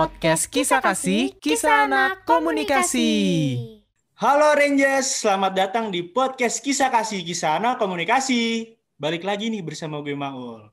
podcast 0.00 0.48
Kisah 0.48 0.80
Kasih, 0.80 1.36
Kisah 1.44 1.84
Anak 1.84 2.24
Komunikasi. 2.24 3.12
Halo 4.16 4.56
Rangers, 4.56 5.20
selamat 5.20 5.52
datang 5.52 5.92
di 5.92 6.00
podcast 6.08 6.64
Kisah 6.64 6.88
Kasih 6.88 7.20
Kisah 7.20 7.60
Anak 7.60 7.76
Komunikasi. 7.76 8.72
Balik 8.96 9.28
lagi 9.28 9.52
nih 9.52 9.60
bersama 9.60 10.00
gue 10.00 10.16
Maul. 10.16 10.72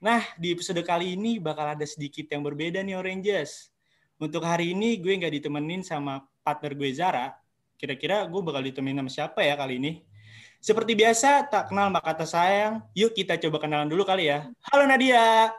Nah, 0.00 0.24
di 0.40 0.56
episode 0.56 0.80
kali 0.88 1.20
ini 1.20 1.36
bakal 1.36 1.76
ada 1.76 1.84
sedikit 1.84 2.24
yang 2.32 2.40
berbeda 2.40 2.80
nih 2.80 2.96
Rangers. 2.96 3.68
Untuk 4.16 4.40
hari 4.40 4.72
ini 4.72 4.96
gue 4.96 5.20
nggak 5.20 5.36
ditemenin 5.36 5.84
sama 5.84 6.24
partner 6.40 6.72
gue 6.72 6.88
Zara. 6.96 7.28
Kira-kira 7.76 8.24
gue 8.24 8.40
bakal 8.40 8.64
ditemenin 8.64 9.04
sama 9.04 9.12
siapa 9.12 9.44
ya 9.44 9.52
kali 9.52 9.76
ini? 9.84 9.92
Seperti 10.64 10.96
biasa, 10.96 11.44
tak 11.44 11.68
kenal 11.68 11.92
maka 11.92 12.16
kata 12.16 12.24
sayang. 12.24 12.80
Yuk 12.96 13.12
kita 13.12 13.36
coba 13.36 13.68
kenalan 13.68 13.92
dulu 13.92 14.08
kali 14.08 14.32
ya. 14.32 14.48
Halo 14.72 14.88
Nadia. 14.88 15.52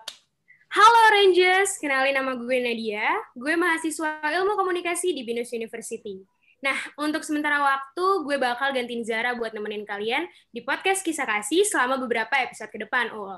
Halo 0.73 1.01
Rangers, 1.13 1.77
kenalin 1.77 2.17
nama 2.17 2.33
gue 2.33 2.57
Nadia. 2.57 3.05
Gue 3.37 3.53
mahasiswa 3.53 4.25
ilmu 4.25 4.57
komunikasi 4.57 5.13
di 5.13 5.21
Binus 5.21 5.53
University. 5.53 6.25
Nah, 6.65 6.73
untuk 6.97 7.21
sementara 7.21 7.61
waktu, 7.61 8.25
gue 8.25 8.41
bakal 8.41 8.73
gantiin 8.73 9.05
Zara 9.05 9.37
buat 9.37 9.53
nemenin 9.53 9.85
kalian 9.85 10.25
di 10.49 10.65
podcast 10.65 11.05
Kisah 11.05 11.29
Kasih 11.29 11.61
selama 11.61 12.01
beberapa 12.01 12.41
episode 12.41 12.73
ke 12.73 12.81
depan, 12.81 13.13
Ul. 13.13 13.37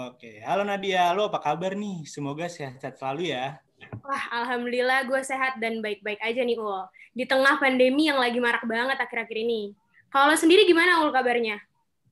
Oke, 0.00 0.40
halo 0.48 0.64
Nadia, 0.64 1.12
lo 1.12 1.28
apa 1.28 1.44
kabar 1.44 1.76
nih? 1.76 2.08
Semoga 2.08 2.48
sehat-sehat 2.48 2.96
selalu 2.96 3.36
ya. 3.36 3.60
Wah, 4.00 4.24
Alhamdulillah 4.40 5.04
gue 5.04 5.20
sehat 5.20 5.60
dan 5.60 5.84
baik-baik 5.84 6.24
aja 6.24 6.40
nih, 6.40 6.56
Ul. 6.56 6.88
Di 7.12 7.28
tengah 7.28 7.60
pandemi 7.60 8.08
yang 8.08 8.16
lagi 8.16 8.40
marak 8.40 8.64
banget 8.64 8.96
akhir-akhir 8.96 9.44
ini. 9.44 9.76
Kalau 10.08 10.32
sendiri 10.32 10.64
gimana, 10.64 11.04
Ul, 11.04 11.12
kabarnya? 11.12 11.60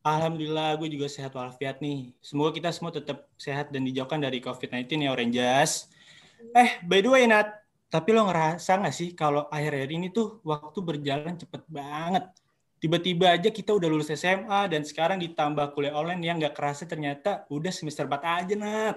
Alhamdulillah, 0.05 0.77
gue 0.77 0.93
juga 0.93 1.09
sehat 1.09 1.33
walafiat 1.33 1.81
nih. 1.81 2.13
Semoga 2.21 2.53
kita 2.53 2.69
semua 2.77 2.93
tetap 2.93 3.25
sehat 3.41 3.73
dan 3.73 3.89
dijauhkan 3.89 4.21
dari 4.21 4.37
COVID-19 4.37 5.01
ya, 5.01 5.11
Oranges. 5.17 5.89
Eh, 6.53 6.77
by 6.85 7.01
the 7.01 7.09
way, 7.09 7.25
Nat, 7.25 7.49
tapi 7.89 8.13
lo 8.13 8.29
ngerasa 8.29 8.85
nggak 8.85 8.93
sih 8.93 9.17
kalau 9.17 9.49
akhir-akhir 9.49 9.91
ini 9.97 10.13
tuh 10.13 10.45
waktu 10.45 10.79
berjalan 10.85 11.41
cepet 11.41 11.65
banget. 11.73 12.29
Tiba-tiba 12.85 13.33
aja 13.33 13.49
kita 13.49 13.73
udah 13.73 13.89
lulus 13.89 14.13
SMA 14.13 14.69
dan 14.69 14.85
sekarang 14.85 15.17
ditambah 15.25 15.73
kuliah 15.73 15.97
online 15.97 16.21
yang 16.21 16.37
nggak 16.37 16.53
kerasa 16.53 16.85
ternyata 16.85 17.49
udah 17.49 17.73
semester 17.73 18.05
4 18.05 18.45
aja, 18.45 18.55
Nat. 18.61 18.97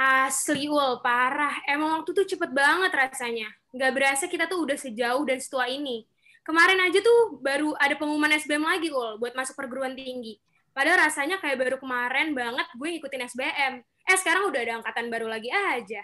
Asli, 0.00 0.72
Ul, 0.72 1.04
parah. 1.04 1.60
Emang 1.68 2.00
waktu 2.00 2.16
tuh 2.16 2.24
cepet 2.24 2.48
banget 2.56 2.88
rasanya. 2.88 3.52
Nggak 3.76 3.92
berasa 3.92 4.24
kita 4.24 4.48
tuh 4.48 4.64
udah 4.64 4.80
sejauh 4.80 5.20
dan 5.28 5.36
setua 5.36 5.68
ini. 5.68 6.08
Kemarin 6.50 6.82
aja 6.82 6.98
tuh 6.98 7.38
baru 7.38 7.78
ada 7.78 7.94
pengumuman 7.94 8.34
SBM 8.34 8.66
lagi, 8.66 8.90
Ul, 8.90 9.22
buat 9.22 9.38
masuk 9.38 9.54
perguruan 9.54 9.94
tinggi. 9.94 10.34
Padahal 10.74 11.06
rasanya 11.06 11.38
kayak 11.38 11.54
baru 11.54 11.76
kemarin 11.78 12.34
banget 12.34 12.66
gue 12.74 12.88
ngikutin 12.90 13.22
SBM. 13.30 13.72
Eh, 13.86 14.16
sekarang 14.18 14.50
udah 14.50 14.58
ada 14.58 14.82
angkatan 14.82 15.06
baru 15.14 15.30
lagi 15.30 15.46
aja. 15.46 16.02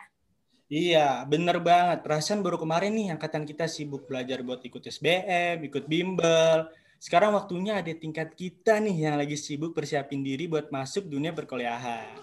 Iya, 0.70 1.26
bener 1.26 1.58
banget. 1.58 2.06
Perasaan 2.06 2.46
baru 2.46 2.62
kemarin 2.62 2.94
nih 2.94 3.18
angkatan 3.18 3.42
kita 3.42 3.66
sibuk 3.66 4.06
belajar 4.06 4.38
buat 4.46 4.62
ikut 4.62 4.86
SBM, 4.86 5.66
ikut 5.66 5.82
bimbel. 5.90 6.70
Sekarang 7.02 7.34
waktunya 7.34 7.82
ada 7.82 7.90
tingkat 7.90 8.38
kita 8.38 8.78
nih 8.78 9.10
yang 9.10 9.18
lagi 9.18 9.34
sibuk 9.34 9.74
persiapin 9.74 10.22
diri 10.22 10.46
buat 10.46 10.70
masuk 10.70 11.10
dunia 11.10 11.34
perkuliahan. 11.34 12.22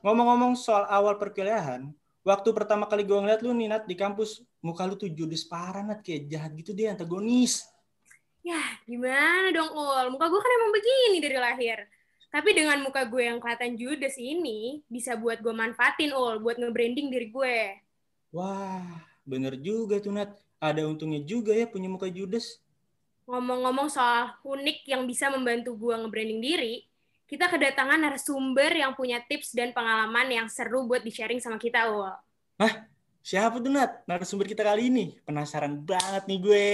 Ngomong-ngomong 0.00 0.56
soal 0.56 0.88
awal 0.88 1.20
perkuliahan, 1.20 1.92
waktu 2.20 2.48
pertama 2.52 2.84
kali 2.84 3.02
gue 3.04 3.16
ngeliat 3.16 3.40
lu 3.40 3.52
nih 3.56 3.68
Nat 3.70 3.84
di 3.88 3.96
kampus, 3.96 4.44
muka 4.60 4.84
lu 4.84 4.94
tuh 4.96 5.08
judes 5.08 5.44
parah 5.46 5.84
Nat, 5.84 6.04
kayak 6.04 6.28
jahat 6.28 6.50
gitu 6.56 6.76
deh, 6.76 6.90
antagonis. 6.92 7.64
Ya, 8.40 8.60
gimana 8.88 9.52
dong, 9.52 9.68
Ul? 9.72 10.16
Muka 10.16 10.26
gue 10.32 10.40
kan 10.40 10.52
emang 10.60 10.72
begini 10.72 11.18
dari 11.20 11.36
lahir. 11.36 11.78
Tapi 12.30 12.54
dengan 12.54 12.78
muka 12.80 13.04
gue 13.04 13.26
yang 13.26 13.42
kelihatan 13.42 13.74
judes 13.74 14.14
ini, 14.16 14.80
bisa 14.86 15.18
buat 15.18 15.42
gue 15.42 15.52
manfaatin, 15.52 16.14
Ul, 16.14 16.40
buat 16.40 16.56
nge-branding 16.56 17.10
diri 17.12 17.28
gue. 17.28 17.56
Wah, 18.32 18.86
bener 19.26 19.58
juga 19.60 20.00
tuh, 20.00 20.14
Nat. 20.14 20.32
Ada 20.60 20.84
untungnya 20.84 21.24
juga 21.24 21.56
ya 21.56 21.64
punya 21.64 21.88
muka 21.88 22.08
judes. 22.08 22.60
Ngomong-ngomong 23.24 23.88
soal 23.88 24.36
unik 24.44 24.88
yang 24.88 25.08
bisa 25.08 25.28
membantu 25.32 25.76
gue 25.76 25.94
nge-branding 25.96 26.40
diri, 26.40 26.74
kita 27.30 27.46
kedatangan 27.46 28.02
narasumber 28.02 28.74
yang 28.74 28.90
punya 28.98 29.22
tips 29.22 29.54
dan 29.54 29.70
pengalaman 29.70 30.26
yang 30.26 30.50
seru 30.50 30.82
buat 30.90 30.98
di-sharing 31.06 31.38
sama 31.38 31.62
kita, 31.62 31.86
Ul. 31.86 32.10
Hah? 32.58 32.90
Siapa 33.22 33.62
tuh, 33.62 33.70
Nat? 33.70 34.02
Narasumber 34.02 34.50
kita 34.50 34.66
kali 34.66 34.90
ini? 34.90 35.14
Penasaran 35.22 35.78
banget 35.78 36.26
nih 36.26 36.38
gue. 36.42 36.70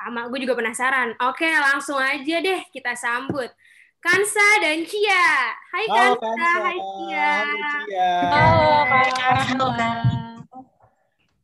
Sama, 0.00 0.32
gue 0.32 0.48
juga 0.48 0.56
penasaran. 0.56 1.12
Oke, 1.28 1.44
langsung 1.44 2.00
aja 2.00 2.40
deh 2.40 2.64
kita 2.72 2.96
sambut. 2.96 3.52
Kansa 4.00 4.64
dan 4.64 4.80
Cia. 4.88 5.28
Hai 5.68 5.84
Halo, 5.92 6.16
Kansa, 6.16 6.40
Kansa. 6.40 6.50
hai 6.64 6.78
Cia. 6.80 7.28
Halo, 7.28 7.68
Cia. 7.84 8.12
Halo, 8.32 9.66
Kak. 9.76 9.96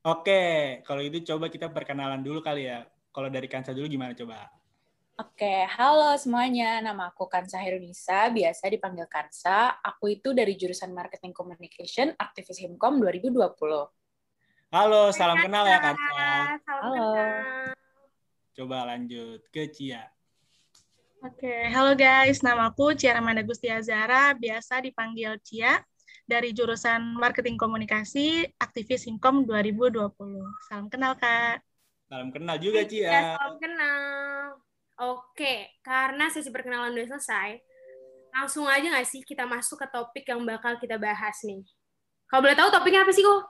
Oke, 0.08 0.42
kalau 0.88 1.04
itu 1.04 1.20
coba 1.20 1.52
kita 1.52 1.68
perkenalan 1.68 2.24
dulu 2.24 2.40
kali 2.40 2.64
ya. 2.64 2.88
Kalau 3.12 3.28
dari 3.28 3.44
Kansa 3.44 3.76
dulu 3.76 3.84
gimana 3.84 4.16
coba? 4.16 4.48
Oke, 5.18 5.66
halo 5.74 6.14
semuanya. 6.14 6.78
Nama 6.78 7.10
aku 7.10 7.26
Kansa 7.26 7.58
Herunisa, 7.58 8.30
biasa 8.30 8.70
dipanggil 8.70 9.02
Kansa. 9.10 9.74
Aku 9.82 10.14
itu 10.14 10.30
dari 10.30 10.54
jurusan 10.54 10.94
Marketing 10.94 11.34
Communication, 11.34 12.14
aktivis 12.14 12.62
Himkom 12.62 13.02
2020. 13.02 13.34
Halo, 14.70 15.10
salam 15.10 15.42
Hai, 15.42 15.44
kenal 15.50 15.64
ya 15.66 15.78
Kansa. 15.82 16.06
Salam 16.62 16.82
Halo. 16.86 17.10
kenal. 17.18 17.74
Coba 18.54 18.78
lanjut 18.94 19.42
ke 19.50 19.66
Cia. 19.74 20.06
Oke, 21.26 21.66
halo 21.66 21.98
guys. 21.98 22.38
Nama 22.46 22.70
aku 22.70 22.94
Cia 22.94 23.18
Ramanda 23.18 23.42
Gustia 23.42 23.82
Zara, 23.82 24.38
biasa 24.38 24.78
dipanggil 24.86 25.34
Cia, 25.42 25.82
dari 26.30 26.54
jurusan 26.54 27.18
Marketing 27.18 27.58
Komunikasi, 27.58 28.46
aktivis 28.54 29.10
Himkom 29.10 29.50
2020. 29.50 30.14
Salam 30.70 30.86
kenal, 30.86 31.18
Kak. 31.18 31.58
Salam 32.06 32.30
kenal 32.30 32.54
juga 32.62 32.86
Ya, 32.86 32.86
Cia. 32.86 33.10
salam 33.34 33.58
kenal. 33.58 34.62
Oke, 34.98 35.78
karena 35.86 36.26
sesi 36.26 36.50
perkenalan 36.50 36.90
udah 36.90 37.06
selesai, 37.14 37.62
langsung 38.34 38.66
aja 38.66 38.82
nggak 38.82 39.06
sih 39.06 39.22
kita 39.22 39.46
masuk 39.46 39.78
ke 39.78 39.86
topik 39.94 40.26
yang 40.26 40.42
bakal 40.42 40.74
kita 40.74 40.98
bahas 40.98 41.38
nih. 41.46 41.62
Kalau 42.26 42.42
boleh 42.42 42.58
tahu 42.58 42.68
topiknya 42.74 43.06
apa 43.06 43.14
sih, 43.14 43.22
kok? 43.22 43.46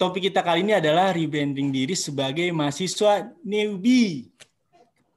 Topik 0.00 0.32
kita 0.32 0.40
kali 0.40 0.64
ini 0.64 0.72
adalah 0.72 1.12
rebranding 1.12 1.68
diri 1.68 1.92
sebagai 1.92 2.48
mahasiswa 2.56 3.28
newbie. 3.44 4.32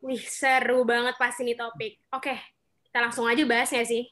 Wih, 0.03 0.21
seru 0.27 0.83
banget 0.83 1.15
pasti 1.15 1.47
nih 1.47 1.55
topik. 1.55 2.03
Oke, 2.11 2.35
kita 2.91 2.99
langsung 2.99 3.23
aja 3.23 3.41
bahas 3.47 3.71
ya 3.71 3.81
sih. 3.87 4.05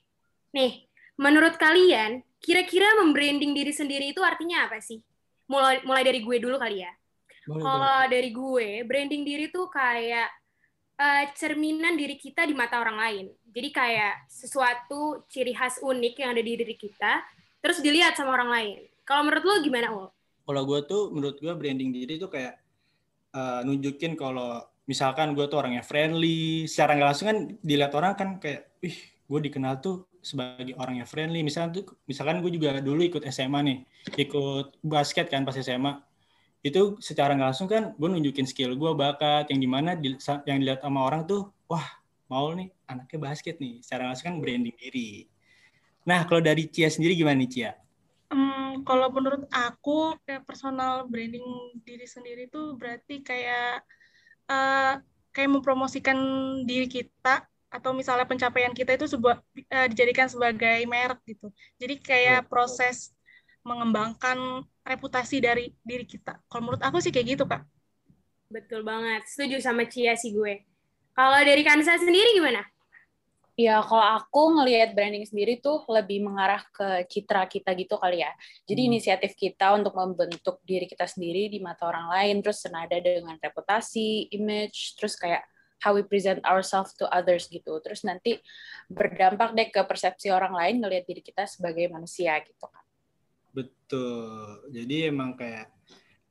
Nih, 0.55 0.87
menurut 1.19 1.59
kalian, 1.59 2.23
kira-kira 2.39 3.03
membranding 3.03 3.51
diri 3.51 3.75
sendiri 3.75 4.15
itu 4.15 4.23
artinya 4.23 4.71
apa 4.71 4.79
sih? 4.79 5.03
Mulai 5.51 5.83
mulai 5.83 6.07
dari 6.07 6.23
gue 6.23 6.37
dulu 6.39 6.55
kali 6.55 6.87
ya. 6.87 6.91
Kalau 7.43 8.07
dari 8.07 8.31
gue, 8.31 8.87
branding 8.87 9.27
diri 9.27 9.51
tuh 9.51 9.67
kayak 9.67 10.31
eh, 10.97 11.25
cerminan 11.33 11.97
diri 11.97 12.15
kita 12.17 12.45
di 12.45 12.53
mata 12.53 12.79
orang 12.81 12.97
lain. 12.97 13.25
Jadi 13.53 13.69
kayak 13.69 14.29
sesuatu 14.29 15.25
ciri 15.29 15.53
khas 15.53 15.81
unik 15.81 16.13
yang 16.17 16.29
ada 16.33 16.41
di 16.41 16.53
diri 16.57 16.75
kita, 16.77 17.21
terus 17.61 17.81
dilihat 17.81 18.17
sama 18.17 18.33
orang 18.33 18.49
lain. 18.49 18.77
Kalau 19.03 19.21
menurut 19.27 19.43
lo 19.45 19.55
gimana, 19.61 19.87
Ul? 19.93 20.07
Kalau 20.43 20.61
gue 20.67 20.79
tuh, 20.83 21.03
menurut 21.13 21.37
gue 21.39 21.53
branding 21.55 21.91
diri 21.91 22.17
tuh 22.19 22.29
kayak 22.31 22.55
eh, 23.33 23.61
nunjukin 23.63 24.17
kalau 24.17 24.61
misalkan 24.83 25.31
gue 25.31 25.45
tuh 25.47 25.59
orangnya 25.59 25.83
friendly, 25.83 26.67
secara 26.67 26.95
nggak 26.99 27.07
langsung 27.07 27.27
kan 27.31 27.37
dilihat 27.63 27.93
orang 27.95 28.13
kan 28.19 28.29
kayak, 28.39 28.75
ih, 28.83 28.97
gue 29.27 29.39
dikenal 29.49 29.79
tuh 29.79 30.07
sebagai 30.23 30.75
orang 30.79 31.03
yang 31.03 31.07
friendly. 31.07 31.43
Misalkan 31.43 31.83
tuh, 31.83 31.83
misalkan 32.07 32.39
gue 32.39 32.51
juga 32.51 32.79
dulu 32.79 33.03
ikut 33.03 33.23
SMA 33.27 33.59
nih, 33.63 33.77
ikut 34.17 34.79
basket 34.83 35.27
kan 35.31 35.43
pas 35.43 35.55
SMA. 35.55 36.12
Itu 36.63 36.97
secara 37.03 37.35
nggak 37.35 37.49
langsung 37.53 37.69
kan 37.69 37.83
gue 37.99 38.07
nunjukin 38.09 38.47
skill 38.47 38.71
gue, 38.79 38.91
bakat, 38.95 39.51
yang 39.51 39.59
di 39.59 39.69
mana 39.69 39.89
di- 39.99 40.19
yang 40.49 40.57
dilihat 40.63 40.79
sama 40.83 41.03
orang 41.03 41.27
tuh, 41.27 41.51
wah, 41.67 41.85
mau 42.31 42.49
nih 42.55 42.71
anaknya 42.87 43.19
basket 43.19 43.55
nih. 43.59 43.83
Secara 43.83 44.09
langsung 44.09 44.25
kan 44.31 44.35
branding 44.39 44.75
diri. 44.79 45.27
Nah, 46.07 46.23
kalau 46.27 46.41
dari 46.43 46.67
Cia 46.71 46.89
sendiri 46.91 47.13
gimana 47.19 47.37
nih, 47.43 47.49
Cia? 47.51 47.71
Hmm, 48.33 48.81
kalau 48.87 49.07
menurut 49.13 49.45
aku, 49.53 50.17
kayak 50.25 50.43
personal 50.49 51.05
branding 51.05 51.45
diri 51.85 52.07
sendiri 52.09 52.49
tuh 52.49 52.73
berarti 52.79 53.21
kayak 53.21 53.85
eh, 54.49 54.93
kayak 55.33 55.49
mempromosikan 55.53 56.17
diri 56.69 56.87
kita 56.89 57.45
atau 57.73 57.91
misalnya 57.93 58.25
pencapaian 58.29 58.73
kita 58.73 58.97
itu 58.97 59.05
sebuah 59.09 59.41
eh, 59.57 59.87
dijadikan 59.91 60.27
sebagai 60.29 60.85
merek 60.89 61.19
gitu. 61.29 61.47
Jadi 61.81 61.95
kayak 62.01 62.49
proses 62.49 63.13
mengembangkan 63.65 64.65
reputasi 64.83 65.39
dari 65.39 65.71
diri 65.81 66.03
kita. 66.03 66.43
Kalau 66.47 66.61
menurut 66.67 66.83
aku 66.83 66.99
sih 66.99 67.09
kayak 67.09 67.39
gitu, 67.39 67.43
Kak. 67.47 67.63
Betul 68.51 68.85
banget. 68.85 69.25
Setuju 69.25 69.57
sama 69.63 69.87
Cia 69.89 70.13
sih 70.13 70.35
gue. 70.35 70.61
Kalau 71.15 71.39
dari 71.41 71.63
Kansa 71.65 71.97
sendiri 71.97 72.37
gimana? 72.37 72.61
Ya, 73.53 73.85
kalau 73.85 74.01
aku 74.17 74.57
ngelihat 74.57 74.97
branding 74.97 75.29
sendiri 75.29 75.61
tuh 75.61 75.85
lebih 75.85 76.25
mengarah 76.25 76.65
ke 76.73 77.05
citra 77.05 77.45
kita 77.45 77.69
gitu 77.77 78.01
kali 78.01 78.25
ya. 78.25 78.33
Jadi 78.65 78.81
Hmm. 78.81 78.89
inisiatif 78.89 79.37
kita 79.37 79.77
untuk 79.77 79.93
membentuk 79.93 80.57
diri 80.65 80.89
kita 80.89 81.05
sendiri 81.05 81.53
di 81.53 81.61
mata 81.61 81.85
orang 81.85 82.09
lain, 82.09 82.41
terus 82.41 82.65
senada 82.65 82.97
dengan 82.97 83.37
reputasi, 83.37 84.33
image, 84.33 84.97
terus 84.97 85.13
kayak 85.13 85.45
how 85.85 85.93
we 85.93 86.01
present 86.01 86.41
ourselves 86.49 86.97
to 86.97 87.05
others 87.13 87.45
gitu. 87.45 87.77
Terus 87.85 88.01
nanti 88.01 88.41
berdampak 88.89 89.53
deh 89.53 89.69
ke 89.69 89.81
persepsi 89.85 90.33
orang 90.33 90.57
lain 90.57 90.81
ngelihat 90.81 91.05
diri 91.05 91.21
kita 91.21 91.45
sebagai 91.45 91.85
manusia 91.93 92.33
gitu 92.41 92.65
kan. 92.65 92.82
Betul. 93.53 94.65
Jadi 94.73 95.13
emang 95.13 95.37
kayak 95.37 95.69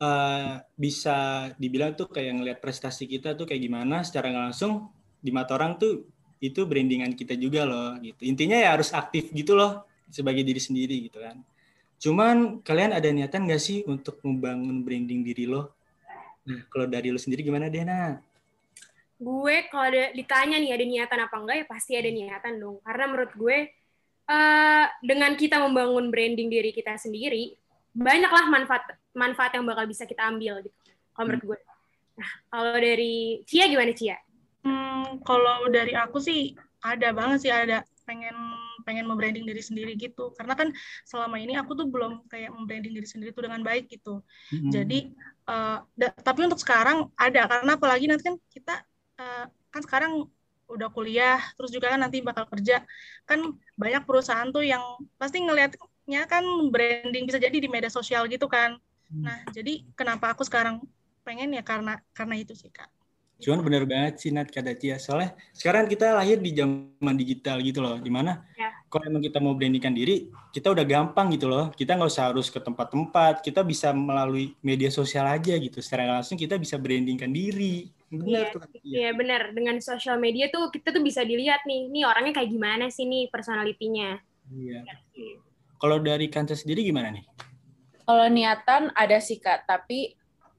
uh, 0.02 0.58
bisa 0.74 1.48
dibilang 1.54 1.94
tuh 1.94 2.10
kayak 2.10 2.42
ngelihat 2.42 2.58
prestasi 2.58 3.06
kita 3.06 3.38
tuh 3.38 3.46
kayak 3.46 3.62
gimana 3.62 4.02
secara 4.02 4.34
langsung 4.34 4.90
di 5.22 5.30
mata 5.30 5.54
orang 5.54 5.78
tuh 5.78 6.02
itu 6.42 6.66
brandingan 6.66 7.14
kita 7.14 7.38
juga 7.38 7.62
loh 7.62 7.94
gitu. 8.02 8.26
Intinya 8.26 8.58
ya 8.58 8.74
harus 8.74 8.90
aktif 8.90 9.30
gitu 9.30 9.54
loh 9.54 9.86
sebagai 10.10 10.42
diri 10.42 10.58
sendiri 10.58 11.06
gitu 11.06 11.22
kan. 11.22 11.38
Cuman 12.02 12.58
kalian 12.66 12.98
ada 12.98 13.06
niatan 13.14 13.46
gak 13.46 13.62
sih 13.62 13.86
untuk 13.86 14.18
membangun 14.26 14.82
branding 14.82 15.22
diri 15.22 15.46
lo? 15.46 15.78
Nah, 16.50 16.66
kalau 16.66 16.90
dari 16.90 17.14
lo 17.14 17.18
sendiri 17.22 17.46
gimana 17.46 17.70
Dena? 17.70 18.18
Gue 19.22 19.70
kalau 19.70 19.86
ditanya 20.10 20.58
nih 20.58 20.74
ada 20.74 20.82
niatan 20.82 21.18
apa 21.22 21.36
enggak 21.38 21.56
ya 21.62 21.66
pasti 21.70 21.94
ada 21.94 22.10
niatan 22.10 22.58
dong. 22.58 22.82
Karena 22.82 23.04
menurut 23.06 23.32
gue 23.38 23.58
uh, 24.28 24.86
dengan 25.02 25.34
kita 25.34 25.58
membangun 25.62 26.10
branding 26.12 26.50
diri 26.52 26.70
kita 26.74 26.98
sendiri, 26.98 27.56
banyaklah 27.94 28.48
manfaat 28.48 28.84
manfaat 29.12 29.52
yang 29.56 29.64
bakal 29.68 29.84
bisa 29.88 30.08
kita 30.08 30.24
ambil 30.28 30.60
gitu. 30.64 30.76
Kalau 31.12 31.24
menurut 31.28 31.42
hmm. 31.44 31.50
gue. 31.52 31.60
Nah, 32.12 32.32
kalau 32.52 32.74
dari 32.76 33.14
Cia 33.48 33.66
gimana 33.68 33.92
Cia? 33.96 34.18
Hmm, 34.62 35.20
kalau 35.24 35.68
dari 35.68 35.92
aku 35.96 36.22
sih 36.22 36.54
ada 36.82 37.14
banget 37.14 37.38
sih 37.48 37.52
ada 37.52 37.86
pengen 38.02 38.34
pengen 38.82 39.06
membranding 39.06 39.46
diri 39.46 39.62
sendiri 39.62 39.94
gitu 39.94 40.34
karena 40.34 40.58
kan 40.58 40.68
selama 41.06 41.38
ini 41.38 41.54
aku 41.54 41.78
tuh 41.78 41.86
belum 41.86 42.26
kayak 42.26 42.50
membranding 42.50 42.98
diri 42.98 43.06
sendiri 43.06 43.30
tuh 43.30 43.46
dengan 43.46 43.62
baik 43.62 43.86
gitu 43.86 44.20
mm-hmm. 44.50 44.70
jadi 44.74 44.98
uh, 45.46 45.78
da- 45.94 46.18
tapi 46.18 46.50
untuk 46.50 46.58
sekarang 46.58 47.06
ada 47.14 47.46
karena 47.46 47.78
apalagi 47.78 48.10
nanti 48.10 48.26
kan 48.26 48.36
kita 48.50 48.74
uh, 49.22 49.46
kan 49.70 49.82
sekarang 49.86 50.26
udah 50.72 50.88
kuliah 50.88 51.40
terus 51.54 51.70
juga 51.70 51.92
kan 51.92 52.00
nanti 52.00 52.24
bakal 52.24 52.48
kerja 52.48 52.82
kan 53.28 53.52
banyak 53.76 54.02
perusahaan 54.08 54.48
tuh 54.48 54.64
yang 54.64 54.82
pasti 55.20 55.44
ngelihatnya 55.44 56.24
kan 56.26 56.44
branding 56.72 57.28
bisa 57.28 57.36
jadi 57.36 57.52
di 57.52 57.68
media 57.68 57.92
sosial 57.92 58.24
gitu 58.26 58.48
kan 58.48 58.80
mm. 59.12 59.22
nah 59.22 59.38
jadi 59.52 59.84
kenapa 59.94 60.32
aku 60.32 60.42
sekarang 60.42 60.80
pengen 61.22 61.54
ya 61.54 61.62
karena 61.62 62.00
karena 62.16 62.34
itu 62.40 62.56
sih 62.56 62.72
kak 62.72 62.90
Cuman 63.42 63.58
bener 63.66 63.82
banget 63.90 64.22
sih 64.22 64.30
Nat 64.30 64.54
kata 64.54 64.78
Tia. 64.78 65.02
Soalnya 65.02 65.34
sekarang 65.50 65.90
kita 65.90 66.14
lahir 66.14 66.38
di 66.38 66.54
zaman 66.54 67.14
digital 67.18 67.58
gitu 67.58 67.82
loh. 67.82 67.98
Di 67.98 68.06
mana 68.06 68.46
ya. 68.54 68.70
Kalau 68.92 69.08
emang 69.08 69.24
kita 69.24 69.40
mau 69.40 69.56
brandingkan 69.56 69.96
diri, 69.96 70.28
kita 70.52 70.68
udah 70.68 70.84
gampang 70.84 71.32
gitu 71.32 71.48
loh. 71.48 71.72
Kita 71.72 71.96
nggak 71.96 72.12
usah 72.12 72.28
harus 72.28 72.52
ke 72.52 72.60
tempat-tempat. 72.60 73.40
Kita 73.40 73.64
bisa 73.64 73.88
melalui 73.96 74.52
media 74.60 74.92
sosial 74.92 75.24
aja 75.32 75.56
gitu. 75.56 75.80
Secara 75.80 76.20
langsung 76.20 76.36
kita 76.36 76.60
bisa 76.60 76.76
brandingkan 76.76 77.32
diri. 77.32 77.88
Benar 78.12 78.28
iya, 78.28 78.52
tuh. 78.52 78.60
Iya 78.84 79.10
benar. 79.16 79.56
Dengan 79.56 79.80
sosial 79.80 80.20
media 80.20 80.52
tuh 80.52 80.68
kita 80.68 80.92
tuh 80.92 81.00
bisa 81.00 81.24
dilihat 81.24 81.64
nih, 81.64 81.88
nih 81.88 82.04
orangnya 82.04 82.36
kayak 82.36 82.52
gimana 82.52 82.92
sih 82.92 83.08
nih 83.08 83.32
personalitinya. 83.32 84.20
Iya. 84.52 84.84
Kalau 85.80 85.96
dari 85.96 86.28
Kansa 86.28 86.52
sendiri 86.52 86.84
gimana 86.84 87.16
nih? 87.16 87.24
Kalau 88.04 88.28
niatan 88.28 88.92
ada 88.92 89.16
sih 89.24 89.40
Kak, 89.40 89.64
tapi 89.64 90.12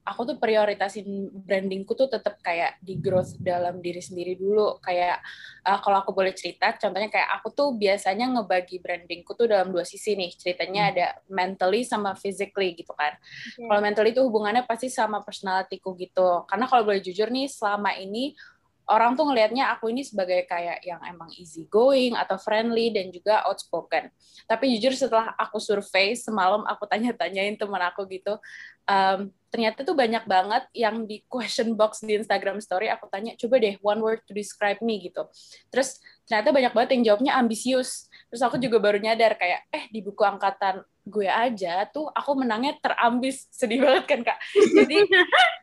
aku 0.04 0.20
tuh 0.28 0.36
prioritasin 0.36 1.32
brandingku 1.32 1.96
tuh 1.96 2.12
tetap 2.12 2.36
kayak 2.44 2.76
di 2.84 3.00
growth 3.00 3.40
dalam 3.40 3.80
diri 3.80 4.04
sendiri 4.04 4.36
dulu 4.36 4.76
kayak 4.84 5.24
uh, 5.64 5.80
kalau 5.80 6.04
aku 6.04 6.12
boleh 6.12 6.36
cerita 6.36 6.76
contohnya 6.76 7.08
kayak 7.08 7.28
aku 7.40 7.48
tuh 7.56 7.72
biasanya 7.72 8.28
ngebagi 8.36 8.84
brandingku 8.84 9.32
tuh 9.32 9.48
dalam 9.48 9.72
dua 9.72 9.88
sisi 9.88 10.12
nih 10.12 10.36
ceritanya 10.36 10.82
hmm. 10.84 10.92
ada 10.92 11.06
mentally 11.32 11.82
sama 11.88 12.12
physically 12.12 12.76
gitu 12.76 12.92
kan 12.92 13.16
okay. 13.16 13.64
kalau 13.64 13.80
mentally 13.80 14.12
itu 14.12 14.20
hubungannya 14.20 14.68
pasti 14.68 14.92
sama 14.92 15.24
personalityku 15.24 15.96
gitu 15.96 16.44
karena 16.44 16.68
kalau 16.68 16.84
boleh 16.84 17.00
jujur 17.00 17.32
nih 17.32 17.48
selama 17.48 17.96
ini 17.96 18.36
orang 18.84 19.16
tuh 19.16 19.24
ngelihatnya 19.24 19.72
aku 19.72 19.88
ini 19.88 20.04
sebagai 20.04 20.44
kayak 20.44 20.84
yang 20.84 21.00
emang 21.08 21.32
easy 21.40 21.64
going 21.72 22.12
atau 22.12 22.36
friendly 22.36 22.92
dan 22.92 23.08
juga 23.08 23.40
outspoken. 23.48 24.12
Tapi 24.44 24.76
jujur 24.76 24.92
setelah 24.92 25.32
aku 25.40 25.56
survei 25.56 26.12
semalam 26.12 26.60
aku 26.68 26.84
tanya-tanyain 26.84 27.56
teman 27.56 27.80
aku 27.80 28.04
gitu, 28.12 28.36
um, 28.84 29.32
ternyata 29.54 29.86
tuh 29.86 29.94
banyak 29.94 30.26
banget 30.26 30.66
yang 30.74 31.06
di 31.06 31.22
question 31.30 31.78
box 31.78 32.02
di 32.02 32.18
Instagram 32.18 32.58
Story 32.58 32.90
aku 32.90 33.06
tanya 33.06 33.38
coba 33.38 33.62
deh 33.62 33.78
one 33.86 34.02
word 34.02 34.18
to 34.26 34.34
describe 34.34 34.82
me 34.82 34.98
gitu. 34.98 35.30
Terus 35.70 36.02
ternyata 36.26 36.50
banyak 36.50 36.72
banget 36.74 36.90
yang 36.98 37.02
jawabnya 37.06 37.38
ambisius. 37.38 38.10
Terus 38.34 38.42
aku 38.42 38.58
juga 38.58 38.82
baru 38.82 38.98
nyadar 38.98 39.38
kayak 39.38 39.70
eh 39.70 39.86
di 39.94 40.02
buku 40.02 40.26
angkatan 40.26 40.82
gue 41.06 41.30
aja 41.30 41.86
tuh 41.86 42.10
aku 42.10 42.34
menangnya 42.34 42.74
terambis. 42.82 43.46
Sedih 43.62 43.78
banget 43.78 44.10
kan 44.10 44.20
kak? 44.26 44.42
Jadi 44.58 44.98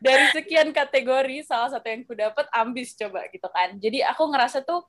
dari 0.00 0.24
sekian 0.32 0.72
kategori 0.72 1.44
salah 1.44 1.68
satu 1.68 1.84
yang 1.92 2.08
ku 2.08 2.16
dapat 2.16 2.48
ambis 2.48 2.96
coba 2.96 3.28
gitu 3.28 3.48
kan. 3.52 3.76
Jadi 3.76 4.00
aku 4.08 4.24
ngerasa 4.32 4.64
tuh 4.64 4.88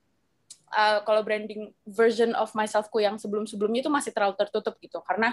uh, 0.73 0.99
kalau 1.05 1.21
branding 1.21 1.71
version 1.85 2.33
of 2.33 2.51
myselfku 2.57 2.99
yang 2.99 3.21
sebelum-sebelumnya 3.21 3.85
itu 3.85 3.91
masih 3.93 4.11
terlalu 4.11 4.35
tertutup 4.35 4.75
gitu. 4.81 4.99
Karena 5.05 5.31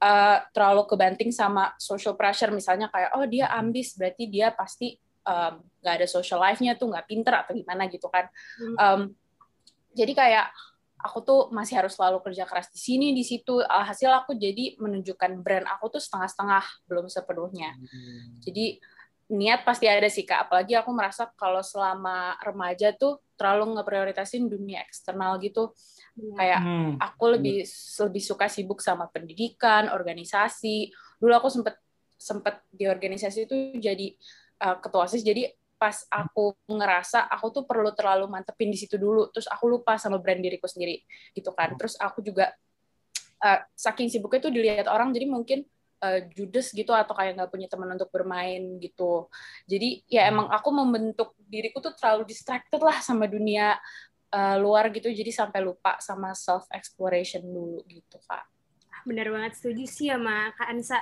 uh, 0.00 0.38
terlalu 0.50 0.88
kebanting 0.88 1.30
sama 1.30 1.76
social 1.76 2.16
pressure. 2.16 2.50
Misalnya 2.50 2.88
kayak 2.88 3.14
oh 3.14 3.24
dia 3.28 3.52
ambis 3.52 3.94
berarti 3.94 4.26
dia 4.26 4.50
pasti 4.50 4.96
nggak 5.28 5.94
um, 5.94 5.98
ada 6.00 6.08
social 6.08 6.40
life-nya 6.40 6.80
tuh 6.80 6.88
nggak 6.88 7.04
pinter 7.04 7.34
atau 7.36 7.52
gimana 7.52 7.84
gitu 7.92 8.08
kan. 8.08 8.32
Um, 8.80 9.12
jadi 9.92 10.12
kayak 10.16 10.46
aku 10.98 11.18
tuh 11.22 11.40
masih 11.54 11.78
harus 11.78 11.94
selalu 11.94 12.18
kerja 12.24 12.48
keras 12.48 12.72
di 12.72 12.80
sini 12.80 13.12
di 13.12 13.22
situ. 13.22 13.60
Hasil 13.60 14.08
aku 14.08 14.34
jadi 14.34 14.80
menunjukkan 14.80 15.44
brand 15.44 15.68
aku 15.68 15.92
tuh 15.94 16.02
setengah-setengah 16.02 16.64
belum 16.88 17.06
sepenuhnya. 17.12 17.76
Hmm. 17.76 18.40
jadi 18.40 18.80
niat 19.28 19.60
pasti 19.60 19.84
ada 19.84 20.08
sih 20.08 20.24
kak 20.24 20.48
apalagi 20.48 20.72
aku 20.72 20.88
merasa 20.92 21.28
kalau 21.36 21.60
selama 21.60 22.36
remaja 22.40 22.96
tuh 22.96 23.20
terlalu 23.36 23.76
ngeprioritasin 23.76 24.48
dunia 24.48 24.80
eksternal 24.88 25.36
gitu 25.38 25.72
Iya. 26.18 26.34
Kayak 26.34 26.60
hmm. 26.66 26.90
aku 26.98 27.24
lebih 27.38 27.58
lebih 28.10 28.22
suka 28.22 28.46
sibuk 28.50 28.82
sama 28.82 29.06
pendidikan, 29.08 29.88
organisasi. 29.94 30.90
Dulu 31.22 31.32
aku 31.32 31.48
sempet 31.48 31.78
sempet 32.18 32.66
di 32.74 32.90
organisasi 32.90 33.46
itu 33.46 33.56
jadi 33.78 34.06
uh, 34.66 34.76
ketua 34.82 35.06
OSIS. 35.06 35.22
Jadi 35.22 35.46
pas 35.78 35.94
aku 36.10 36.58
ngerasa 36.66 37.30
aku 37.30 37.54
tuh 37.54 37.62
perlu 37.62 37.94
terlalu 37.94 38.26
mantepin 38.26 38.66
di 38.66 38.74
situ 38.74 38.98
dulu, 38.98 39.30
terus 39.30 39.46
aku 39.46 39.70
lupa 39.70 39.94
sama 39.94 40.18
brand 40.18 40.42
diriku 40.42 40.66
sendiri 40.66 41.06
gitu 41.38 41.54
kan. 41.54 41.78
Terus 41.78 41.94
aku 41.94 42.18
juga 42.18 42.50
uh, 43.46 43.60
saking 43.78 44.10
sibuknya 44.10 44.42
tuh 44.42 44.50
dilihat 44.50 44.90
orang, 44.90 45.14
jadi 45.14 45.30
mungkin 45.30 45.62
uh, 46.02 46.20
judes 46.34 46.70
gitu 46.74 46.90
atau 46.94 47.14
kayak 47.14 47.38
nggak 47.38 47.50
punya 47.50 47.68
teman 47.70 47.90
untuk 47.94 48.10
bermain 48.10 48.78
gitu. 48.78 49.26
Jadi 49.66 50.02
ya 50.06 50.30
emang 50.30 50.50
aku 50.50 50.70
membentuk 50.70 51.34
diriku 51.38 51.82
tuh 51.82 51.94
terlalu 51.94 52.28
distracted 52.28 52.80
lah 52.82 52.98
sama 53.02 53.26
dunia 53.26 53.76
uh, 54.32 54.56
luar 54.60 54.90
gitu. 54.94 55.10
Jadi 55.10 55.30
sampai 55.34 55.60
lupa 55.62 55.98
sama 55.98 56.32
self 56.34 56.66
exploration 56.72 57.42
dulu 57.42 57.82
gitu 57.90 58.18
kak. 58.26 58.46
Bener 59.06 59.30
banget 59.30 59.58
setuju 59.58 59.84
sih 59.86 60.08
sama 60.10 60.52
kak 60.54 60.68
Ansa 60.68 60.98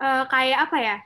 uh, 0.00 0.24
kayak 0.30 0.58
apa 0.70 0.78
ya? 0.80 0.96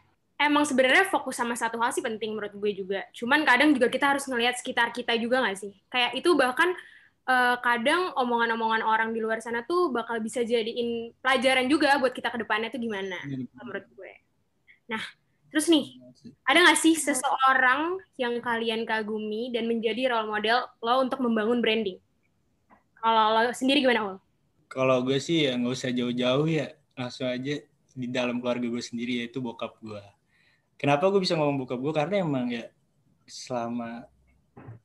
Emang 0.41 0.65
sebenarnya 0.65 1.05
fokus 1.05 1.37
sama 1.37 1.53
satu 1.53 1.77
hal 1.85 1.93
sih 1.93 2.01
penting 2.01 2.33
menurut 2.33 2.57
gue 2.57 2.73
juga. 2.73 3.05
Cuman 3.13 3.45
kadang 3.45 3.77
juga 3.77 3.93
kita 3.93 4.17
harus 4.17 4.25
ngelihat 4.25 4.57
sekitar 4.57 4.89
kita 4.89 5.13
juga 5.21 5.45
nggak 5.45 5.59
sih? 5.61 5.77
Kayak 5.93 6.17
itu 6.17 6.33
bahkan 6.33 6.73
uh, 7.31 7.57
kadang 7.63 8.11
omongan-omongan 8.19 8.83
orang 8.83 9.15
di 9.15 9.23
luar 9.23 9.39
sana 9.39 9.63
tuh 9.63 9.95
bakal 9.95 10.19
bisa 10.19 10.43
jadiin 10.43 11.15
pelajaran 11.23 11.71
juga 11.71 11.95
buat 12.03 12.11
kita 12.11 12.35
ke 12.35 12.43
depannya 12.43 12.75
tuh 12.75 12.83
gimana 12.83 13.23
menurut 13.55 13.87
gue 13.95 14.13
nah 14.91 15.03
Terus 15.51 15.67
nih, 15.67 15.99
ada 16.47 16.63
nggak 16.63 16.79
sih 16.79 16.95
seseorang 16.95 17.99
yang 18.15 18.39
kalian 18.39 18.87
kagumi 18.87 19.51
dan 19.51 19.67
menjadi 19.67 20.15
role 20.15 20.31
model 20.31 20.63
lo 20.79 21.03
untuk 21.03 21.19
membangun 21.19 21.59
branding? 21.59 21.99
Kalau 23.03 23.35
lo 23.35 23.51
sendiri 23.51 23.83
gimana, 23.83 24.15
Ul? 24.15 24.17
Kalau 24.71 25.03
gue 25.03 25.19
sih 25.19 25.51
ya 25.51 25.59
nggak 25.59 25.75
usah 25.75 25.91
jauh-jauh 25.91 26.47
ya, 26.47 26.71
langsung 26.95 27.27
aja 27.27 27.59
di 27.91 28.07
dalam 28.07 28.39
keluarga 28.39 28.71
gue 28.71 28.79
sendiri 28.79 29.27
yaitu 29.27 29.43
bokap 29.43 29.75
gue. 29.83 29.99
Kenapa 30.79 31.11
gue 31.11 31.19
bisa 31.19 31.35
ngomong 31.35 31.67
bokap 31.67 31.83
gue? 31.83 31.93
Karena 31.99 32.23
emang 32.23 32.47
ya 32.47 32.71
selama 33.27 34.07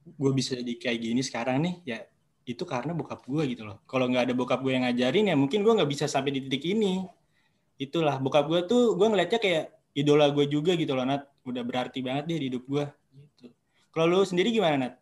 gue 0.01 0.31
bisa 0.33 0.57
jadi 0.57 0.73
kayak 0.81 0.97
gini 0.97 1.21
sekarang 1.21 1.61
nih, 1.61 1.75
ya 1.85 1.99
itu 2.45 2.61
karena 2.63 2.93
bokap 2.93 3.25
gue 3.25 3.43
gitu 3.49 3.65
loh. 3.65 3.81
Kalau 3.89 4.05
nggak 4.05 4.29
ada 4.29 4.33
bokap 4.37 4.61
gue 4.61 4.77
yang 4.77 4.85
ngajarin 4.85 5.33
ya 5.33 5.35
mungkin 5.35 5.65
gue 5.65 5.73
nggak 5.81 5.89
bisa 5.89 6.05
sampai 6.05 6.29
di 6.37 6.45
titik 6.45 6.61
ini. 6.77 7.01
Itulah 7.81 8.21
bokap 8.21 8.45
gue 8.45 8.61
tuh 8.69 8.93
gue 8.93 9.07
ngeliatnya 9.09 9.41
kayak 9.41 9.65
idola 9.97 10.29
gue 10.29 10.45
juga 10.45 10.77
gitu 10.77 10.93
loh 10.93 11.03
Nat. 11.09 11.25
Udah 11.41 11.65
berarti 11.65 12.05
banget 12.05 12.29
deh 12.29 12.37
di 12.37 12.45
hidup 12.53 12.63
gue 12.69 12.85
gitu. 13.17 13.49
Kalau 13.89 14.05
lu 14.05 14.21
sendiri 14.21 14.53
gimana 14.53 14.77
Nat? 14.77 14.93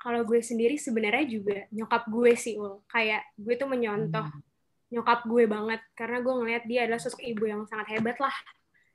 Kalau 0.00 0.24
gue 0.24 0.40
sendiri 0.40 0.80
sebenarnya 0.80 1.28
juga 1.28 1.68
nyokap 1.76 2.08
gue 2.08 2.32
sih 2.40 2.56
ul. 2.56 2.80
Kayak 2.88 3.20
gue 3.36 3.54
tuh 3.60 3.68
menyontoh 3.68 4.24
hmm. 4.24 4.40
nyokap 4.96 5.28
gue 5.28 5.44
banget. 5.44 5.80
Karena 5.92 6.24
gue 6.24 6.34
ngeliat 6.40 6.64
dia 6.64 6.88
adalah 6.88 7.04
sosok 7.04 7.20
ibu 7.20 7.44
yang 7.44 7.68
sangat 7.68 8.00
hebat 8.00 8.16
lah. 8.16 8.32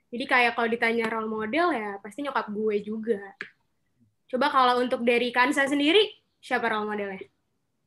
Jadi 0.09 0.25
kayak 0.25 0.57
kalau 0.57 0.65
ditanya 0.65 1.05
role 1.13 1.29
model 1.29 1.77
ya 1.77 2.01
pasti 2.01 2.25
nyokap 2.25 2.49
gue 2.49 2.75
juga. 2.81 3.21
Coba 4.25 4.49
kalau 4.49 4.81
untuk 4.81 5.05
dari 5.05 5.29
Kansa 5.29 5.69
sendiri 5.69 6.09
siapa 6.41 6.73
role 6.73 6.89
modelnya 6.89 7.34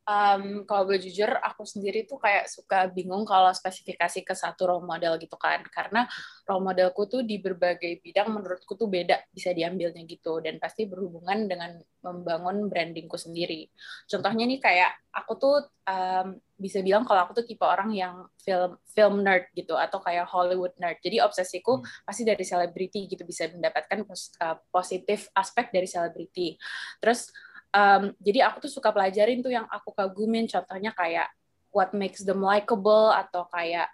um, 0.09 0.65
kalau 0.65 0.89
boleh 0.89 0.97
jujur, 0.97 1.29
aku 1.29 1.61
sendiri 1.69 2.09
tuh 2.09 2.17
kayak 2.17 2.49
suka 2.49 2.89
bingung 2.89 3.21
kalau 3.29 3.53
spesifikasi 3.53 4.25
ke 4.25 4.33
satu 4.33 4.65
role 4.65 4.85
model 4.85 5.21
gitu 5.21 5.37
kan. 5.37 5.61
Karena 5.69 6.09
role 6.49 6.65
modelku 6.65 7.05
tuh 7.05 7.21
di 7.21 7.37
berbagai 7.37 8.01
bidang 8.01 8.33
menurutku 8.33 8.73
tuh 8.73 8.89
beda 8.89 9.21
bisa 9.29 9.53
diambilnya 9.53 10.01
gitu. 10.09 10.41
Dan 10.41 10.57
pasti 10.57 10.89
berhubungan 10.89 11.45
dengan 11.45 11.77
membangun 12.01 12.71
brandingku 12.71 13.19
sendiri. 13.19 13.69
Contohnya 14.09 14.49
nih 14.49 14.59
kayak 14.59 14.91
aku 15.13 15.33
tuh 15.37 15.55
um, 15.85 16.39
bisa 16.59 16.83
bilang 16.83 17.07
kalau 17.07 17.23
aku 17.23 17.39
tuh 17.39 17.45
tipe 17.47 17.63
orang 17.63 17.91
yang 17.95 18.27
film 18.39 18.75
film 18.91 19.23
nerd 19.23 19.47
gitu 19.55 19.79
atau 19.79 19.99
kayak 20.03 20.27
Hollywood 20.27 20.75
nerd. 20.81 20.99
Jadi 20.99 21.23
obsesiku 21.23 21.79
hmm. 21.79 22.07
pasti 22.07 22.23
dari 22.25 22.43
selebriti 22.43 23.05
gitu 23.07 23.23
bisa 23.23 23.47
mendapatkan 23.51 24.03
uh, 24.43 24.57
positif 24.73 25.29
aspek 25.35 25.71
dari 25.71 25.87
selebriti. 25.87 26.55
Terus 26.99 27.31
um, 27.73 28.13
jadi 28.21 28.49
aku 28.49 28.65
tuh 28.67 28.71
suka 28.71 28.89
pelajarin 28.93 29.41
tuh 29.41 29.53
yang 29.53 29.65
aku 29.69 29.93
kagumin 29.93 30.45
contohnya 30.45 30.93
kayak 30.93 31.29
what 31.69 31.93
makes 31.93 32.25
them 32.25 32.41
likable 32.41 33.13
atau 33.13 33.45
kayak 33.53 33.89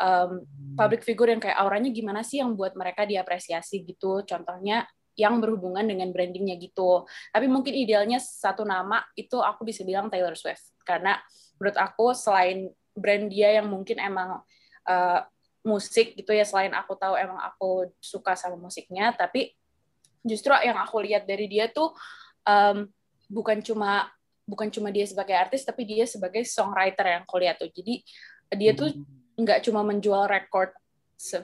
um, 0.00 0.44
public 0.78 1.04
figure 1.04 1.28
yang 1.28 1.42
kayak 1.42 1.58
auranya 1.60 1.92
gimana 1.92 2.24
sih 2.24 2.40
yang 2.40 2.56
buat 2.56 2.72
mereka 2.78 3.04
diapresiasi 3.04 3.84
gitu. 3.84 4.24
Contohnya 4.24 4.88
yang 5.18 5.42
berhubungan 5.42 5.82
dengan 5.82 6.08
brandingnya 6.14 6.56
gitu. 6.56 7.04
Tapi 7.34 7.46
mungkin 7.50 7.74
idealnya 7.74 8.22
satu 8.22 8.62
nama 8.62 9.02
itu 9.18 9.42
aku 9.42 9.66
bisa 9.66 9.82
bilang 9.82 10.08
Taylor 10.08 10.38
Swift. 10.38 10.72
Karena 10.86 11.18
menurut 11.58 11.76
aku 11.76 12.14
selain 12.14 12.70
brand 12.94 13.26
dia 13.28 13.58
yang 13.58 13.66
mungkin 13.66 13.98
emang 13.98 14.40
uh, 14.86 15.20
musik 15.66 16.14
gitu 16.16 16.32
ya 16.32 16.46
selain 16.46 16.72
aku 16.72 16.94
tahu 16.96 17.18
emang 17.18 17.36
aku 17.44 17.90
suka 17.98 18.38
sama 18.38 18.56
musiknya 18.56 19.12
tapi 19.12 19.52
justru 20.22 20.54
yang 20.64 20.78
aku 20.80 21.02
lihat 21.02 21.28
dari 21.28 21.50
dia 21.50 21.68
tuh 21.68 21.92
um, 22.46 22.88
bukan 23.28 23.60
cuma 23.60 24.08
bukan 24.48 24.72
cuma 24.72 24.88
dia 24.88 25.04
sebagai 25.04 25.36
artis 25.36 25.62
tapi 25.62 25.84
dia 25.84 26.08
sebagai 26.08 26.40
songwriter 26.48 27.04
yang 27.04 27.22
aku 27.28 27.36
lihat 27.36 27.60
tuh 27.60 27.68
jadi 27.68 28.00
dia 28.56 28.72
tuh 28.72 28.90
hmm. 28.96 29.44
nggak 29.44 29.60
cuma 29.68 29.84
menjual 29.84 30.24
record 30.24 30.72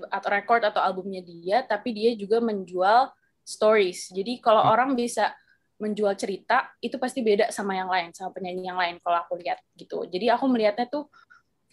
atau 0.09 0.29
record 0.33 0.64
atau 0.64 0.81
albumnya 0.81 1.21
dia 1.21 1.61
tapi 1.69 1.93
dia 1.93 2.17
juga 2.17 2.41
menjual 2.41 3.12
stories 3.45 4.09
jadi 4.09 4.41
kalau 4.41 4.64
hmm. 4.64 4.73
orang 4.73 4.91
bisa 4.97 5.37
menjual 5.76 6.17
cerita 6.17 6.73
itu 6.81 6.97
pasti 6.97 7.21
beda 7.21 7.53
sama 7.53 7.76
yang 7.76 7.93
lain 7.93 8.09
sama 8.17 8.33
penyanyi 8.33 8.73
yang 8.73 8.81
lain 8.81 8.97
kalau 9.05 9.21
aku 9.21 9.37
lihat 9.37 9.61
gitu 9.76 10.09
jadi 10.09 10.38
aku 10.38 10.49
melihatnya 10.49 10.88
tuh 10.88 11.12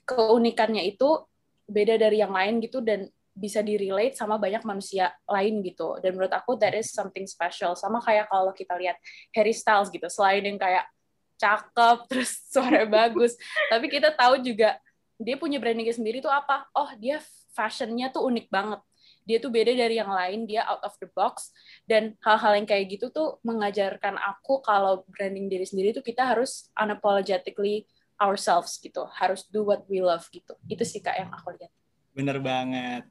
keunikannya 0.04 0.84
itu 0.84 1.24
beda 1.70 1.96
dari 1.96 2.20
yang 2.20 2.36
lain 2.36 2.60
gitu 2.60 2.84
dan 2.84 3.08
bisa 3.42 3.66
di-relate 3.66 4.14
sama 4.14 4.38
banyak 4.38 4.62
manusia 4.62 5.10
lain 5.26 5.66
gitu. 5.66 5.98
Dan 5.98 6.14
menurut 6.14 6.30
aku 6.30 6.54
that 6.62 6.78
is 6.78 6.94
something 6.94 7.26
special. 7.26 7.74
Sama 7.74 7.98
kayak 7.98 8.30
kalau 8.30 8.54
kita 8.54 8.78
lihat 8.78 9.02
Harry 9.34 9.58
Styles 9.58 9.90
gitu, 9.90 10.06
selain 10.06 10.46
yang 10.46 10.62
kayak 10.62 10.86
cakep 11.42 11.98
terus 12.14 12.38
suara 12.54 12.86
bagus, 12.86 13.34
tapi 13.74 13.90
kita 13.90 14.14
tahu 14.14 14.46
juga 14.46 14.78
dia 15.18 15.42
punya 15.42 15.58
brandingnya 15.58 15.98
sendiri 15.98 16.22
tuh 16.22 16.30
apa? 16.30 16.70
Oh, 16.78 16.94
dia 17.02 17.18
fashionnya 17.58 18.14
tuh 18.14 18.30
unik 18.30 18.54
banget. 18.54 18.82
Dia 19.22 19.38
tuh 19.38 19.54
beda 19.54 19.74
dari 19.74 20.02
yang 20.02 20.10
lain, 20.10 20.50
dia 20.50 20.66
out 20.66 20.82
of 20.82 20.98
the 20.98 21.10
box 21.14 21.54
dan 21.86 22.18
hal-hal 22.26 22.58
yang 22.58 22.66
kayak 22.66 22.90
gitu 22.90 23.14
tuh 23.14 23.38
mengajarkan 23.46 24.18
aku 24.18 24.66
kalau 24.66 25.06
branding 25.14 25.46
diri 25.46 25.62
sendiri 25.62 25.94
tuh 25.94 26.02
kita 26.02 26.26
harus 26.26 26.74
unapologetically 26.74 27.86
ourselves 28.18 28.82
gitu, 28.82 29.06
harus 29.14 29.46
do 29.50 29.62
what 29.62 29.86
we 29.86 30.02
love 30.02 30.26
gitu. 30.34 30.58
Itu 30.66 30.82
sih 30.82 31.06
kak 31.06 31.22
yang 31.22 31.30
aku 31.30 31.54
lihat. 31.54 31.70
Bener 32.18 32.42
banget 32.42 33.06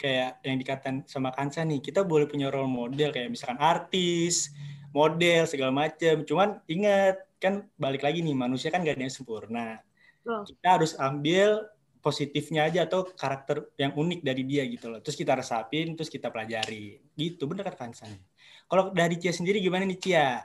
kayak 0.00 0.40
yang 0.40 0.56
dikatakan 0.56 1.04
sama 1.04 1.28
Kansa 1.36 1.60
nih, 1.60 1.84
kita 1.84 2.00
boleh 2.00 2.24
punya 2.24 2.48
role 2.48 2.72
model 2.72 3.12
kayak 3.12 3.28
misalkan 3.28 3.60
artis, 3.60 4.48
model 4.96 5.44
segala 5.44 5.68
macam. 5.68 6.24
Cuman 6.24 6.64
ingat 6.64 7.20
kan 7.36 7.68
balik 7.76 8.00
lagi 8.00 8.24
nih 8.24 8.32
manusia 8.32 8.72
kan 8.72 8.80
gak 8.80 8.96
ada 8.96 9.04
yang 9.04 9.12
sempurna. 9.12 9.84
Oh. 10.24 10.40
Kita 10.48 10.80
harus 10.80 10.96
ambil 10.96 11.68
positifnya 12.00 12.64
aja 12.72 12.88
atau 12.88 13.04
karakter 13.04 13.68
yang 13.76 13.92
unik 13.92 14.24
dari 14.24 14.42
dia 14.48 14.64
gitu 14.64 14.88
loh. 14.88 15.04
Terus 15.04 15.16
kita 15.20 15.36
resapin, 15.36 15.92
terus 15.92 16.08
kita 16.08 16.32
pelajari. 16.32 16.96
Gitu, 17.12 17.44
bener 17.44 17.68
kan 17.68 17.76
Kansa 17.88 18.08
nih. 18.08 18.24
Kalau 18.64 18.88
dari 18.96 19.20
Cia 19.20 19.36
sendiri 19.36 19.60
gimana 19.60 19.84
nih 19.84 20.00
Cia? 20.00 20.40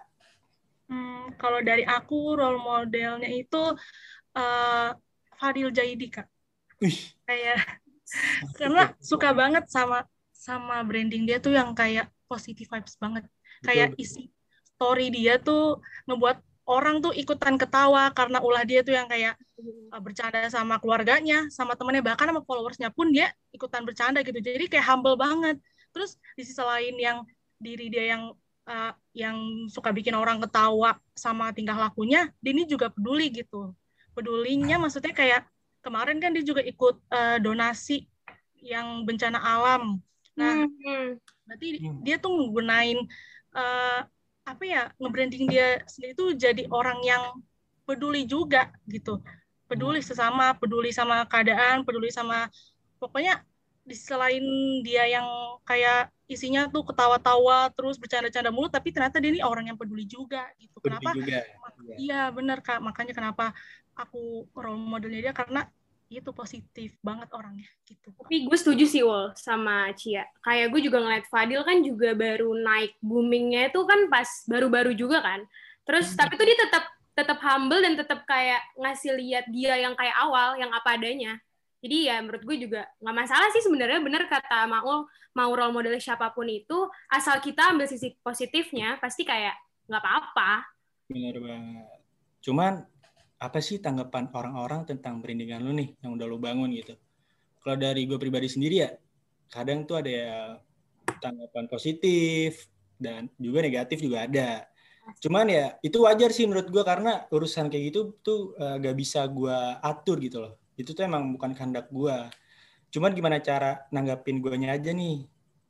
Hmm, 0.91 1.31
kalau 1.39 1.63
dari 1.63 1.87
aku 1.87 2.35
role 2.35 2.59
modelnya 2.59 3.31
itu 3.31 3.73
uh, 4.35 4.89
Fadil 5.39 5.71
Jaidi 5.71 6.11
kak. 6.11 6.27
Kayak 7.23 7.84
karena 8.59 8.93
suka 9.01 9.33
banget 9.33 9.65
sama 9.69 10.05
sama 10.35 10.81
branding 10.85 11.25
dia 11.25 11.41
tuh 11.41 11.57
yang 11.57 11.73
kayak 11.73 12.09
positive 12.29 12.69
vibes 12.69 12.95
banget 13.01 13.25
kayak 13.65 13.97
isi 13.97 14.29
story 14.75 15.09
dia 15.09 15.41
tuh 15.41 15.79
ngebuat 16.05 16.37
orang 16.65 16.97
tuh 16.99 17.13
ikutan 17.13 17.55
ketawa 17.61 18.09
karena 18.11 18.41
ulah 18.41 18.65
dia 18.65 18.81
tuh 18.81 18.97
yang 18.97 19.05
kayak 19.05 19.37
uh, 19.93 20.01
bercanda 20.01 20.49
sama 20.49 20.81
keluarganya, 20.81 21.45
sama 21.53 21.77
temennya, 21.77 22.01
bahkan 22.01 22.25
sama 22.25 22.41
followersnya 22.41 22.89
pun 22.89 23.13
dia 23.13 23.29
ikutan 23.53 23.85
bercanda 23.85 24.25
gitu. 24.25 24.41
Jadi 24.41 24.65
kayak 24.65 24.85
humble 24.85 25.15
banget. 25.15 25.61
Terus 25.93 26.17
di 26.33 26.43
sisi 26.43 26.59
lain 26.59 26.97
yang 26.97 27.17
diri 27.61 27.87
dia 27.93 28.17
yang 28.17 28.33
uh, 28.65 28.91
yang 29.13 29.69
suka 29.69 29.93
bikin 29.93 30.17
orang 30.17 30.41
ketawa 30.41 30.97
sama 31.13 31.53
tingkah 31.53 31.77
lakunya, 31.77 32.33
dia 32.41 32.51
ini 32.51 32.65
juga 32.65 32.89
peduli 32.89 33.29
gitu. 33.29 33.71
Pedulinya 34.17 34.81
maksudnya 34.81 35.13
kayak 35.13 35.45
kemarin 35.85 36.17
kan 36.17 36.33
dia 36.33 36.41
juga 36.41 36.65
ikut 36.65 36.97
uh, 37.13 37.37
donasi 37.37 38.09
yang 38.57 39.05
bencana 39.05 39.37
alam. 39.37 40.01
Nah, 40.33 40.65
hmm. 40.65 41.21
berarti 41.45 41.67
hmm. 41.77 42.01
dia 42.01 42.17
tuh 42.17 42.33
menggunain 42.33 42.97
uh, 43.53 44.01
apa 44.45 44.63
ya 44.65 44.89
nge-branding 44.97 45.45
dia 45.45 45.85
sendiri 45.85 46.17
tuh 46.17 46.33
jadi 46.33 46.65
orang 46.73 46.97
yang 47.05 47.23
peduli 47.85 48.25
juga 48.25 48.73
gitu. 48.89 49.21
Peduli 49.69 50.01
hmm. 50.01 50.09
sesama, 50.09 50.57
peduli 50.57 50.89
sama 50.89 51.21
keadaan, 51.29 51.85
peduli 51.85 52.09
sama 52.09 52.49
pokoknya 52.97 53.45
di 53.85 53.93
selain 53.93 54.41
dia 54.81 55.05
yang 55.05 55.29
kayak 55.61 56.09
isinya 56.25 56.65
tuh 56.73 56.81
ketawa-tawa 56.89 57.69
terus 57.77 58.01
bercanda-canda 58.01 58.49
mulu 58.49 58.65
tapi 58.65 58.89
ternyata 58.89 59.21
dia 59.21 59.29
ini 59.29 59.45
orang 59.45 59.69
yang 59.69 59.77
peduli 59.77 60.09
juga 60.09 60.49
gitu. 60.57 60.81
Peduli 60.81 61.05
kenapa? 61.05 61.09
Juga. 61.13 61.39
Iya, 61.93 62.21
benar 62.33 62.65
Kak. 62.65 62.81
Makanya 62.81 63.13
kenapa 63.13 63.53
aku 63.95 64.47
role 64.51 64.79
modelnya 64.79 65.31
dia 65.31 65.33
karena 65.35 65.63
itu 66.05 66.29
positif 66.31 66.93
banget 67.01 67.27
orangnya 67.33 67.65
gitu. 67.89 68.13
Tapi 68.13 68.45
gue 68.45 68.57
setuju 68.57 68.85
sih 68.85 69.01
Wol 69.01 69.33
sama 69.33 69.89
Cia. 69.97 70.23
Kayak 70.45 70.69
gue 70.69 70.81
juga 70.85 71.01
ngeliat 71.01 71.25
Fadil 71.27 71.65
kan 71.65 71.81
juga 71.81 72.13
baru 72.13 72.53
naik 72.53 73.01
boomingnya 73.01 73.73
itu 73.73 73.81
kan 73.89 74.05
pas 74.07 74.29
baru-baru 74.45 74.93
juga 74.93 75.25
kan. 75.25 75.41
Terus 75.83 76.13
hmm. 76.13 76.17
tapi 76.17 76.33
tuh 76.37 76.45
dia 76.45 76.57
tetap 76.61 76.85
tetap 77.15 77.39
humble 77.41 77.79
dan 77.79 77.95
tetap 77.95 78.27
kayak 78.27 78.61
ngasih 78.75 79.15
lihat 79.15 79.45
dia 79.49 79.79
yang 79.79 79.95
kayak 79.95 80.13
awal, 80.19 80.59
yang 80.59 80.69
apa 80.75 80.99
adanya. 80.99 81.39
Jadi 81.81 82.09
ya 82.09 82.21
menurut 82.21 82.43
gue 82.43 82.57
juga 82.69 82.81
nggak 83.01 83.15
masalah 83.15 83.49
sih 83.53 83.61
sebenarnya 83.61 84.01
bener 84.01 84.25
kata 84.25 84.65
Maul 84.65 85.05
mau 85.37 85.51
role 85.53 85.73
model 85.73 85.97
siapa 86.01 86.33
pun 86.33 86.47
itu 86.49 86.89
asal 87.11 87.37
kita 87.41 87.75
ambil 87.75 87.85
sisi 87.85 88.13
positifnya 88.21 88.97
pasti 89.01 89.25
kayak 89.25 89.57
nggak 89.89 90.01
apa-apa. 90.01 90.65
Bener 91.09 91.37
banget. 91.37 91.99
Cuman 92.41 92.73
apa 93.39 93.59
sih 93.59 93.83
tanggapan 93.83 94.31
orang-orang 94.31 94.87
tentang 94.87 95.19
brandingan 95.19 95.61
lu 95.63 95.75
nih 95.75 95.89
yang 95.99 96.15
udah 96.15 96.27
lu 96.27 96.39
bangun 96.39 96.71
gitu? 96.71 96.95
Kalau 97.59 97.75
dari 97.75 98.05
gue 98.05 98.15
pribadi 98.21 98.47
sendiri 98.47 98.75
ya, 98.85 98.89
kadang 99.49 99.83
tuh 99.89 99.99
ada 99.99 100.11
ya 100.11 100.35
tanggapan 101.17 101.65
positif 101.65 102.69
dan 102.95 103.27
juga 103.41 103.65
negatif 103.65 103.99
juga 104.01 104.29
ada. 104.29 104.69
Cuman 105.21 105.45
ya 105.49 105.77
itu 105.85 106.01
wajar 106.01 106.33
sih 106.33 106.49
menurut 106.49 106.69
gue 106.69 106.83
karena 106.85 107.29
urusan 107.29 107.69
kayak 107.69 107.83
gitu 107.93 108.17
tuh 108.25 108.57
uh, 108.57 108.77
gak 108.81 108.95
bisa 108.97 109.25
gue 109.29 109.57
atur 109.81 110.17
gitu 110.21 110.41
loh. 110.41 110.57
Itu 110.77 110.97
tuh 110.97 111.05
emang 111.05 111.33
bukan 111.37 111.53
kehendak 111.53 111.89
gue. 111.93 112.17
Cuman 112.89 113.11
gimana 113.13 113.37
cara 113.41 113.85
nanggapin 113.93 114.41
guanya 114.41 114.73
aja 114.73 114.93
nih. 114.93 115.25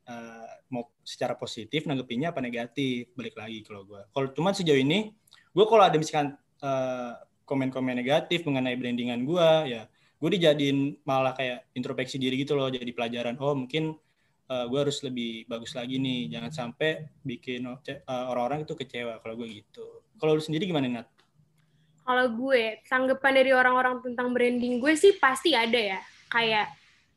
Uh, 0.06 0.46
mau 0.70 0.86
secara 1.02 1.34
positif 1.34 1.90
nanggepinnya 1.90 2.30
apa 2.30 2.40
negatif 2.40 3.12
balik 3.18 3.36
lagi 3.36 3.66
kalau 3.66 3.84
gue. 3.84 4.02
Kalau 4.14 4.28
cuman 4.32 4.54
sejauh 4.54 4.80
ini 4.80 5.12
gue 5.56 5.66
kalau 5.66 5.84
ada 5.84 5.96
misalkan 5.96 6.36
uh, 6.64 7.16
komen-komen 7.46 7.96
negatif 7.96 8.44
mengenai 8.44 8.76
brandingan 8.76 9.22
gue 9.24 9.50
ya 9.70 9.88
gue 10.16 10.30
dijadiin 10.42 11.06
malah 11.06 11.38
kayak 11.38 11.70
introspeksi 11.78 12.18
diri 12.18 12.42
gitu 12.42 12.58
loh 12.58 12.68
jadi 12.68 12.90
pelajaran 12.92 13.38
oh 13.38 13.54
mungkin 13.54 13.94
uh, 14.50 14.54
eh, 14.54 14.66
gue 14.70 14.80
harus 14.80 14.98
lebih 15.06 15.46
bagus 15.50 15.74
lagi 15.74 15.98
nih 15.98 16.30
jangan 16.30 16.52
sampai 16.54 17.06
bikin 17.22 17.66
uh, 17.66 17.78
orang-orang 18.30 18.66
itu 18.66 18.74
kecewa 18.78 19.22
kalau 19.22 19.36
gue 19.38 19.62
gitu. 19.62 20.06
Kalau 20.16 20.38
lu 20.38 20.42
sendiri 20.42 20.70
gimana 20.70 21.02
Nat? 21.02 21.08
Kalau 22.06 22.26
gue 22.38 22.86
tanggapan 22.86 23.34
dari 23.34 23.52
orang-orang 23.52 23.96
tentang 24.06 24.30
branding 24.32 24.78
gue 24.78 24.94
sih 24.94 25.18
pasti 25.18 25.58
ada 25.58 25.98
ya. 25.98 26.00
Kayak 26.30 26.70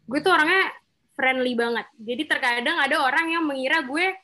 gue 0.08 0.18
tuh 0.24 0.32
orangnya 0.32 0.72
friendly 1.12 1.52
banget. 1.52 1.86
Jadi 2.00 2.22
terkadang 2.24 2.76
ada 2.80 2.96
orang 3.04 3.26
yang 3.28 3.44
mengira 3.44 3.84
gue 3.84 4.16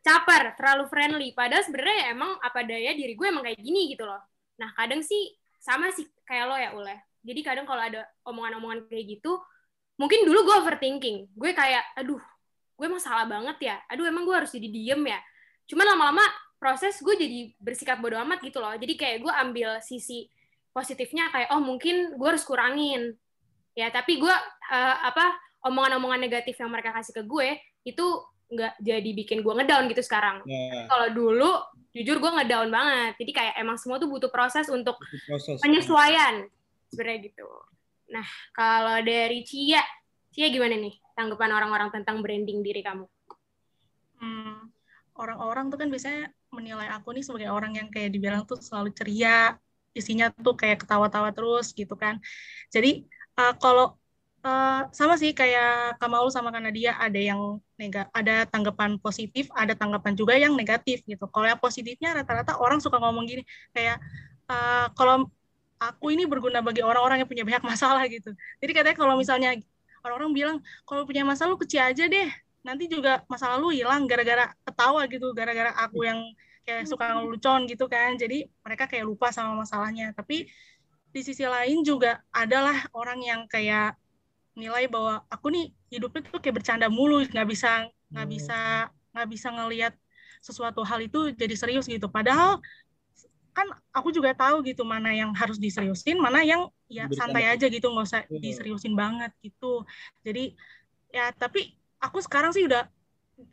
caper 0.00 0.54
terlalu 0.54 0.84
friendly. 0.86 1.28
Padahal 1.34 1.66
sebenarnya 1.66 2.14
emang 2.14 2.38
apa 2.38 2.62
daya 2.62 2.94
diri 2.94 3.18
gue 3.18 3.26
emang 3.26 3.42
kayak 3.42 3.58
gini 3.58 3.90
gitu 3.90 4.06
loh 4.06 4.22
Nah, 4.60 4.76
kadang 4.76 5.00
sih 5.00 5.32
sama 5.56 5.88
sih 5.96 6.04
kayak 6.28 6.44
lo 6.44 6.56
ya, 6.60 6.70
Ule. 6.76 6.96
Jadi 7.24 7.40
kadang 7.40 7.64
kalau 7.64 7.80
ada 7.80 8.04
omongan-omongan 8.28 8.86
kayak 8.92 9.16
gitu, 9.16 9.40
mungkin 9.96 10.28
dulu 10.28 10.44
gue 10.44 10.56
overthinking. 10.60 11.32
Gue 11.32 11.56
kayak, 11.56 11.96
aduh, 11.96 12.20
gue 12.76 12.84
emang 12.84 13.00
salah 13.00 13.24
banget 13.24 13.72
ya. 13.72 13.76
Aduh, 13.88 14.04
emang 14.04 14.28
gue 14.28 14.36
harus 14.36 14.52
jadi 14.52 14.68
diem 14.68 15.00
ya. 15.08 15.20
Cuman 15.64 15.96
lama-lama 15.96 16.24
proses 16.60 17.00
gue 17.00 17.16
jadi 17.16 17.56
bersikap 17.56 17.96
bodo 18.04 18.20
amat 18.20 18.44
gitu 18.44 18.60
loh 18.60 18.76
jadi 18.76 18.92
kayak 18.94 19.18
gue 19.24 19.32
ambil 19.32 19.80
sisi 19.80 20.28
positifnya 20.76 21.32
kayak 21.32 21.48
oh 21.56 21.64
mungkin 21.64 22.20
gue 22.20 22.28
harus 22.28 22.44
kurangin 22.44 23.16
ya 23.72 23.88
tapi 23.88 24.20
gue 24.20 24.34
uh, 24.68 24.96
apa 25.08 25.40
omongan-omongan 25.64 26.20
negatif 26.20 26.60
yang 26.60 26.68
mereka 26.68 26.92
kasih 26.92 27.16
ke 27.16 27.24
gue 27.24 27.56
itu 27.88 28.06
nggak 28.50 28.74
jadi 28.82 29.10
bikin 29.14 29.46
gue 29.46 29.52
ngedown 29.54 29.86
gitu 29.88 30.02
sekarang. 30.02 30.42
Ya, 30.44 30.90
Kalau 30.90 31.08
dulu 31.14 31.50
jujur 31.94 32.18
gue 32.18 32.30
ngedown 32.30 32.68
banget. 32.70 33.12
Jadi 33.22 33.32
kayak 33.34 33.54
emang 33.58 33.78
semua 33.78 34.02
tuh 34.02 34.10
butuh 34.10 34.30
proses 34.30 34.66
untuk 34.70 34.98
itu 34.98 35.18
proses. 35.26 35.58
penyesuaian 35.62 36.46
sebenarnya 36.90 37.18
gitu. 37.30 37.48
Nah 38.10 38.26
kalau 38.50 38.98
dari 39.06 39.46
Cia, 39.46 39.82
Cia 40.34 40.50
gimana 40.50 40.74
nih 40.74 40.94
tanggapan 41.14 41.54
orang-orang 41.54 41.94
tentang 41.94 42.22
branding 42.22 42.62
diri 42.62 42.82
kamu? 42.82 43.06
Hmm, 44.20 44.68
orang-orang 45.16 45.70
tuh 45.70 45.78
kan 45.80 45.88
biasanya 45.88 46.34
menilai 46.50 46.90
aku 46.90 47.14
nih 47.14 47.24
sebagai 47.24 47.50
orang 47.54 47.78
yang 47.78 47.88
kayak 47.88 48.10
dibilang 48.10 48.42
tuh 48.42 48.58
selalu 48.58 48.90
ceria, 48.90 49.54
isinya 49.94 50.30
tuh 50.34 50.58
kayak 50.58 50.82
ketawa-tawa 50.82 51.30
terus 51.30 51.70
gitu 51.70 51.94
kan. 51.94 52.18
Jadi 52.74 53.06
uh, 53.38 53.54
kalau 53.56 53.99
uh, 54.44 54.88
sama 54.92 55.14
sih 55.20 55.32
kayak 55.36 56.00
Kamaul 56.00 56.32
sama 56.32 56.50
Kanadia 56.54 56.96
ada 56.96 57.16
yang 57.20 57.60
nega, 57.76 58.08
ada 58.12 58.44
tanggapan 58.48 58.96
positif, 59.00 59.48
ada 59.56 59.72
tanggapan 59.76 60.12
juga 60.16 60.36
yang 60.36 60.56
negatif 60.56 61.04
gitu. 61.04 61.24
Kalau 61.28 61.46
yang 61.48 61.60
positifnya 61.60 62.16
rata-rata 62.16 62.56
orang 62.60 62.80
suka 62.80 62.96
ngomong 63.00 63.24
gini 63.28 63.42
kayak 63.72 64.00
uh, 64.48 64.88
kalau 64.96 65.28
aku 65.80 66.12
ini 66.12 66.28
berguna 66.28 66.60
bagi 66.60 66.84
orang-orang 66.84 67.24
yang 67.24 67.28
punya 67.30 67.44
banyak 67.44 67.64
masalah 67.72 68.04
gitu. 68.08 68.32
Jadi 68.60 68.72
katanya 68.72 68.96
kalau 68.96 69.14
misalnya 69.16 69.56
orang-orang 70.04 70.32
bilang 70.32 70.56
kalau 70.88 71.04
punya 71.04 71.24
masalah 71.24 71.56
lu 71.56 71.58
kecil 71.60 71.84
aja 71.84 72.04
deh, 72.08 72.28
nanti 72.64 72.88
juga 72.88 73.24
masa 73.28 73.52
lalu 73.56 73.80
hilang 73.80 74.04
gara-gara 74.08 74.52
ketawa 74.64 75.04
gitu, 75.08 75.32
gara-gara 75.36 75.72
aku 75.76 76.04
yang 76.04 76.20
kayak 76.64 76.84
suka 76.88 77.16
ngelucon 77.16 77.68
gitu 77.68 77.88
kan. 77.88 78.16
Jadi 78.16 78.48
mereka 78.64 78.84
kayak 78.88 79.04
lupa 79.08 79.32
sama 79.32 79.64
masalahnya. 79.64 80.12
Tapi 80.12 80.48
di 81.10 81.20
sisi 81.26 81.42
lain 81.42 81.82
juga 81.82 82.22
adalah 82.30 82.86
orang 82.94 83.18
yang 83.24 83.40
kayak 83.50 83.99
nilai 84.60 84.84
bahwa 84.94 85.24
aku 85.34 85.46
nih 85.54 85.64
hidupnya 85.92 86.20
tuh 86.28 86.40
kayak 86.42 86.56
bercanda 86.62 86.86
mulu, 86.92 87.24
nggak 87.24 87.48
bisa 87.52 87.88
nggak 88.12 88.26
Hmm. 88.26 88.34
bisa 88.34 88.58
nggak 89.14 89.28
bisa 89.34 89.48
ngelihat 89.56 89.92
sesuatu 90.44 90.80
hal 90.86 90.98
itu 91.02 91.18
jadi 91.40 91.54
serius 91.56 91.86
gitu. 91.88 92.06
Padahal 92.12 92.60
kan 93.50 93.66
aku 93.90 94.14
juga 94.14 94.30
tahu 94.32 94.62
gitu 94.62 94.86
mana 94.86 95.10
yang 95.10 95.34
harus 95.34 95.58
diseriusin, 95.58 96.16
mana 96.22 96.40
yang 96.46 96.70
ya 96.86 97.10
Bercanda. 97.10 97.34
santai 97.34 97.44
aja 97.50 97.66
gitu, 97.66 97.86
nggak 97.90 98.06
usah 98.06 98.22
Iya. 98.30 98.38
diseriusin 98.44 98.94
banget 98.94 99.30
gitu. 99.42 99.82
Jadi 100.22 100.54
ya 101.10 101.34
tapi 101.34 101.74
aku 101.98 102.18
sekarang 102.22 102.54
sih 102.54 102.64
udah 102.70 102.86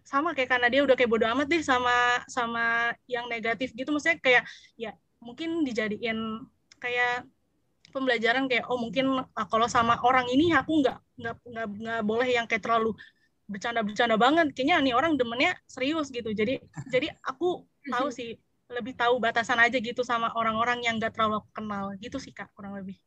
sama 0.04 0.36
kayak 0.36 0.50
karena 0.54 0.68
dia 0.74 0.82
udah 0.86 0.96
kayak 1.00 1.12
bodo 1.12 1.26
amat 1.34 1.48
deh 1.50 1.64
sama 1.64 2.22
sama 2.28 2.92
yang 3.08 3.26
negatif 3.32 3.72
gitu 3.74 3.90
maksudnya 3.92 4.20
kayak 4.20 4.44
ya 4.76 4.92
mungkin 5.24 5.64
dijadiin 5.68 6.20
kayak 6.84 7.26
pembelajaran 7.92 8.46
kayak 8.52 8.68
oh 8.68 8.78
mungkin 8.80 9.24
ah, 9.24 9.48
kalau 9.48 9.68
sama 9.68 10.00
orang 10.04 10.28
ini 10.30 10.52
aku 10.54 10.84
nggak 10.84 10.98
nggak 11.18 11.36
nggak 11.44 11.68
nggak 11.82 12.02
boleh 12.04 12.28
yang 12.28 12.46
kayak 12.46 12.64
terlalu 12.64 12.94
bercanda-bercanda 13.48 14.20
banget 14.20 14.52
kayaknya 14.52 14.84
nih 14.84 14.94
orang 14.94 15.16
demennya 15.16 15.56
serius 15.66 16.12
gitu 16.12 16.36
jadi 16.36 16.60
jadi 16.94 17.16
aku 17.24 17.64
tahu 17.88 18.08
sih 18.12 18.36
lebih 18.68 19.00
tahu 19.00 19.24
batasan 19.24 19.64
aja 19.64 19.80
gitu 19.80 20.04
sama 20.04 20.36
orang-orang 20.36 20.84
yang 20.84 21.00
nggak 21.00 21.16
terlalu 21.16 21.40
aku 21.40 21.50
kenal 21.56 21.96
gitu 22.04 22.20
sih 22.20 22.36
kak 22.36 22.52
kurang 22.52 22.76
lebih 22.76 23.00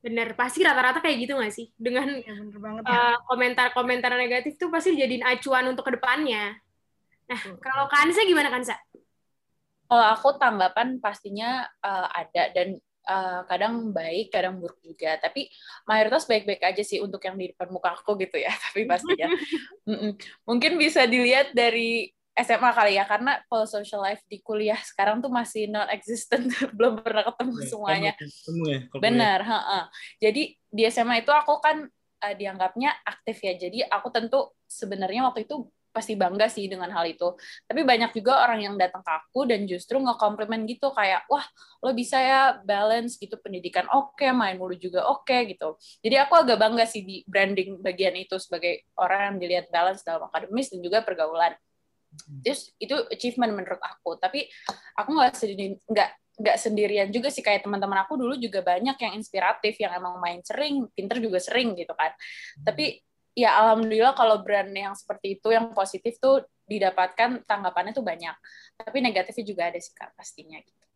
Bener, 0.00 0.32
pasti 0.32 0.64
rata-rata 0.64 1.04
kayak 1.04 1.28
gitu 1.28 1.36
nggak 1.36 1.52
sih? 1.52 1.68
Dengan 1.76 2.08
ya 2.24 2.32
bener 2.32 2.56
banget 2.56 2.82
ya 2.88 2.96
uh, 2.96 3.16
komentar-komentar 3.28 4.16
negatif 4.16 4.56
tuh 4.56 4.72
pasti 4.72 4.96
jadiin 4.96 5.20
acuan 5.20 5.68
untuk 5.68 5.84
ke 5.84 6.00
depannya. 6.00 6.56
Nah, 7.28 7.36
Betul. 7.36 7.60
kalau 7.60 7.84
Kansa 7.92 8.24
gimana 8.24 8.48
Kansa? 8.48 8.80
Kalau 9.84 10.06
aku 10.08 10.40
tanggapan 10.40 10.96
pastinya 11.04 11.68
uh, 11.84 12.08
ada 12.16 12.48
dan 12.56 12.80
uh, 13.10 13.42
kadang 13.50 13.90
baik, 13.90 14.30
kadang 14.30 14.62
buruk 14.62 14.78
juga. 14.86 15.18
Tapi 15.18 15.50
mayoritas 15.90 16.30
baik-baik 16.30 16.62
aja 16.62 16.82
sih 16.86 17.02
untuk 17.02 17.18
yang 17.26 17.34
di 17.34 17.50
depan 17.50 17.66
muka 17.74 17.98
aku 17.98 18.14
gitu 18.22 18.38
ya. 18.38 18.54
Tapi 18.70 18.86
pastinya 18.86 19.26
Mm-mm. 19.90 20.14
mungkin 20.46 20.78
bisa 20.78 21.04
dilihat 21.10 21.50
dari 21.50 22.14
SMA 22.30 22.70
kali 22.72 22.94
ya, 22.96 23.04
karena 23.04 23.42
kalau 23.50 23.66
social 23.66 24.00
life 24.00 24.22
di 24.30 24.38
kuliah 24.40 24.78
sekarang 24.80 25.18
tuh 25.20 25.28
masih 25.28 25.66
non-existent, 25.68 26.46
belum 26.78 27.02
pernah 27.02 27.26
ketemu 27.26 27.52
Ya, 27.58 27.66
semuanya. 27.68 28.12
kan 28.16 28.28
ketemu 28.30 28.62
ya, 28.64 28.80
Benar. 29.02 29.40
Jadi 30.22 30.42
di 30.70 30.82
SMA 30.88 31.26
itu 31.26 31.34
aku 31.34 31.58
kan 31.58 31.84
eh, 32.24 32.34
dianggapnya 32.38 32.94
aktif 33.02 33.42
ya. 33.44 33.58
Jadi 33.58 33.82
aku 33.84 34.08
tentu 34.14 34.54
sebenarnya 34.70 35.26
waktu 35.28 35.44
itu 35.44 35.68
pasti 35.90 36.14
bangga 36.14 36.46
sih 36.46 36.70
dengan 36.70 36.90
hal 36.94 37.06
itu. 37.06 37.34
Tapi 37.66 37.82
banyak 37.82 38.14
juga 38.14 38.46
orang 38.46 38.62
yang 38.62 38.74
datang 38.78 39.02
ke 39.02 39.10
aku 39.10 39.46
dan 39.46 39.66
justru 39.66 39.98
nge-compliment 39.98 40.62
gitu 40.66 40.94
kayak, 40.94 41.26
wah 41.26 41.44
lo 41.82 41.90
bisa 41.92 42.18
ya 42.22 42.42
balance 42.62 43.18
gitu 43.18 43.36
pendidikan 43.42 43.86
oke, 43.90 44.24
main 44.30 44.56
mulu 44.56 44.78
juga 44.78 45.06
oke 45.10 45.50
gitu. 45.50 45.76
Jadi 46.02 46.16
aku 46.16 46.34
agak 46.46 46.58
bangga 46.58 46.86
sih 46.86 47.02
di 47.02 47.22
branding 47.26 47.82
bagian 47.82 48.14
itu 48.16 48.38
sebagai 48.38 48.86
orang 48.98 49.34
yang 49.34 49.36
dilihat 49.42 49.66
balance 49.68 50.06
dalam 50.06 50.26
akademis 50.30 50.70
dan 50.70 50.80
juga 50.80 51.02
pergaulan. 51.02 51.54
Terus 52.42 52.74
itu 52.82 52.94
achievement 53.10 53.54
menurut 53.54 53.82
aku. 53.82 54.18
Tapi 54.18 54.46
aku 54.98 55.10
nggak 55.14 55.34
sendiri 55.34 55.78
nggak 55.86 56.10
nggak 56.40 56.56
sendirian 56.56 57.08
juga 57.12 57.28
sih 57.28 57.44
kayak 57.44 57.68
teman-teman 57.68 58.00
aku 58.00 58.16
dulu 58.16 58.32
juga 58.40 58.64
banyak 58.64 58.96
yang 58.96 59.12
inspiratif 59.12 59.76
yang 59.76 59.92
emang 59.92 60.16
main 60.16 60.40
sering, 60.40 60.88
pinter 60.96 61.20
juga 61.20 61.36
sering 61.36 61.76
gitu 61.76 61.92
kan. 61.92 62.16
Tapi 62.64 63.04
ya 63.34 63.56
alhamdulillah 63.62 64.12
kalau 64.14 64.42
brand 64.42 64.70
yang 64.70 64.94
seperti 64.94 65.38
itu 65.38 65.48
yang 65.54 65.70
positif 65.72 66.18
tuh 66.18 66.44
didapatkan 66.70 67.42
tanggapannya 67.46 67.90
tuh 67.90 68.06
banyak. 68.06 68.34
Tapi 68.78 68.98
negatifnya 69.02 69.44
juga 69.46 69.62
ada 69.70 69.78
sih 69.82 69.90
kak 69.90 70.14
pastinya 70.14 70.58
gitu. 70.62 70.86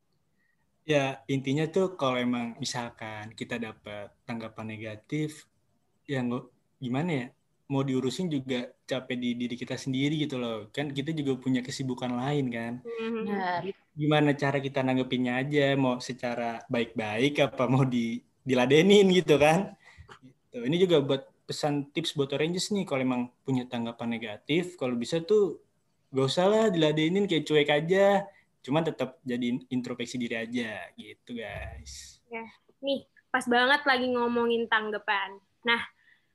Ya, 0.85 1.25
intinya 1.33 1.65
tuh 1.65 1.97
kalau 1.97 2.21
emang 2.21 2.61
misalkan 2.61 3.33
kita 3.33 3.57
dapat 3.57 4.13
tanggapan 4.29 4.69
negatif, 4.69 5.49
yang 6.05 6.29
gimana 6.77 7.11
ya, 7.11 7.27
mau 7.73 7.81
diurusin 7.81 8.29
juga 8.29 8.69
capek 8.85 9.17
di 9.17 9.31
diri 9.33 9.57
kita 9.57 9.81
sendiri 9.81 10.29
gitu 10.29 10.37
loh. 10.37 10.69
Kan 10.69 10.93
kita 10.93 11.17
juga 11.17 11.41
punya 11.41 11.65
kesibukan 11.65 12.13
lain 12.13 12.53
kan. 12.53 12.73
Benar. 12.85 13.65
Gimana 13.97 14.37
cara 14.37 14.61
kita 14.61 14.85
nanggepinnya 14.85 15.41
aja, 15.41 15.73
mau 15.75 15.97
secara 16.05 16.61
baik-baik 16.69 17.41
apa 17.41 17.65
mau 17.65 17.89
di 17.89 18.21
diladenin 18.45 19.09
gitu 19.09 19.41
kan. 19.41 19.73
Gitu. 20.53 20.69
Ini 20.69 20.77
juga 20.85 21.01
buat 21.01 21.34
pesan 21.45 21.93
tips 21.93 22.17
buat 22.17 22.33
Oranges 22.33 22.73
nih, 22.73 22.89
kalau 22.89 23.05
emang 23.05 23.23
punya 23.45 23.69
tanggapan 23.69 24.17
negatif, 24.17 24.81
kalau 24.81 24.97
bisa 24.97 25.21
tuh 25.21 25.61
gak 26.13 26.27
usah 26.29 26.47
lah 26.49 26.65
diladenin 26.73 27.29
kayak 27.29 27.45
cuek 27.45 27.71
aja, 27.71 28.25
cuman 28.65 28.83
tetap 28.85 29.21
jadi 29.21 29.61
introspeksi 29.69 30.17
diri 30.17 30.41
aja 30.41 30.89
gitu 30.97 31.37
guys. 31.37 32.23
Nih, 32.85 33.05
pas 33.29 33.45
banget 33.49 33.81
lagi 33.85 34.07
ngomongin 34.13 34.69
tanggapan. 34.69 35.37
Nah, 35.65 35.81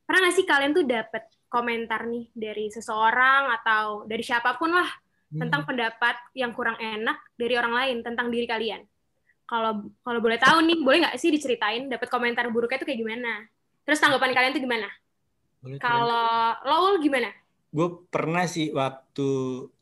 pernah 0.05 0.25
nggak 0.25 0.35
sih 0.37 0.45
kalian 0.45 0.73
tuh 0.73 0.85
dapet 0.85 1.25
komentar 1.49 2.05
nih 2.05 2.29
dari 2.33 2.69
seseorang 2.69 3.53
atau 3.61 4.05
dari 4.09 4.21
siapa 4.21 4.57
pun 4.57 4.73
lah 4.73 4.89
tentang 5.29 5.61
pendapat 5.61 6.17
yang 6.33 6.49
kurang 6.57 6.81
enak 6.81 7.21
dari 7.37 7.53
orang 7.53 7.73
lain 7.73 7.97
tentang 8.01 8.33
diri 8.33 8.49
kalian? 8.49 8.81
Kalau 9.45 9.89
kalau 10.01 10.19
boleh 10.21 10.41
tahu 10.41 10.65
nih, 10.65 10.77
boleh 10.81 10.97
nggak 11.05 11.17
sih 11.21 11.29
diceritain 11.33 11.89
dapat 11.89 12.09
komentar 12.09 12.45
buruknya 12.49 12.81
tuh 12.81 12.89
kayak 12.89 13.01
gimana? 13.01 13.45
Terus 13.89 13.97
tanggapan 13.97 14.37
kalian 14.37 14.53
tuh 14.53 14.61
gimana? 14.61 14.87
Kalau 15.81 16.53
Lowell 16.61 17.01
gimana? 17.01 17.33
gue 17.69 17.87
pernah 18.09 18.49
sih 18.49 18.73
waktu 18.73 19.29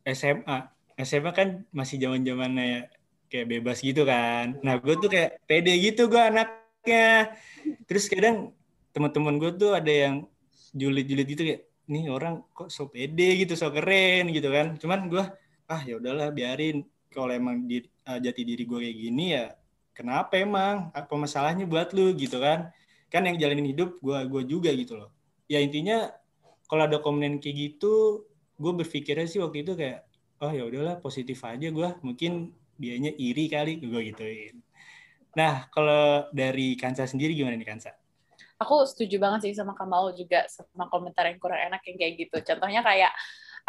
SMA 0.03 0.57
SMA 0.99 1.31
kan 1.31 1.63
masih 1.71 2.01
zaman 2.01 2.25
zamannya 2.25 2.65
ya 2.65 2.81
kayak 3.27 3.47
bebas 3.47 3.79
gitu 3.85 4.03
kan. 4.03 4.59
Nah 4.65 4.79
gue 4.81 4.95
tuh 4.97 5.09
kayak 5.11 5.45
pede 5.45 5.73
gitu 5.79 6.09
gue 6.11 6.19
anaknya. 6.19 7.37
Terus 7.85 8.09
kadang 8.11 8.51
teman-teman 8.91 9.35
gue 9.37 9.51
tuh 9.55 9.71
ada 9.77 9.91
yang 9.91 10.25
julid-julid 10.73 11.27
gitu 11.27 11.43
kayak 11.45 11.61
nih 11.87 12.11
orang 12.11 12.43
kok 12.51 12.67
so 12.67 12.91
pede 12.91 13.45
gitu 13.45 13.53
so 13.55 13.69
keren 13.71 14.33
gitu 14.33 14.49
kan. 14.51 14.75
Cuman 14.81 15.07
gue 15.07 15.23
ah 15.69 15.81
ya 15.85 16.01
udahlah 16.01 16.33
biarin. 16.33 16.83
Kalau 17.07 17.31
emang 17.31 17.65
di, 17.65 17.81
uh, 18.09 18.19
jati 18.19 18.41
diri 18.43 18.67
gue 18.67 18.79
kayak 18.83 18.97
gini 18.97 19.25
ya 19.37 19.45
kenapa 19.95 20.33
emang? 20.39 20.91
Apa 20.91 21.13
masalahnya 21.13 21.63
buat 21.69 21.93
lu? 21.93 22.11
Gitu 22.17 22.41
kan 22.41 22.73
kan 23.07 23.23
yang 23.23 23.39
jalanin 23.39 23.71
hidup 23.71 23.99
gue 23.99 24.19
gue 24.27 24.41
juga 24.47 24.69
gitu 24.75 24.99
loh 24.99 25.09
ya 25.47 25.63
intinya 25.63 26.11
kalau 26.67 26.83
ada 26.87 26.99
komen 26.99 27.39
kayak 27.39 27.55
gitu 27.55 28.25
gue 28.59 28.73
berpikirnya 28.83 29.27
sih 29.29 29.39
waktu 29.39 29.63
itu 29.63 29.73
kayak 29.79 30.03
oh 30.43 30.51
ya 30.51 30.67
udahlah 30.67 30.99
positif 30.99 31.39
aja 31.47 31.71
gue 31.71 31.89
mungkin 32.03 32.51
dianya 32.77 33.15
iri 33.15 33.47
kali 33.47 33.79
gue 33.79 34.01
gituin 34.11 34.59
nah 35.33 35.69
kalau 35.71 36.27
dari 36.35 36.75
Kansa 36.75 37.07
sendiri 37.07 37.33
gimana 37.37 37.55
nih 37.55 37.67
Kansa 37.67 37.93
Aku 38.57 38.89
setuju 38.89 39.21
banget 39.21 39.45
sih 39.45 39.53
sama 39.53 39.77
Kamal 39.77 40.17
juga 40.17 40.49
sama 40.49 40.89
komentar 40.89 41.29
yang 41.29 41.37
kurang 41.37 41.69
enak 41.69 41.77
yang 41.85 41.97
kayak 42.01 42.13
gitu. 42.25 42.37
Contohnya 42.41 42.81
kayak 42.81 43.13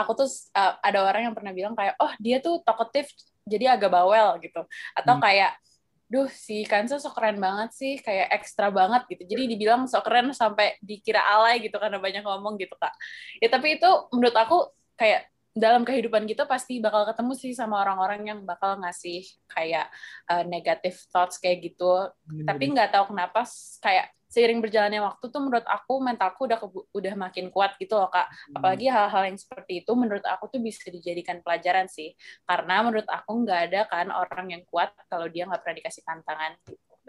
aku 0.01 0.25
tuh 0.25 0.29
uh, 0.57 0.81
ada 0.81 1.05
orang 1.05 1.29
yang 1.29 1.35
pernah 1.37 1.53
bilang 1.53 1.77
kayak 1.77 1.93
oh 2.01 2.09
dia 2.17 2.41
tuh 2.41 2.65
talkative 2.65 3.05
jadi 3.45 3.77
agak 3.77 3.93
bawel 3.93 4.41
gitu. 4.41 4.65
Atau 4.97 5.21
Hmm. 5.21 5.23
kayak 5.29 5.61
duh 6.09 6.29
si 6.33 6.65
Kansa 6.65 6.97
sok 6.97 7.21
keren 7.21 7.37
banget 7.37 7.71
sih 7.77 8.01
kayak 8.01 8.33
ekstra 8.33 8.73
banget 8.73 9.05
gitu 9.13 9.29
jadi 9.29 9.45
dibilang 9.45 9.85
sok 9.85 10.09
keren 10.09 10.33
sampai 10.33 10.81
dikira 10.81 11.21
alay 11.21 11.61
gitu 11.61 11.77
karena 11.77 12.01
banyak 12.01 12.25
ngomong 12.25 12.57
gitu 12.57 12.73
kak 12.81 12.97
ya 13.45 13.49
tapi 13.53 13.77
itu 13.77 13.91
menurut 14.17 14.33
aku 14.33 14.73
kayak 14.97 15.29
dalam 15.59 15.83
kehidupan 15.83 16.25
kita 16.25 16.47
pasti 16.47 16.79
bakal 16.79 17.03
ketemu 17.03 17.33
sih 17.35 17.53
sama 17.53 17.83
orang-orang 17.83 18.23
yang 18.31 18.41
bakal 18.47 18.79
ngasih 18.79 19.27
kayak 19.51 19.91
uh, 20.31 20.47
negative 20.47 20.95
thoughts 21.11 21.43
kayak 21.43 21.67
gitu. 21.67 22.15
Bener. 22.31 22.47
Tapi 22.47 22.65
nggak 22.71 22.95
tahu 22.95 23.11
kenapa 23.11 23.43
kayak 23.83 24.07
seiring 24.29 24.61
berjalannya 24.61 25.01
waktu 25.01 25.25
tuh 25.33 25.41
menurut 25.41 25.65
aku 25.65 26.05
mentalku 26.05 26.45
udah 26.45 26.61
udah 26.93 27.15
makin 27.17 27.49
kuat 27.49 27.75
gitu 27.81 27.97
loh 27.97 28.13
kak. 28.13 28.29
Apalagi 28.53 28.93
hal-hal 28.93 29.25
yang 29.33 29.41
seperti 29.41 29.81
itu 29.81 29.93
menurut 29.97 30.21
aku 30.23 30.53
tuh 30.53 30.61
bisa 30.61 30.93
dijadikan 30.93 31.41
pelajaran 31.41 31.89
sih. 31.89 32.13
Karena 32.45 32.85
menurut 32.85 33.09
aku 33.09 33.33
nggak 33.43 33.61
ada 33.73 33.81
kan 33.89 34.13
orang 34.13 34.53
yang 34.53 34.63
kuat 34.69 34.93
kalau 35.09 35.27
dia 35.33 35.49
nggak 35.49 35.65
pernah 35.65 35.77
dikasih 35.81 36.05
tantangan. 36.05 36.53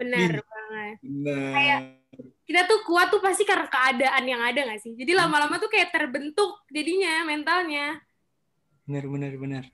Benar 0.00 0.28
Ih. 0.32 0.40
banget. 0.40 0.96
Bener. 1.04 1.52
Kayak- 1.54 1.84
Kita 2.50 2.66
tuh 2.66 2.82
kuat 2.82 3.14
tuh 3.14 3.22
pasti 3.22 3.46
karena 3.46 3.70
keadaan 3.70 4.24
yang 4.26 4.42
ada 4.42 4.58
nggak 4.66 4.80
sih? 4.82 4.92
Jadi 4.98 5.14
lama-lama 5.14 5.60
tuh 5.62 5.70
kayak 5.70 5.94
terbentuk 5.94 6.66
jadinya 6.66 7.22
mentalnya. 7.22 8.00
bener 8.90 9.06
bener 9.06 9.32
bener. 9.38 9.64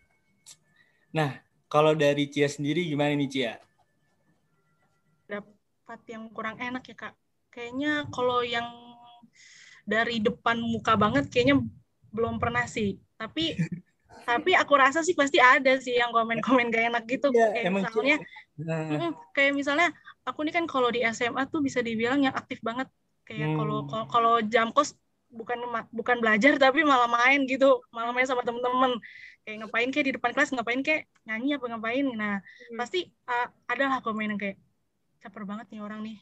Nah, 1.16 1.40
kalau 1.72 1.96
dari 1.96 2.28
Cia 2.28 2.52
sendiri 2.52 2.84
gimana 2.84 3.16
nih 3.16 3.30
Cia? 3.32 3.54
dapat 5.24 6.02
yang 6.10 6.26
kurang 6.34 6.58
enak 6.58 6.82
ya 6.84 6.96
kak. 6.98 7.14
Kayaknya 7.56 8.04
kalau 8.12 8.44
yang 8.44 8.68
dari 9.88 10.20
depan 10.20 10.60
muka 10.60 10.92
banget 10.98 11.32
kayaknya 11.32 11.56
belum 12.12 12.36
pernah 12.36 12.68
sih. 12.68 13.00
Tapi 13.16 13.56
tapi 14.28 14.52
aku 14.52 14.74
rasa 14.76 15.00
sih 15.00 15.16
pasti 15.16 15.40
ada 15.40 15.80
sih 15.80 15.96
yang 15.96 16.12
komen-komen 16.12 16.68
gak 16.68 16.84
enak 16.92 17.04
gitu. 17.08 17.32
Iya, 17.32 17.48
kayak 17.56 17.64
emang 17.64 17.82
misalnya, 17.88 18.16
Nah, 18.56 19.12
kayak 19.36 19.52
misalnya 19.52 19.88
aku 20.24 20.40
nih 20.44 20.52
kan 20.56 20.64
kalau 20.68 20.88
di 20.88 21.00
SMA 21.04 21.48
tuh 21.48 21.60
bisa 21.64 21.80
dibilang 21.80 22.20
yang 22.24 22.34
aktif 22.36 22.60
banget. 22.60 22.88
Kayak 23.24 23.52
Hmm. 23.52 23.56
kalau 23.56 23.76
kalau- 23.88 24.08
kalau 24.12 24.34
jam 24.44 24.68
kos 24.76 24.92
bukan 25.32 25.58
bukan 25.92 26.16
belajar 26.22 26.56
tapi 26.60 26.80
malah 26.84 27.08
main 27.08 27.44
gitu, 27.48 27.80
malah 27.92 28.12
main 28.12 28.28
sama 28.28 28.44
temen-temen. 28.44 29.00
Kayak 29.46 29.56
ngapain 29.64 29.88
kayak 29.92 30.06
di 30.08 30.14
depan 30.18 30.32
kelas 30.34 30.50
ngapain 30.52 30.80
kayak 30.82 31.08
nyanyi 31.24 31.56
apa 31.56 31.64
ngapain. 31.72 32.06
Nah 32.20 32.34
Hmm. 32.42 32.76
pasti 32.80 33.08
uh, 33.28 33.48
ada 33.68 33.84
lah 33.86 33.98
komen 34.04 34.34
yang 34.34 34.40
kayak 34.40 34.56
caper 35.22 35.42
banget 35.48 35.66
nih 35.72 35.80
orang 35.80 36.00
nih 36.04 36.16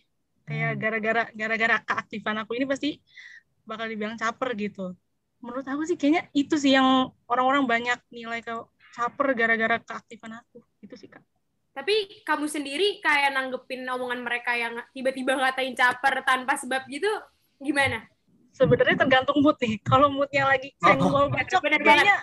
kayak 0.45 0.77
Hmm. 0.77 0.81
gara-gara 0.81 1.23
gara-gara 1.33 1.77
keaktifan 1.83 2.37
aku 2.45 2.53
ini 2.57 2.65
pasti 2.69 2.91
bakal 3.65 3.89
dibilang 3.89 4.17
caper 4.21 4.53
gitu. 4.57 4.93
Menurut 5.41 5.67
aku 5.69 5.85
sih 5.85 5.97
kayaknya 5.97 6.29
itu 6.33 6.57
sih 6.57 6.73
yang 6.77 7.13
orang-orang 7.29 7.65
banyak 7.69 7.99
nilai 8.09 8.41
ke 8.41 8.53
caper 8.97 9.37
gara-gara 9.37 9.77
keaktifan 9.81 10.41
aku. 10.41 10.61
Itu 10.85 10.97
sih 10.97 11.09
kak. 11.09 11.25
Tapi 11.75 12.23
kamu 12.23 12.47
sendiri 12.47 13.03
kayak 13.03 13.35
nanggepin 13.35 13.83
omongan 13.89 14.23
mereka 14.23 14.55
yang 14.55 14.79
tiba-tiba 14.95 15.35
ngatain 15.35 15.75
caper 15.75 16.23
tanpa 16.23 16.55
sebab 16.55 16.87
gitu 16.87 17.09
gimana? 17.59 18.07
sebenarnya 18.55 18.97
tergantung 18.97 19.43
mood 19.43 19.59
nih. 19.59 19.83
Kalau 19.83 20.09
moodnya 20.09 20.47
lagi 20.47 20.71
senggol 20.79 21.27
bacok 21.29 21.61
Bener 21.67 21.83
kayaknya 21.83 22.17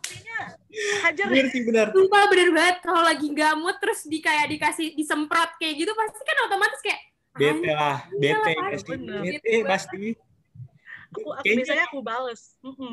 kayaknya 0.00 0.38
hajar 1.04 1.26
bener 1.28 1.46
sih 1.52 1.62
bener. 1.62 1.86
Sumpah 1.92 2.24
bener 2.32 2.48
banget. 2.56 2.76
Kalau 2.80 3.02
lagi 3.04 3.26
nggak 3.28 3.52
mood 3.60 3.76
terus 3.76 4.08
di 4.08 4.18
kayak 4.24 4.48
dikasih 4.48 4.96
disemprot 4.96 5.60
kayak 5.60 5.84
gitu 5.84 5.92
pasti 5.92 6.24
kan 6.24 6.36
otomatis 6.48 6.80
kayak 6.80 7.00
Bete 7.38 7.54
"Anjing, 7.64 7.72
lah, 7.72 7.96
bete 8.12 8.50
Iya, 8.50 8.62
pasti. 8.68 8.90
bener. 8.90 9.20
Bete 9.22 9.54
pasti. 9.64 10.04
aku, 11.08 11.18
aku 11.24 11.40
Kayaknya- 11.40 11.56
biasanya 11.58 11.84
aku 11.86 11.98
bales. 12.02 12.40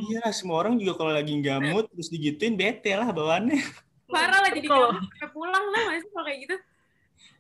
Iya, 0.05 0.23
semua 0.31 0.57
orang 0.57 0.73
juga 0.75 0.93
kalau 0.95 1.11
lagi 1.11 1.33
nggak 1.33 1.59
mood 1.65 1.85
terus 1.89 2.07
digituin 2.07 2.53
bete 2.53 2.91
lah 2.91 3.09
bawaannya. 3.09 3.57
parah 4.07 4.39
lah 4.39 4.49
jadi 4.49 4.63
kalau- 4.65 5.01
pulang 5.29 5.65
lah 5.65 5.81
nggak 5.83 5.97
sih 5.99 6.09
kalau 6.09 6.25
kayak 6.25 6.39
gitu? 6.41 6.55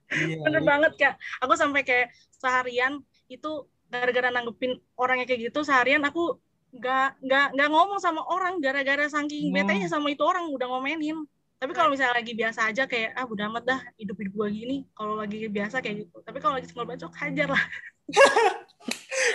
Iya. 0.05 0.37
bener 0.39 0.61
banget 0.61 0.91
kak 0.95 1.13
aku 1.39 1.53
sampai 1.53 1.81
kayak 1.81 2.07
seharian 2.31 3.01
itu 3.25 3.65
gara-gara 3.87 4.29
nanggepin 4.29 4.77
orangnya 4.93 5.25
kayak 5.25 5.49
gitu 5.49 5.61
seharian 5.61 5.97
aku 6.01 6.37
nggak 6.69 7.17
nggak 7.21 7.45
nggak 7.53 7.69
ngomong 7.71 7.97
sama 7.97 8.21
orang 8.21 8.59
gara-gara 8.59 9.01
saking 9.07 9.49
Hmm. 9.49 9.55
betenya 9.55 9.87
sama 9.87 10.11
itu 10.11 10.21
orang 10.21 10.45
udah 10.45 10.67
ngomenin 10.67 11.25
tapi 11.55 11.71
kalau 11.71 11.89
misalnya 11.89 12.15
lagi 12.15 12.33
biasa 12.33 12.59
aja 12.67 12.83
kayak 12.85 13.15
ah 13.15 13.25
udah 13.25 13.45
amat 13.49 13.63
dah 13.65 13.79
hidup 13.95 14.15
hidup 14.15 14.33
gua 14.33 14.47
gini 14.47 14.85
kalau 14.91 15.17
lagi 15.17 15.47
biasa 15.47 15.79
kayak 15.79 16.05
gitu 16.05 16.17
tapi 16.21 16.37
kalau 16.37 16.59
lagi 16.59 16.67
senggol 16.67 16.85
bacok 16.85 17.13
hajar 17.15 17.47
lah 17.49 17.63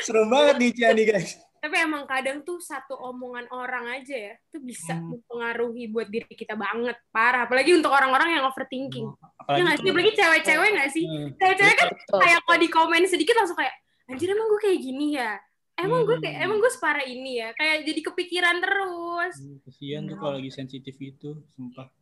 Serem 0.04 0.30
banget 0.30 0.54
nih 0.59 0.70
Cia 0.70 0.90
nih 0.94 1.06
guys. 1.11 1.30
Tapi 1.61 1.76
emang 1.76 2.09
kadang 2.09 2.40
tuh 2.40 2.56
satu 2.56 2.96
omongan 2.96 3.50
orang 3.52 4.00
aja 4.00 4.16
ya, 4.16 4.35
tuh 4.48 4.64
bisa 4.64 4.96
Hmm. 4.96 5.12
mempengaruhi 5.12 5.92
buat 5.92 6.09
diri 6.09 6.33
kita 6.33 6.56
banget, 6.56 6.96
parah. 7.11 7.44
Apalagi 7.44 7.76
untuk 7.76 7.92
orang-orang 7.92 8.38
yang 8.38 8.48
overthinking. 8.48 9.12
Ya 9.44 9.61
nggak 9.61 9.76
sih? 9.76 9.90
Apalagi 9.92 10.12
cewek-cewek 10.16 10.68
nggak 10.72 10.88
sih? 10.88 11.04
Hmm. 11.04 11.28
Cewek-cewek 11.37 11.76
kan 11.76 11.88
kayak 12.16 12.38
kalau 12.46 12.59
di 12.59 12.68
komen 12.70 13.02
sedikit 13.04 13.35
langsung 13.37 13.59
kayak, 13.61 13.74
anjir 14.09 14.33
emang 14.33 14.48
gue 14.48 14.61
kayak 14.62 14.78
gini 14.80 15.06
ya? 15.20 15.33
Emang 15.76 16.00
gue 16.09 16.16
kayak, 16.16 16.37
Hmm. 16.40 16.44
emang 16.48 16.59
gue 16.64 16.70
separah 16.72 17.04
ini 17.04 17.33
ya? 17.44 17.48
Kayak 17.52 17.76
jadi 17.85 18.00
kepikiran 18.09 18.56
terus. 18.56 19.35
Hmm, 19.37 19.56
Kasihan 19.61 20.02
tuh 20.09 20.16
kalau 20.16 20.35
lagi 20.40 20.50
sensitif 20.54 20.96
itu, 20.96 21.44
sumpah. 21.52 21.92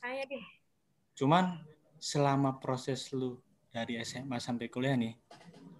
Kayak 0.00 0.26
deh. 0.30 0.44
Cuman 1.16 1.60
selama 1.96 2.60
proses 2.60 3.08
lu 3.12 3.40
dari 3.72 3.96
SMA 4.04 4.36
sampai 4.40 4.68
kuliah 4.68 4.96
nih, 4.96 5.16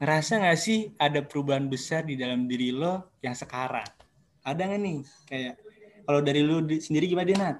ngerasa 0.01 0.41
nggak 0.41 0.59
sih 0.61 0.93
ada 0.97 1.21
perubahan 1.25 1.69
besar 1.69 2.05
di 2.05 2.17
dalam 2.17 2.49
diri 2.49 2.73
lo 2.73 3.17
yang 3.21 3.37
sekarang? 3.37 3.87
Ada 4.45 4.63
nggak 4.65 4.81
nih? 4.81 4.99
Kayak 5.29 5.55
kalau 6.07 6.21
dari 6.23 6.41
lu 6.45 6.63
di- 6.65 6.81
sendiri 6.81 7.09
gimana 7.11 7.33
Nat? 7.37 7.57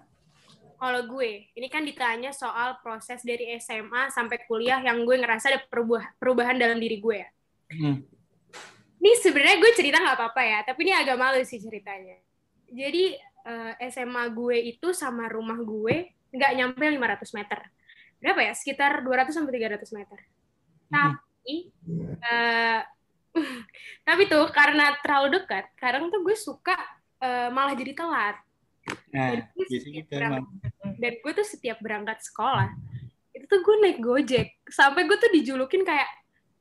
Kalau 0.77 1.09
gue, 1.09 1.49
ini 1.57 1.69
kan 1.73 1.81
ditanya 1.89 2.37
soal 2.37 2.77
proses 2.85 3.25
dari 3.25 3.57
SMA 3.57 4.13
sampai 4.13 4.45
kuliah 4.45 4.77
yang 4.85 5.09
gue 5.09 5.17
ngerasa 5.17 5.49
ada 5.49 5.61
perubah- 5.65 6.13
perubahan 6.21 6.61
dalam 6.61 6.77
diri 6.77 7.01
gue 7.01 7.17
ya. 7.17 7.29
Hmm. 7.73 8.05
Ini 9.01 9.13
sebenarnya 9.25 9.57
gue 9.57 9.73
cerita 9.73 9.97
nggak 10.01 10.17
apa-apa 10.21 10.43
ya, 10.45 10.59
tapi 10.69 10.85
ini 10.85 10.93
agak 10.93 11.17
malu 11.17 11.41
sih 11.49 11.57
ceritanya. 11.61 12.21
Jadi 12.69 13.17
eh, 13.47 13.73
SMA 13.89 14.29
gue 14.35 14.57
itu 14.77 14.93
sama 14.93 15.31
rumah 15.33 15.57
gue 15.63 16.16
nggak 16.33 16.53
nyampe 16.55 16.85
500 16.85 17.39
meter. 17.39 17.59
Berapa 18.17 18.41
ya? 18.43 18.53
Sekitar 18.57 19.05
200 19.05 19.31
sampai 19.31 19.53
300 19.55 19.87
meter. 19.93 20.19
Hmm. 20.89 20.91
Tapi 20.91 21.55
eh, 22.23 22.81
tapi 24.09 24.23
tuh 24.27 24.49
karena 24.51 24.97
terlalu 25.05 25.41
dekat, 25.41 25.69
kadang 25.77 26.09
tuh 26.09 26.25
gue 26.25 26.35
suka 26.35 26.77
eh, 27.21 27.49
malah 27.53 27.77
jadi 27.77 27.93
telat. 27.93 28.37
Nah, 29.11 29.35
Dan 29.35 29.41
gue 29.51 29.67
biasa 29.67 29.83
setiap 29.83 29.95
gitu 29.99 30.13
berangkat- 30.15 30.97
Dan 30.97 31.13
gue 31.19 31.33
tuh 31.35 31.47
setiap 31.47 31.79
berangkat 31.83 32.19
sekolah, 32.23 32.69
itu 33.35 33.45
tuh 33.45 33.61
gue 33.61 33.77
naik 33.83 33.99
Gojek. 33.99 34.49
Sampai 34.65 35.05
gue 35.05 35.19
tuh 35.19 35.31
dijulukin 35.31 35.83
kayak 35.83 36.07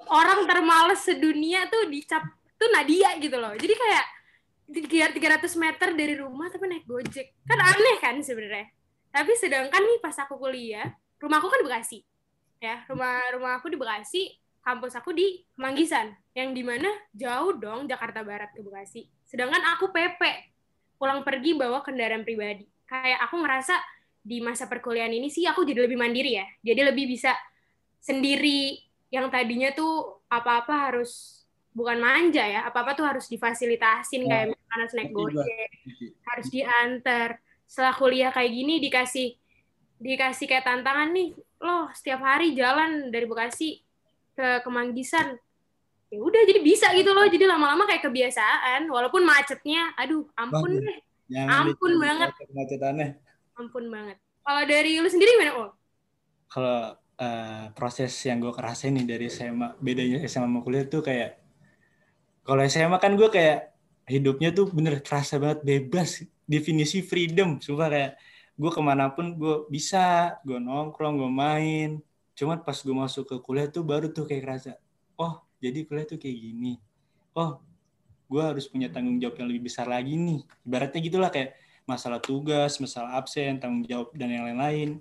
orang 0.10 0.44
termales 0.46 1.02
sedunia 1.02 1.70
tuh 1.70 1.88
dicap 1.88 2.26
tuh 2.58 2.70
Nadia 2.74 3.14
gitu 3.22 3.38
loh. 3.38 3.54
Jadi 3.54 3.74
kayak 3.74 4.06
tiga- 4.66 5.14
300 5.40 5.54
meter 5.56 5.90
dari 5.94 6.18
rumah 6.18 6.50
tapi 6.50 6.66
naik 6.66 6.86
Gojek. 6.86 7.46
Kan 7.46 7.60
aneh 7.62 7.98
kan 8.02 8.18
sebenarnya. 8.20 8.68
Tapi 9.16 9.32
sedangkan 9.40 9.80
nih 9.80 10.00
pas 10.04 10.16
aku 10.20 10.36
kuliah, 10.36 10.92
rumahku 11.24 11.48
kan 11.48 11.64
di 11.64 11.66
Bekasi. 11.72 12.00
Ya, 12.60 12.84
rumah 12.92 13.16
rumah 13.32 13.52
aku 13.56 13.72
di 13.72 13.80
Bekasi, 13.80 14.36
kampus 14.60 15.00
aku 15.00 15.16
di 15.16 15.40
Manggisan, 15.56 16.12
yang 16.36 16.52
di 16.52 16.68
mana 16.68 16.92
jauh 17.16 17.56
dong 17.56 17.88
Jakarta 17.88 18.28
Barat 18.28 18.52
ke 18.52 18.60
Bekasi. 18.60 19.08
Sedangkan 19.24 19.64
aku 19.72 19.96
PP, 19.96 20.20
pulang 21.00 21.24
pergi 21.24 21.56
bawa 21.56 21.80
kendaraan 21.80 22.28
pribadi. 22.28 22.68
Kayak 22.84 23.24
aku 23.24 23.40
ngerasa 23.40 23.76
di 24.20 24.44
masa 24.44 24.68
perkuliahan 24.68 25.16
ini 25.16 25.32
sih 25.32 25.48
aku 25.48 25.64
jadi 25.64 25.88
lebih 25.88 25.96
mandiri 25.96 26.36
ya. 26.36 26.46
Jadi 26.60 26.82
lebih 26.84 27.08
bisa 27.08 27.32
sendiri 28.02 28.84
yang 29.14 29.32
tadinya 29.32 29.72
tuh 29.72 30.26
apa-apa 30.28 30.92
harus 30.92 31.44
bukan 31.72 32.00
manja 32.00 32.44
ya, 32.44 32.68
apa-apa 32.68 32.96
tuh 32.96 33.06
harus 33.08 33.32
difasilitasin 33.32 34.28
Ya. 34.28 34.48
kayak 34.50 34.60
harus 34.76 34.92
naik 34.92 35.12
Ngerti 35.12 35.16
gua. 35.16 35.44
gojek, 35.44 35.70
harus 36.28 36.48
diantar. 36.52 37.30
Setelah 37.66 37.94
kuliah 37.98 38.30
kayak 38.32 38.52
gini 38.54 38.78
dikasih 38.80 39.36
dikasih 39.96 40.46
kayak 40.46 40.66
tantangan 40.68 41.10
nih, 41.12 41.34
loh 41.64 41.90
setiap 41.96 42.22
hari 42.22 42.54
jalan 42.54 43.10
dari 43.10 43.26
Bekasi 43.26 43.80
ke 44.36 44.62
Kemanggisan. 44.64 45.40
Ya 46.14 46.20
udah 46.22 46.42
jadi 46.46 46.62
bisa 46.62 46.92
gitu 46.94 47.12
loh. 47.12 47.26
Jadi 47.26 47.44
lama-lama 47.50 47.84
kayak 47.90 48.06
kebiasaan 48.06 48.88
walaupun 48.88 49.26
macetnya 49.26 49.92
aduh 49.98 50.28
ampun 50.38 50.80
deh, 50.80 51.00
Ampun 51.50 51.98
banget. 51.98 52.30
Macetannya. 52.54 53.18
ampun 53.58 53.88
banget. 53.90 54.18
Kalau 54.46 54.62
dari 54.68 55.02
lu 55.02 55.10
sendiri 55.10 55.32
gimana, 55.40 55.52
Ul? 55.58 55.70
Kalau 56.52 56.80
eh, 57.18 57.66
proses 57.74 58.14
yang 58.28 58.38
gue 58.44 58.54
kerasain 58.54 58.94
nih 58.94 59.08
dari 59.08 59.26
SMA, 59.32 59.80
bedanya 59.82 60.22
SMA 60.28 60.46
sama 60.46 60.60
kuliah 60.62 60.86
tuh 60.86 61.02
kayak, 61.02 61.40
kalau 62.46 62.62
SMA 62.68 62.98
kan 63.02 63.18
gue 63.18 63.26
kayak 63.32 63.74
hidupnya 64.06 64.54
tuh 64.54 64.70
bener 64.70 65.02
terasa 65.02 65.42
banget 65.42 65.66
bebas, 65.66 66.22
definisi 66.46 67.02
freedom, 67.02 67.58
sumpah 67.60 67.90
kayak 67.90 68.12
gue 68.56 68.72
ke 68.72 68.82
mana 68.82 69.12
pun 69.12 69.36
gue 69.36 69.68
bisa, 69.68 70.38
gue 70.48 70.58
nongkrong, 70.58 71.20
gue 71.20 71.32
main. 71.32 71.90
Cuman 72.36 72.64
pas 72.64 72.76
gue 72.76 72.96
masuk 72.96 73.28
ke 73.28 73.36
kuliah 73.44 73.68
tuh 73.68 73.84
baru 73.84 74.12
tuh 74.12 74.28
kayak 74.28 74.44
kerasa, 74.44 74.72
oh 75.16 75.44
jadi 75.60 75.88
kuliah 75.88 76.08
tuh 76.08 76.20
kayak 76.20 76.36
gini. 76.36 76.80
Oh, 77.36 77.60
gue 78.32 78.44
harus 78.44 78.68
punya 78.68 78.88
tanggung 78.92 79.20
jawab 79.20 79.40
yang 79.40 79.48
lebih 79.52 79.68
besar 79.72 79.88
lagi 79.88 80.16
nih. 80.16 80.44
Ibaratnya 80.64 81.00
gitulah 81.04 81.30
kayak 81.32 81.56
masalah 81.86 82.20
tugas, 82.20 82.82
masalah 82.82 83.16
absen, 83.16 83.62
tanggung 83.62 83.86
jawab 83.86 84.12
dan 84.18 84.34
yang 84.34 84.46
lain-lain. 84.52 85.00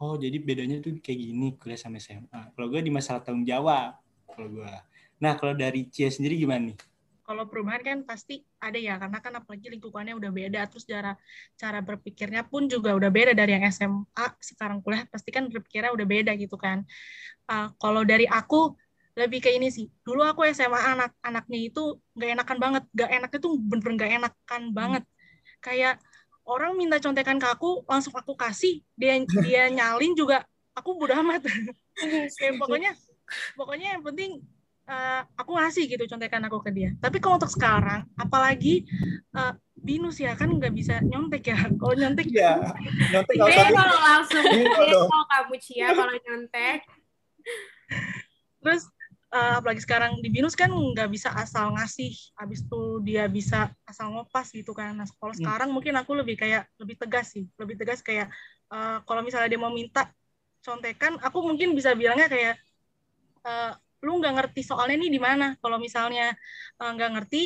Oh, 0.00 0.16
jadi 0.16 0.40
bedanya 0.40 0.80
tuh 0.80 0.96
kayak 0.98 1.20
gini 1.20 1.48
kuliah 1.60 1.76
sama 1.76 2.00
SMA. 2.00 2.56
Kalau 2.56 2.66
gue 2.72 2.80
di 2.80 2.92
masalah 2.92 3.20
tanggung 3.20 3.44
jawab, 3.44 4.00
kalau 4.28 4.48
gue. 4.48 4.72
Nah, 5.20 5.36
kalau 5.36 5.52
dari 5.52 5.84
Cia 5.92 6.08
sendiri 6.08 6.40
gimana 6.40 6.72
nih? 6.72 6.76
Kalau 7.30 7.46
perubahan 7.46 7.78
kan 7.86 7.98
pasti 8.02 8.42
ada 8.58 8.74
ya 8.74 8.98
karena 8.98 9.22
kan 9.22 9.30
apalagi 9.38 9.70
lingkungannya 9.70 10.18
udah 10.18 10.34
beda 10.34 10.66
terus 10.66 10.82
cara 10.82 11.14
cara 11.54 11.78
berpikirnya 11.78 12.42
pun 12.42 12.66
juga 12.66 12.90
udah 12.90 13.06
beda 13.06 13.38
dari 13.38 13.54
yang 13.54 13.62
SMA 13.70 14.26
sekarang 14.42 14.82
kuliah 14.82 15.06
pasti 15.06 15.30
kan 15.30 15.46
berpikirnya 15.46 15.94
udah 15.94 16.06
beda 16.10 16.34
gitu 16.34 16.58
kan. 16.58 16.82
Uh, 17.46 17.70
kalau 17.78 18.02
dari 18.02 18.26
aku 18.26 18.74
lebih 19.14 19.46
ke 19.46 19.54
ini 19.54 19.70
sih 19.70 19.86
dulu 20.02 20.26
aku 20.26 20.42
SMA 20.50 20.74
anak 20.74 21.14
anaknya 21.22 21.70
itu 21.70 22.02
nggak 22.18 22.30
enakan 22.34 22.58
banget 22.58 22.82
nggak 22.98 23.10
enak 23.22 23.30
itu 23.38 23.48
bener-bener 23.62 23.94
nggak 23.94 24.12
enakan 24.18 24.62
banget. 24.74 25.04
Kayak 25.62 25.94
orang 26.50 26.74
minta 26.74 26.98
contekan 26.98 27.38
ke 27.38 27.46
aku 27.46 27.86
langsung 27.86 28.10
aku 28.18 28.34
kasih 28.34 28.82
dia 28.98 29.22
dia 29.22 29.70
nyalin 29.78 30.18
juga 30.18 30.42
aku 30.74 30.98
bodo 30.98 31.14
amat. 31.14 31.46
Kayak 32.34 32.58
pokoknya 32.58 32.90
pokoknya 33.54 33.94
yang 33.94 34.02
penting 34.02 34.42
uh, 34.90 35.22
aku 35.38 35.54
ngasih 35.54 35.86
gitu 35.86 36.04
contekan 36.10 36.42
aku 36.50 36.58
ke 36.60 36.70
dia. 36.74 36.90
Tapi 36.98 37.22
kalau 37.22 37.38
untuk 37.38 37.52
sekarang 37.52 38.04
apalagi 38.18 38.84
uh, 39.38 39.54
binus 39.78 40.18
ya 40.20 40.34
kan 40.34 40.50
nggak 40.50 40.74
bisa 40.74 41.00
nyontek 41.06 41.54
ya. 41.54 41.56
Kalau 41.80 41.94
nyontek 41.96 42.26
Iya, 42.28 42.58
nyontek 43.14 43.36
kalau 43.72 43.96
langsung 44.04 44.44
kalau 44.44 45.24
kamu 45.30 45.54
Cia 45.62 45.88
kalau 45.94 46.12
nyontek. 46.12 46.84
terus 48.60 48.84
uh, 49.32 49.56
apalagi 49.56 49.80
sekarang 49.80 50.20
di 50.20 50.28
binus 50.28 50.52
kan 50.52 50.68
nggak 50.68 51.08
bisa 51.08 51.32
asal 51.32 51.72
ngasih. 51.78 52.12
Habis 52.36 52.60
itu 52.66 52.82
dia 53.06 53.24
bisa 53.30 53.72
asal 53.88 54.12
ngopas 54.12 54.52
gitu 54.52 54.76
kan. 54.76 54.92
Nah 55.00 55.08
kalau 55.16 55.32
Hmm. 55.32 55.40
sekarang 55.40 55.68
mungkin 55.72 55.96
aku 55.96 56.12
lebih 56.12 56.36
kayak 56.36 56.68
lebih 56.76 57.00
tegas 57.00 57.32
sih. 57.32 57.48
Lebih 57.56 57.80
tegas 57.80 58.04
kayak 58.04 58.28
uh, 58.68 59.00
kalau 59.08 59.24
misalnya 59.24 59.48
dia 59.48 59.60
mau 59.60 59.72
minta 59.72 60.12
contekan 60.60 61.16
aku 61.24 61.40
mungkin 61.40 61.72
bisa 61.72 61.96
bilangnya 61.96 62.28
kayak 62.28 62.60
uh, 63.48 63.72
lu 64.04 64.12
nggak 64.20 64.34
ngerti 64.36 64.60
soalnya 64.64 64.96
nih 65.02 65.10
di 65.16 65.20
mana. 65.20 65.46
Kalau 65.62 65.76
misalnya 65.76 66.32
uh, 66.80 66.90
nggak 66.94 67.10
ngerti 67.20 67.40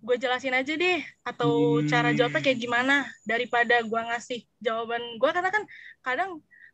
gue 0.00 0.16
jelasin 0.16 0.54
aja 0.56 0.72
deh. 0.74 0.98
Atau 1.26 1.50
Hmm. 1.82 1.86
cara 1.90 2.08
jawabnya 2.16 2.40
kayak 2.40 2.58
gimana 2.60 2.94
daripada 3.26 3.74
gue 3.84 4.00
ngasih 4.08 4.40
jawaban 4.62 5.02
gue 5.20 5.30
karena 5.36 5.50
kan 5.52 5.64
kadang 6.00 6.30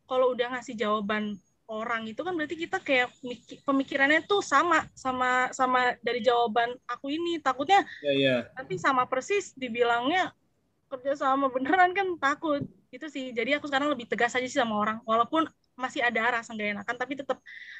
kalau 0.07 0.31
udah 0.33 0.47
ngasih 0.55 0.75
jawaban 0.79 1.35
orang 1.67 2.07
itu 2.07 2.23
kan 2.23 2.31
berarti 2.31 2.55
kita 2.55 2.79
kayak 2.79 3.11
miki- 3.27 3.59
pemikirannya 3.67 4.23
tuh 4.23 4.39
sama 4.39 4.87
sama 4.95 5.51
sama 5.51 5.99
dari 5.99 6.23
jawaban 6.23 6.71
aku 6.87 7.11
ini. 7.11 7.43
Takutnya 7.43 7.83
Iya, 8.05 8.13
iya. 8.15 8.35
nanti 8.55 8.79
sama 8.79 9.03
persis 9.03 9.51
dibilangnya 9.59 10.31
kerja 10.87 11.19
sama 11.19 11.51
beneran 11.51 11.91
kan 11.91 12.07
takut. 12.15 12.63
Itu 12.87 13.11
sih. 13.11 13.35
Jadi 13.35 13.59
aku 13.59 13.67
sekarang 13.67 13.91
lebih 13.91 14.07
tegas 14.07 14.31
aja 14.39 14.47
sih 14.47 14.55
sama 14.63 14.79
orang. 14.79 15.03
Walaupun 15.03 15.43
masih 15.77 16.01
ada 16.01 16.41
rasa 16.41 16.51
nggak 16.57 16.81
enakan 16.81 16.95
tapi 16.97 17.13
tetap 17.13 17.37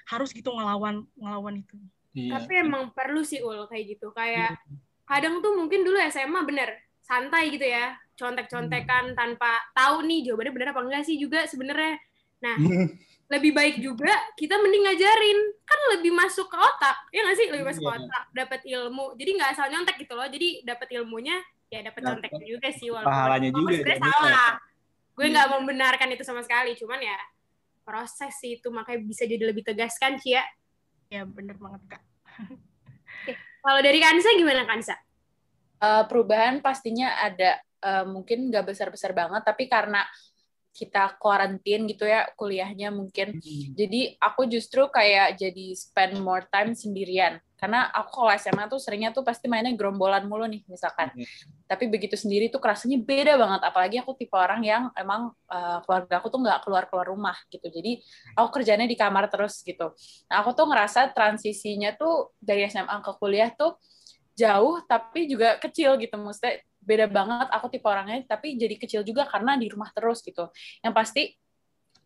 harus 0.07 0.29
gitu 0.31 0.53
ngelawan 0.53 1.03
ngelawan 1.17 1.59
itu 1.59 1.75
Iya. 2.17 2.41
Tapi 2.41 2.53
emang 2.65 2.89
perlu 2.97 3.21
sih 3.21 3.45
ul 3.45 3.69
kayak 3.69 3.93
gitu. 3.93 4.09
Kayak 4.09 4.57
kadang 5.05 5.37
tuh 5.37 5.53
mungkin 5.53 5.85
dulu 5.85 6.01
SMA 6.09 6.41
bener 6.49 6.73
santai 7.05 7.53
gitu 7.53 7.61
ya, 7.61 7.93
contek-contekan 8.17 9.13
tanpa 9.13 9.61
tahu 9.77 10.01
nih 10.01 10.25
jawabannya 10.25 10.53
bener 10.57 10.69
apa 10.73 10.81
enggak 10.81 11.03
sih 11.05 11.21
juga 11.21 11.45
sebenarnya. 11.45 12.01
Nah, 12.41 12.57
lebih 13.37 13.51
baik 13.53 13.75
juga 13.83 14.09
kita 14.39 14.55
mending 14.57 14.87
ngajarin 14.87 15.39
kan 15.67 15.79
lebih 15.99 16.15
masuk 16.15 16.47
ke 16.47 16.55
otak 16.55 16.95
ya 17.11 17.27
nggak 17.27 17.35
sih 17.35 17.47
lebih 17.51 17.67
masuk 17.67 17.83
ke 17.83 17.91
Iya. 17.91 17.99
otak 17.99 18.23
dapat 18.31 18.61
ilmu 18.63 19.05
jadi 19.19 19.29
nggak 19.35 19.49
asal 19.51 19.65
nyontek 19.67 19.95
gitu 19.99 20.13
loh 20.15 20.27
jadi 20.31 20.63
dapat 20.63 20.87
ilmunya 20.95 21.35
ya 21.67 21.83
dapat 21.83 22.07
conteknya 22.07 22.45
juga 22.47 22.71
sih 22.71 22.87
walaupun 22.87 23.11
pahalanya 23.11 23.51
juga 23.51 23.83
jadinya. 23.83 24.11
salah 24.15 24.51
gue 25.11 25.27
nggak 25.27 25.47
membenarkan 25.59 26.07
itu 26.15 26.23
sama 26.23 26.39
sekali 26.39 26.71
cuman 26.79 27.03
ya 27.03 27.19
proses 27.87 28.35
sih 28.43 28.59
itu 28.59 28.67
makanya 28.67 28.99
bisa 29.07 29.23
jadi 29.23 29.47
lebih 29.47 29.63
tegas 29.63 29.95
kan 29.95 30.19
Cia? 30.19 30.43
Ya 31.07 31.23
bener 31.23 31.55
banget 31.55 31.79
kak. 31.87 32.03
Kalau 33.63 33.79
dari 33.79 34.03
Kansa 34.03 34.35
gimana 34.35 34.67
Kansa? 34.67 34.99
Eh, 35.79 36.03
perubahan 36.11 36.59
pastinya 36.59 37.15
ada 37.23 37.63
eh, 37.63 38.03
mungkin 38.03 38.51
nggak 38.51 38.75
besar-besar 38.75 39.15
banget 39.15 39.47
tapi 39.47 39.71
karena 39.71 40.03
kita 40.75 41.17
kuarantin 41.17 41.89
gitu 41.89 42.05
ya 42.05 42.27
kuliahnya 42.35 42.91
mungkin. 42.93 43.39
Jadi 43.73 44.13
aku 44.21 44.45
justru 44.45 44.85
kayak 44.91 45.39
jadi 45.39 45.73
spend 45.73 46.21
more 46.21 46.45
time 46.53 46.77
sendirian 46.77 47.41
karena 47.57 47.89
aku 47.89 48.21
kalau 48.21 48.31
SMA 48.37 48.69
tuh 48.69 48.77
seringnya 48.77 49.09
tuh 49.09 49.25
pasti 49.25 49.49
mainnya 49.49 49.73
gerombolan 49.73 50.29
mulu 50.29 50.45
nih 50.45 50.61
misalkan. 50.69 51.09
Hmm. 51.11 51.25
tapi 51.67 51.91
begitu 51.91 52.15
sendiri 52.15 52.47
tuh 52.47 52.63
kerasanya 52.63 52.95
beda 53.03 53.35
banget. 53.35 53.61
Apalagi 53.67 53.99
aku 53.99 54.15
tipe 54.15 54.31
orang 54.39 54.63
yang 54.63 54.87
emang 54.95 55.35
eh, 55.51 55.77
keluarga 55.83 56.23
aku 56.23 56.27
tuh 56.31 56.39
nggak 56.39 56.59
keluar 56.63 56.83
keluar 56.87 57.05
rumah 57.11 57.35
gitu. 57.51 57.67
Jadi 57.67 57.99
aku 58.39 58.61
kerjanya 58.61 58.87
di 58.87 58.95
kamar 58.95 59.27
terus 59.27 59.59
gitu. 59.67 59.91
Nah 60.31 60.35
aku 60.45 60.55
tuh 60.55 60.63
ngerasa 60.69 61.11
transisinya 61.11 61.91
tuh 61.99 62.31
dari 62.39 62.63
SMA 62.71 63.03
ke 63.03 63.11
kuliah 63.19 63.51
tuh 63.51 63.75
jauh 64.37 64.79
tapi 64.87 65.27
juga 65.27 65.59
kecil 65.59 65.99
gitu. 65.99 66.15
Maksudnya 66.15 66.63
beda 66.79 67.05
banget. 67.11 67.47
Aku 67.51 67.67
tipe 67.67 67.83
orangnya 67.83 68.23
tapi 68.23 68.55
jadi 68.55 68.75
kecil 68.79 69.01
juga 69.03 69.27
karena 69.27 69.59
di 69.59 69.67
rumah 69.67 69.91
terus 69.91 70.23
gitu. 70.23 70.47
Yang 70.79 70.93
pasti 70.95 71.23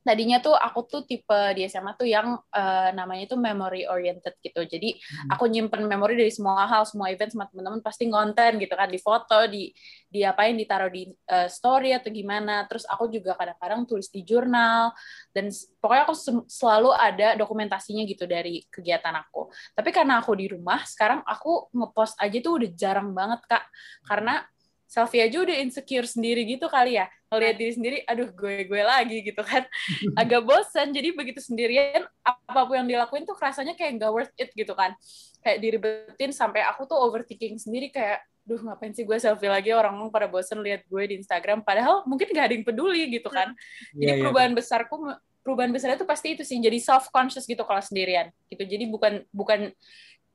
tadinya 0.02 0.42
tuh 0.42 0.58
aku 0.58 0.90
tuh 0.90 1.02
tipe 1.06 1.40
di 1.54 1.66
SMA 1.70 1.94
tuh 1.94 2.10
yang 2.10 2.38
eh, 2.50 2.90
namanya 2.94 3.30
tuh 3.30 3.40
memory 3.40 3.86
oriented 3.86 4.38
gitu. 4.42 4.66
Jadi 4.66 4.98
aku 5.30 5.46
nyimpen 5.46 5.86
memori 5.86 6.18
dari 6.18 6.34
semua 6.34 6.66
hal 6.66 6.84
semua 6.90 7.14
event 7.14 7.30
sama 7.30 7.46
teman-teman 7.50 7.82
pasti 7.86 8.10
ngonten 8.10 8.58
gitu 8.58 8.74
kan 8.74 8.90
di 8.90 9.00
foto 9.00 9.46
di 9.46 9.70
di 10.10 10.26
apain 10.26 10.58
ditaruh 10.58 10.90
di 10.90 11.06
eh, 11.10 11.48
story 11.48 11.94
atau 11.94 12.10
gimana. 12.10 12.66
Terus 12.66 12.86
aku 12.90 13.10
juga 13.14 13.38
kadang-kadang 13.38 13.86
tulis 13.86 14.10
di 14.10 14.26
jurnal 14.26 14.90
dan 15.32 15.54
pokoknya 15.78 16.04
aku 16.10 16.16
selalu 16.50 16.90
ada 16.98 17.38
dokumentasinya 17.38 18.04
gitu 18.10 18.26
dari 18.26 18.66
kegiatan 18.68 19.14
aku. 19.22 19.54
Tapi 19.78 19.90
karena 19.94 20.20
aku 20.20 20.34
di 20.34 20.50
rumah 20.50 20.82
sekarang 20.84 21.22
aku 21.24 21.70
ngepost 21.78 22.18
aja 22.18 22.38
tuh 22.42 22.58
udah 22.58 22.70
jarang 22.74 23.14
banget 23.14 23.42
kak. 23.46 23.64
Karena 24.06 24.42
selfie 24.91 25.23
aja 25.23 25.39
udah 25.39 25.56
insecure 25.63 26.04
sendiri 26.04 26.43
gitu 26.43 26.67
kali 26.67 26.99
ya. 26.99 27.08
Ngeliat 27.32 27.56
diri 27.56 27.71
sendiri 27.71 27.97
aduh 28.04 28.27
gue 28.36 28.67
gue 28.67 28.82
lagi 28.84 29.23
gitu 29.23 29.39
kan. 29.39 29.63
Agak 30.19 30.43
bosan 30.43 30.91
jadi 30.91 31.15
begitu 31.15 31.39
sendirian 31.39 32.04
apa 32.27 32.62
pun 32.67 32.75
yang 32.75 32.88
dilakuin 32.91 33.23
tuh 33.23 33.39
rasanya 33.39 33.71
kayak 33.80 34.04
nggak 34.04 34.12
worth 34.12 34.36
it 34.36 34.51
gitu 34.51 34.75
kan. 34.75 34.91
Kayak 35.39 35.58
diribetin 35.63 36.36
sampai 36.36 36.67
aku 36.67 36.84
tuh 36.91 36.99
overthinking 36.99 37.56
sendiri 37.56 37.88
kayak 37.88 38.19
duh 38.43 38.60
ngapain 38.60 38.91
sih 38.91 39.08
gue 39.08 39.15
selfie 39.15 39.47
lagi? 39.47 39.71
Orang 39.71 39.95
orang 39.95 40.12
pada 40.12 40.27
bosen 40.27 40.60
lihat 40.60 40.84
gue 40.84 41.04
di 41.08 41.15
Instagram. 41.23 41.63
Padahal 41.63 42.04
mungkin 42.04 42.27
gak 42.36 42.51
ada 42.51 42.54
yang 42.60 42.67
peduli 42.67 43.08
gitu 43.08 43.32
kan. 43.32 43.56
Jadi 43.95 44.12
iya. 44.12 44.19
perubahan 44.19 44.51
besarku 44.51 45.08
perubahan 45.39 45.71
besarnya 45.71 45.95
tuh 45.97 46.06
pasti 46.06 46.38
itu 46.38 46.45
sih 46.45 46.62
jadi 46.62 46.77
self 46.77 47.10
conscious 47.10 47.49
gitu 47.49 47.63
kalau 47.63 47.80
sendirian 47.80 48.27
gitu. 48.51 48.62
Jadi 48.67 48.91
bukan 48.91 49.23
bukan 49.32 49.71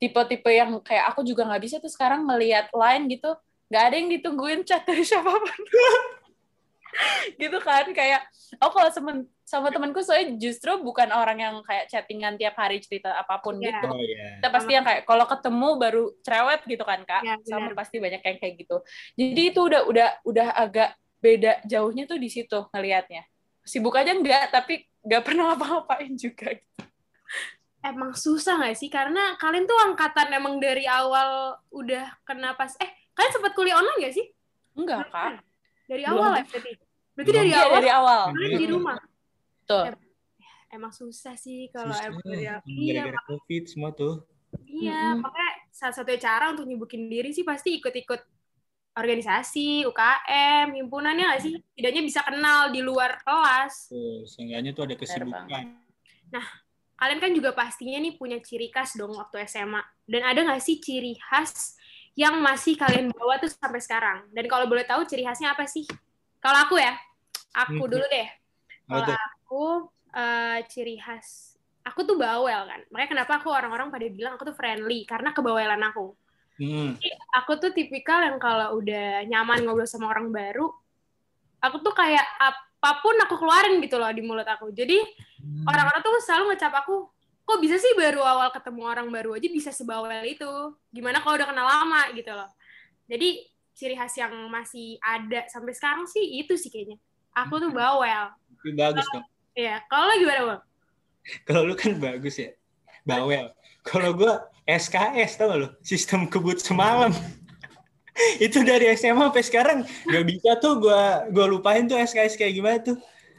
tipe-tipe 0.01 0.49
yang 0.49 0.81
kayak 0.81 1.13
aku 1.13 1.25
juga 1.25 1.45
nggak 1.45 1.61
bisa 1.61 1.75
tuh 1.77 1.89
sekarang 1.89 2.25
melihat 2.25 2.69
line 2.73 3.07
gitu 3.09 3.37
nggak 3.67 3.83
ada 3.83 3.95
yang 3.95 4.09
ditungguin 4.19 4.61
chat 4.63 4.83
dari 4.87 5.03
siapa 5.03 5.27
pun. 5.29 5.61
Gitu 7.37 7.57
kan 7.61 7.85
kayak 7.93 8.25
oh 8.57 8.73
kalau 8.73 8.89
semen, 8.89 9.29
sama 9.45 9.69
temanku 9.69 10.01
saya 10.01 10.33
justru 10.33 10.81
bukan 10.81 11.13
orang 11.13 11.37
yang 11.37 11.55
kayak 11.61 11.85
chattingan 11.93 12.41
tiap 12.41 12.57
hari 12.57 12.81
cerita 12.81 13.13
apa 13.13 13.37
pun 13.37 13.61
Iya. 13.61 13.77
gitu. 13.77 13.87
Oh 13.91 13.99
iya. 14.01 14.41
kita 14.41 14.49
pasti 14.49 14.71
yang 14.73 14.85
kayak 14.87 15.01
kalau 15.05 15.25
ketemu 15.29 15.69
baru 15.77 16.03
cerewet 16.25 16.61
gitu 16.65 16.83
kan 16.87 17.05
kak. 17.05 17.21
Iya, 17.21 17.35
sama 17.45 17.69
pasti 17.77 18.01
banyak 18.01 18.21
yang 18.23 18.37
kayak 18.41 18.53
gitu. 18.57 18.77
Jadi 19.13 19.41
itu 19.53 19.59
udah 19.61 19.81
udah 19.85 20.09
udah 20.25 20.47
agak 20.57 20.89
beda 21.21 21.61
jauhnya 21.69 22.09
tuh 22.09 22.17
di 22.17 22.29
situ 22.33 22.65
ngelihatnya. 22.73 23.29
Sibuk 23.61 23.93
aja 23.93 24.15
enggak 24.15 24.49
tapi 24.49 24.87
nggak 25.05 25.21
pernah 25.21 25.53
apa-apain 25.53 26.17
juga 26.17 26.55
emang 27.87 28.11
susah 28.13 28.59
nggak 28.59 28.75
sih? 28.77 28.89
Karena 28.91 29.39
kalian 29.39 29.63
tuh 29.63 29.79
angkatan 29.79 30.27
emang 30.35 30.59
dari 30.59 30.83
awal 30.83 31.55
udah 31.71 32.19
kena 32.27 32.53
pas 32.57 32.75
eh 32.83 32.91
kalian 33.17 33.31
sempat 33.33 33.51
kuliah 33.51 33.75
online 33.75 33.97
nggak 33.99 34.13
sih 34.13 34.25
enggak 34.73 35.09
kak 35.09 35.41
dari 35.85 36.03
Belum. 36.03 36.15
awal 36.15 36.31
ya 36.31 36.43
berarti 36.45 36.71
berarti 37.11 37.25
Belum. 37.25 37.33
dari 37.33 37.49
Iya, 37.49 37.57
awal 37.59 37.73
dari 37.73 37.89
awal 37.89 38.19
kalian 38.29 38.51
di 38.53 38.67
rumah 38.69 38.97
tuh 39.65 39.83
emang 40.69 40.91
susah 40.91 41.33
sih 41.33 41.71
kalau 41.71 41.89
Susah. 41.89 42.07
emang 42.07 42.23
dari 42.23 42.43
iya 42.45 43.01
Gara-gara 43.01 43.21
covid 43.25 43.63
semua 43.65 43.89
tuh. 43.91 44.21
iya 44.63 45.11
Mm-mm. 45.11 45.25
makanya 45.25 45.51
salah 45.71 45.95
satu 45.95 46.13
cara 46.15 46.51
untuk 46.51 46.63
nyibukin 46.63 47.07
diri 47.07 47.31
sih 47.31 47.41
pasti 47.41 47.79
ikut-ikut 47.79 48.21
organisasi 48.93 49.85
UKM 49.85 50.73
himpunannya 50.73 51.23
nggak 51.25 51.41
sih 51.41 51.53
tidaknya 51.73 52.01
bisa 52.01 52.21
kenal 52.21 52.69
di 52.69 52.81
luar 52.81 53.21
kelas 53.21 53.93
Tuh, 53.93 54.25
seenggaknya 54.25 54.73
tuh 54.73 54.89
ada 54.89 54.95
kesibukan. 54.97 55.63
kalian 56.97 57.19
kan 57.21 57.29
juga 57.29 57.53
pastinya 57.53 58.01
nih 58.01 58.17
punya 58.17 58.41
ciri 58.41 58.73
khas 58.73 58.97
dong 58.97 59.13
waktu 59.13 59.45
SMA. 59.45 59.77
Dan 60.09 60.25
ada 60.25 60.41
nggak 60.41 60.57
sih 60.57 60.81
ciri 60.81 61.13
khas 61.21 61.77
yang 62.17 62.41
masih 62.41 62.73
kalian 62.73 63.13
bawa 63.13 63.37
tuh 63.37 63.53
sampai 63.53 63.77
sekarang? 63.77 64.25
Dan 64.33 64.49
kalau 64.49 64.65
boleh 64.65 64.81
tahu 64.83 65.05
ciri 65.05 65.21
khasnya 65.21 65.53
apa 65.53 65.69
sih? 65.69 65.85
Kalau 66.41 66.65
aku 66.65 66.81
ya, 66.81 66.97
aku 67.53 67.85
Hmm. 67.85 67.91
dulu 67.93 68.05
deh. 68.09 68.27
Kalau 68.89 69.13
aku 69.13 69.63
eh, 70.17 70.65
ciri 70.65 70.97
khas, 70.97 71.53
aku 71.85 72.01
tuh 72.01 72.17
bawel 72.17 72.65
kan. 72.65 72.81
Makanya 72.89 73.09
kenapa 73.13 73.37
aku 73.37 73.53
orang-orang 73.53 73.93
pada 73.93 74.09
bilang 74.09 74.33
aku 74.33 74.49
tuh 74.49 74.57
friendly 74.57 75.05
karena 75.05 75.29
kebawelan 75.29 75.77
aku. 75.93 76.17
Hmm. 76.57 76.97
Aku 77.37 77.61
tuh 77.61 77.69
tipikal 77.69 78.25
yang 78.25 78.41
kalau 78.41 78.81
udah 78.81 79.21
nyaman 79.29 79.61
ngobrol 79.61 79.85
sama 79.85 80.09
orang 80.09 80.33
baru, 80.33 80.73
aku 81.61 81.85
tuh 81.85 81.93
kayak 81.93 82.25
apa 82.41 82.89
pun 82.97 83.13
aku 83.21 83.37
keluarin 83.37 83.77
gitu 83.77 84.01
loh 84.01 84.09
di 84.09 84.25
mulut 84.25 84.47
aku. 84.49 84.73
Jadi 84.73 84.97
orang-orang 85.69 86.01
tuh 86.01 86.17
selalu 86.25 86.57
ngecap 86.57 86.73
aku 86.81 87.05
kok 87.47 87.63
bisa 87.63 87.79
sih 87.79 87.95
baru 87.95 88.19
awal 88.27 88.51
ketemu 88.51 88.81
orang 88.83 89.07
baru 89.07 89.39
aja 89.39 89.47
bisa 89.47 89.71
sebawel 89.71 90.27
itu 90.27 90.51
gimana 90.91 91.23
kalau 91.23 91.39
udah 91.39 91.47
kenal 91.47 91.63
lama 91.63 92.11
gitu 92.11 92.35
loh 92.35 92.51
jadi 93.07 93.47
ciri 93.71 93.95
khas 93.95 94.19
yang 94.19 94.35
masih 94.51 94.99
ada 94.99 95.47
sampai 95.47 95.71
sekarang 95.71 96.03
sih 96.03 96.43
itu 96.43 96.59
sih 96.59 96.67
kayaknya 96.67 96.99
aku 97.37 97.61
tuh 97.61 97.71
bawel 97.71 98.33
Itu 98.57 98.73
bagus 98.73 99.05
dong. 99.13 99.25
Iya, 99.53 99.81
kalau 99.89 100.09
lo 100.09 100.15
gimana 100.17 100.41
bang 100.41 100.61
Kalau 101.45 101.61
lu 101.65 101.73
kan 101.77 101.91
bagus 101.97 102.35
ya. 102.41 102.49
Bawel. 103.05 103.53
Kalau 103.85 104.11
gua 104.17 104.49
SKS 104.67 105.39
tau 105.39 105.49
gak 105.53 105.59
lu? 105.59 105.69
Sistem 105.79 106.27
kebut 106.27 106.59
semalam. 106.59 107.13
itu 108.45 108.63
dari 108.65 108.91
SMA 108.97 109.29
sampai 109.29 109.43
sekarang 109.45 109.77
gak 109.85 110.25
bisa 110.25 110.57
tuh 110.59 110.81
gua 110.81 111.29
gua 111.31 111.45
lupain 111.47 111.85
tuh 111.85 111.99
SKS 111.99 112.35
kayak 112.35 112.53
gimana 112.53 112.77
tuh. 112.81 112.97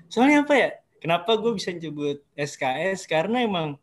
Soalnya 0.08 0.46
apa 0.46 0.54
ya? 0.56 0.70
Kenapa 0.98 1.38
gue 1.38 1.54
bisa 1.54 1.70
nyebut 1.70 2.18
SKS? 2.34 3.06
Karena 3.06 3.46
emang 3.46 3.78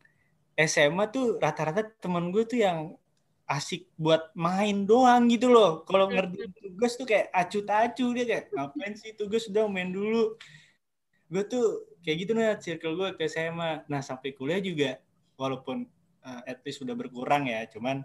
SMA 0.55 1.11
tuh 1.11 1.35
rata-rata 1.37 1.83
temen 1.99 2.31
gue 2.31 2.43
tuh 2.47 2.59
yang 2.63 2.95
asik 3.45 3.91
buat 3.99 4.33
main 4.33 4.89
doang 4.89 5.29
gitu 5.29 5.51
loh. 5.53 5.85
Kalau 5.85 6.09
ngerjain 6.09 6.49
tugas 6.57 6.97
tuh 6.97 7.05
kayak 7.05 7.29
acu-tacu 7.29 8.05
dia 8.15 8.25
kayak 8.25 8.43
ngapain 8.55 8.93
sih 8.97 9.13
tugas 9.13 9.45
udah 9.51 9.69
main 9.69 9.93
dulu. 9.93 10.33
Gue 11.29 11.43
tuh 11.45 11.85
kayak 12.01 12.17
gitu 12.25 12.31
nih 12.33 12.57
circle 12.57 12.97
gue 12.97 13.09
ke 13.19 13.29
SMA. 13.29 13.85
Nah 13.85 14.01
sampai 14.01 14.33
kuliah 14.33 14.57
juga 14.57 14.97
walaupun 15.37 15.85
uh, 16.25 16.41
at 16.47 16.63
least 16.65 16.81
udah 16.81 16.95
berkurang 16.97 17.45
ya, 17.45 17.67
cuman 17.69 18.01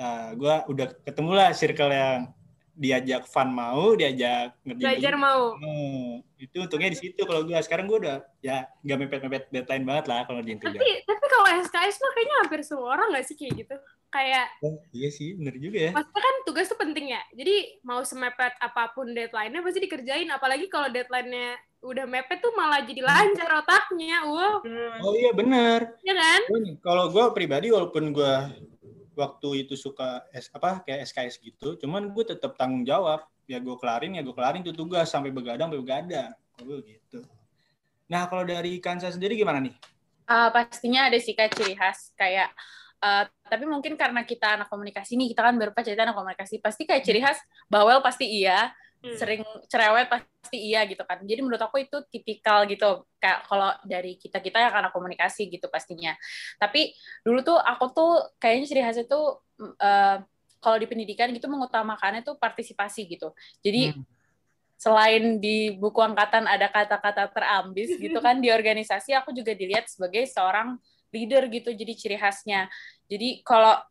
uh, 0.00 0.30
gue 0.32 0.54
udah 0.72 0.86
ketemu 1.04 1.32
lah 1.36 1.50
circle 1.52 1.92
yang 1.92 2.32
diajak 2.74 3.22
fun 3.24 3.48
mau, 3.48 3.92
diajak 3.92 4.56
ngerjain 4.62 4.96
belajar 4.96 5.14
mau 5.14 5.54
mau. 5.54 5.82
Itu 6.34 6.56
untungnya 6.58 6.88
di 6.88 6.98
situ 6.98 7.20
kalau 7.22 7.42
gue 7.42 7.54
sekarang 7.58 7.84
gue 7.84 7.98
udah 8.00 8.18
ya 8.40 8.64
nggak 8.80 8.98
mepet-mepet 8.98 9.44
deadline 9.48 9.84
banget 9.84 10.04
lah 10.06 10.20
kalau 10.24 10.40
ngerjain 10.40 10.58
tugas. 10.58 10.74
tapi 10.74 10.90
tapi 11.04 11.24
kalau 11.26 11.46
SKS 11.62 11.96
mah 11.98 12.12
kayaknya 12.12 12.36
hampir 12.40 12.60
semua 12.62 12.88
orang 12.90 13.06
nggak 13.10 13.24
sih 13.24 13.36
kayak 13.36 13.52
gitu 13.56 13.76
kayak 14.08 14.46
Oh, 14.60 14.76
iya 14.90 15.08
sih, 15.08 15.32
bener 15.32 15.56
juga 15.56 15.78
ya. 15.78 15.90
maksudnya 15.90 16.20
kan 16.20 16.34
tugas 16.42 16.66
tuh 16.66 16.76
penting 16.76 17.06
ya 17.08 17.22
jadi 17.30 17.54
mau 17.80 18.00
semepet 18.02 18.52
apa 18.58 18.92
pun 18.92 19.08
deadline-nya 19.08 19.60
pasti 19.60 19.80
dikerjain 19.80 20.28
apalagi 20.28 20.66
kalau 20.66 20.88
deadline-nya 20.88 21.56
udah 21.80 22.04
mepet 22.04 22.38
tuh 22.38 22.52
malah 22.52 22.80
jadi 22.80 23.00
lancar 23.00 23.50
otaknya 23.58 24.22
wow 24.22 24.60
Oh 25.00 25.14
iya 25.14 25.32
bener. 25.32 25.98
ya 26.00 26.14
kan 26.14 26.40
Kalau 26.78 27.08
gue 27.08 27.24
pribadi 27.32 27.68
walaupun 27.68 28.10
gue 28.10 28.34
waktu 29.12 29.66
itu 29.66 29.74
suka 29.76 30.24
S, 30.32 30.48
apa 30.52 30.82
kayak 30.82 31.08
SKS 31.08 31.40
gitu, 31.42 31.78
cuman 31.80 32.10
gue 32.12 32.24
tetap 32.24 32.56
tanggung 32.56 32.84
jawab. 32.86 33.24
Ya 33.50 33.58
gue 33.58 33.74
kelarin, 33.76 34.14
ya 34.14 34.22
gue 34.22 34.32
kelarin 34.32 34.62
tuh 34.62 34.72
tugas 34.72 35.10
sampai 35.10 35.34
begadang, 35.34 35.68
sampai 35.68 35.82
begadang. 35.82 36.30
Gue 36.62 36.78
gitu. 36.86 37.26
Nah 38.06 38.28
kalau 38.30 38.46
dari 38.46 38.78
Kansa 38.78 39.10
sendiri 39.10 39.34
gimana 39.34 39.58
nih? 39.58 39.74
Uh, 40.28 40.48
pastinya 40.54 41.10
ada 41.10 41.18
sih 41.18 41.34
kayak 41.34 41.52
ciri 41.58 41.74
khas 41.74 42.14
kayak 42.14 42.54
uh, 43.02 43.26
tapi 43.50 43.66
mungkin 43.66 43.98
karena 43.98 44.22
kita 44.22 44.54
anak 44.56 44.70
komunikasi 44.70 45.18
nih 45.18 45.34
kita 45.34 45.50
kan 45.50 45.58
baru 45.58 45.74
cerita 45.82 46.06
anak 46.06 46.16
komunikasi 46.16 46.62
pasti 46.62 46.86
kayak 46.86 47.02
ciri 47.02 47.20
khas 47.20 47.42
bawel 47.66 47.98
pasti 48.00 48.30
iya 48.30 48.70
Hmm. 49.02 49.18
sering 49.18 49.42
cerewet 49.66 50.06
pasti 50.06 50.62
iya 50.62 50.86
gitu 50.86 51.02
kan 51.02 51.18
jadi 51.26 51.42
menurut 51.42 51.58
aku 51.58 51.82
itu 51.82 52.06
tipikal 52.06 52.62
gitu 52.70 53.02
kayak 53.18 53.42
kalau 53.50 53.74
dari 53.82 54.14
kita 54.14 54.38
kita 54.38 54.62
yang 54.62 54.70
anak 54.78 54.94
komunikasi 54.94 55.50
gitu 55.50 55.66
pastinya 55.66 56.14
tapi 56.62 56.94
dulu 57.26 57.42
tuh 57.42 57.58
aku 57.58 57.90
tuh 57.90 58.30
kayaknya 58.38 58.70
ciri 58.70 58.82
khas 58.86 59.02
itu 59.02 59.20
uh, 59.58 60.16
kalau 60.62 60.76
di 60.78 60.86
pendidikan 60.86 61.34
gitu 61.34 61.50
mengutamakannya 61.50 62.22
tuh 62.22 62.38
partisipasi 62.38 63.10
gitu 63.10 63.34
jadi 63.58 63.98
Hmm. 63.98 64.06
selain 64.78 65.42
di 65.42 65.74
buku 65.74 65.98
angkatan 65.98 66.46
ada 66.46 66.70
kata-kata 66.70 67.26
terambis 67.34 67.90
gitu 68.06 68.22
kan 68.22 68.38
di 68.38 68.54
organisasi 68.54 69.18
aku 69.18 69.34
juga 69.34 69.50
dilihat 69.50 69.90
sebagai 69.90 70.30
seorang 70.30 70.78
leader 71.10 71.50
gitu 71.50 71.74
jadi 71.74 71.92
ciri 71.98 72.18
khasnya 72.22 72.70
jadi 73.10 73.42
kalau 73.42 73.82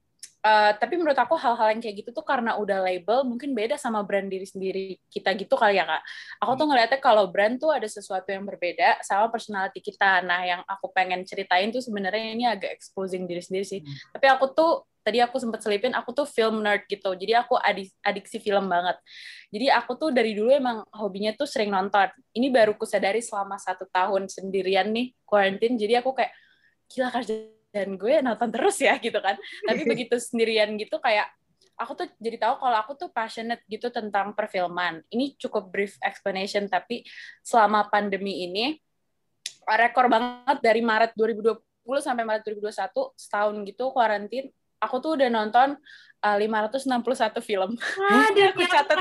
eh, 0.41 0.71
tapi 0.77 0.93
menurut 0.97 1.17
aku 1.17 1.37
hal-hal 1.37 1.73
yang 1.73 1.81
kayak 1.81 2.05
gitu 2.05 2.09
tuh 2.11 2.25
karena 2.25 2.57
udah 2.57 2.81
label 2.81 3.23
mungkin 3.25 3.53
beda 3.53 3.77
sama 3.77 4.01
brand 4.01 4.27
diri 4.27 4.45
sendiri 4.45 4.97
kita 5.09 5.33
gitu 5.37 5.53
kali 5.55 5.77
ya 5.77 5.85
kak. 5.85 6.01
Aku 6.41 6.57
tuh 6.57 6.65
ngeliatnya 6.69 6.99
kalau 6.99 7.29
brand 7.29 7.61
tuh 7.61 7.71
ada 7.73 7.85
sesuatu 7.85 8.29
yang 8.29 8.43
berbeda 8.45 9.01
sama 9.05 9.29
personality 9.29 9.79
kita. 9.81 10.21
Nah 10.25 10.41
yang 10.43 10.61
aku 10.65 10.89
pengen 10.91 11.23
ceritain 11.23 11.69
tuh 11.69 11.81
sebenarnya 11.81 12.33
ini 12.33 12.45
agak 12.49 12.73
exposing 12.75 13.25
diri 13.29 13.41
sendiri 13.41 13.65
sih. 13.65 13.79
Hmm. 13.81 13.97
tapi 14.13 14.27
aku 14.29 14.45
tuh 14.53 14.71
tadi 15.01 15.17
aku 15.17 15.41
sempat 15.41 15.65
selipin 15.65 15.93
aku 15.97 16.13
tuh 16.13 16.29
film 16.29 16.61
nerd 16.61 16.85
gitu. 16.85 17.13
Jadi 17.17 17.33
aku 17.33 17.57
adik 17.57 17.89
adiksi 18.05 18.37
film 18.37 18.69
banget. 18.69 18.97
Jadi 19.49 19.67
aku 19.73 19.97
tuh 19.97 20.09
dari 20.13 20.37
dulu 20.37 20.53
emang 20.53 20.85
hobinya 20.93 21.33
tuh 21.33 21.49
sering 21.49 21.73
nonton. 21.73 22.09
Ini 22.33 22.47
baru 22.53 22.77
ku 22.77 22.85
sadari 22.85 23.19
selama 23.19 23.57
satu 23.57 23.89
tahun 23.89 24.29
sendirian 24.29 24.93
nih 24.93 25.13
quarantine. 25.25 25.75
Jadi 25.77 25.93
aku 25.97 26.13
kayak 26.13 26.31
gila 26.89 27.09
kerjaan 27.71 27.95
gue 27.95 28.19
nonton 28.19 28.51
terus 28.51 28.77
ya 28.83 28.99
gitu 28.99 29.17
kan. 29.23 29.39
Tapi 29.39 29.81
begitu 29.91 30.19
sendirian 30.19 30.75
gitu 30.75 30.99
kayak 30.99 31.31
aku 31.79 32.03
tuh 32.03 32.07
jadi 32.19 32.37
tahu 32.37 32.59
kalau 32.59 32.77
aku 32.77 32.93
tuh 32.99 33.09
passionate 33.09 33.63
gitu 33.71 33.87
tentang 33.87 34.35
perfilman. 34.35 34.99
Ini 35.07 35.39
cukup 35.39 35.71
brief 35.71 35.95
explanation 36.03 36.67
tapi 36.67 37.07
selama 37.41 37.87
pandemi 37.87 38.43
ini 38.43 38.75
rekor 39.63 40.11
banget 40.11 40.59
dari 40.59 40.83
Maret 40.83 41.15
2020 41.15 41.63
sampai 42.03 42.27
Maret 42.27 42.43
2021 42.43 43.15
setahun 43.15 43.55
gitu 43.63 43.85
karantin 43.95 44.51
aku 44.81 44.95
tuh 44.97 45.11
udah 45.13 45.29
nonton 45.29 45.77
uh, 46.19 46.37
561 46.41 47.37
film 47.39 47.77
Wah, 47.77 48.25
Ini 48.33 48.49
aku 48.49 48.61
catat. 48.65 48.97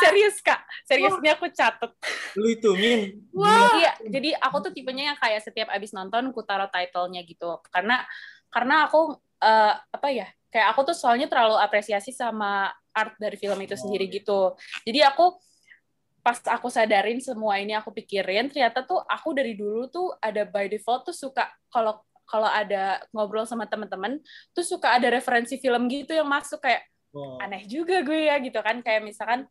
serius 0.00 0.38
kak 0.40 0.62
seriusnya 0.86 1.34
aku 1.34 1.50
catet 1.50 1.90
Lu 2.38 2.46
hitungin. 2.48 3.18
Wow. 3.34 3.82
Iya, 3.82 3.92
jadi 4.06 4.30
aku 4.38 4.70
tuh 4.70 4.72
tipenya 4.72 5.10
yang 5.14 5.18
kayak 5.18 5.42
setiap 5.42 5.68
abis 5.74 5.90
nonton 5.90 6.30
ku 6.30 6.46
taruh 6.46 6.70
title-nya 6.70 7.26
gitu. 7.26 7.58
Karena 7.74 7.98
karena 8.48 8.86
aku 8.86 9.12
eh, 9.42 9.74
apa 9.74 10.08
ya? 10.14 10.30
Kayak 10.48 10.72
aku 10.72 10.80
tuh 10.92 10.96
soalnya 10.96 11.26
terlalu 11.26 11.58
apresiasi 11.58 12.14
sama 12.14 12.70
art 12.94 13.14
dari 13.20 13.34
film 13.36 13.58
itu 13.60 13.74
Oh, 13.74 13.80
sendiri 13.84 14.06
iya. 14.06 14.14
gitu. 14.22 14.40
Jadi 14.86 15.00
aku 15.02 15.34
pas 16.18 16.38
aku 16.50 16.68
sadarin 16.68 17.18
semua 17.24 17.56
ini 17.56 17.72
aku 17.72 17.88
pikirin 17.94 18.50
ternyata 18.52 18.84
tuh 18.84 19.00
aku 19.00 19.32
dari 19.32 19.54
dulu 19.56 19.88
tuh 19.88 20.12
ada 20.20 20.44
by 20.44 20.68
default 20.68 21.08
tuh 21.08 21.16
suka 21.16 21.46
kalau 21.72 21.96
kalau 22.28 22.46
ada 22.46 23.00
ngobrol 23.10 23.48
sama 23.48 23.64
teman-teman 23.64 24.20
tuh 24.52 24.62
suka 24.62 24.94
ada 24.94 25.08
referensi 25.08 25.56
film 25.56 25.88
gitu 25.88 26.12
yang 26.12 26.28
masuk 26.28 26.60
kayak 26.60 26.84
Oh. 27.08 27.40
aneh 27.40 27.64
juga 27.64 28.04
gue 28.04 28.28
ya 28.28 28.36
gitu 28.36 28.60
kan. 28.60 28.84
Kayak 28.84 29.00
misalkan 29.00 29.48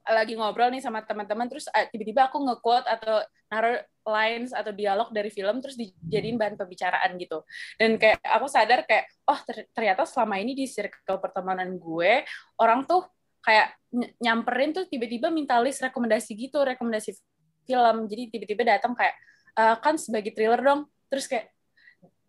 lagi 0.00 0.32
ngobrol 0.32 0.72
nih 0.72 0.80
sama 0.80 1.04
teman-teman 1.04 1.44
terus 1.44 1.68
eh, 1.76 1.92
tiba-tiba 1.92 2.32
aku 2.32 2.40
nge-quote 2.40 2.88
atau 2.88 3.20
naruh 3.52 3.84
lines 4.08 4.56
atau 4.56 4.72
dialog 4.72 5.12
dari 5.12 5.28
film 5.28 5.60
terus 5.60 5.76
dijadiin 5.76 6.40
bahan 6.40 6.56
pembicaraan 6.56 7.20
gitu. 7.20 7.44
Dan 7.76 8.00
kayak 8.00 8.24
aku 8.24 8.48
sadar 8.48 8.88
kayak 8.88 9.12
oh 9.28 9.36
ter- 9.44 9.68
ternyata 9.76 10.08
selama 10.08 10.40
ini 10.40 10.56
di 10.56 10.64
circle 10.64 11.20
pertemanan 11.20 11.76
gue 11.76 12.24
orang 12.56 12.88
tuh 12.88 13.04
kayak 13.44 13.76
ny- 13.92 14.16
nyamperin 14.16 14.72
tuh 14.72 14.88
tiba-tiba 14.88 15.28
minta 15.28 15.60
list 15.60 15.84
rekomendasi 15.84 16.32
gitu 16.32 16.64
rekomendasi 16.64 17.12
film. 17.68 18.08
Jadi 18.08 18.22
tiba-tiba 18.40 18.80
datang 18.80 18.96
kayak 18.96 19.14
"Eh, 19.52 19.76
kan 19.84 20.00
sebagai 20.00 20.32
thriller 20.32 20.64
dong. 20.64 20.88
Terus 21.12 21.28
kayak 21.28 21.52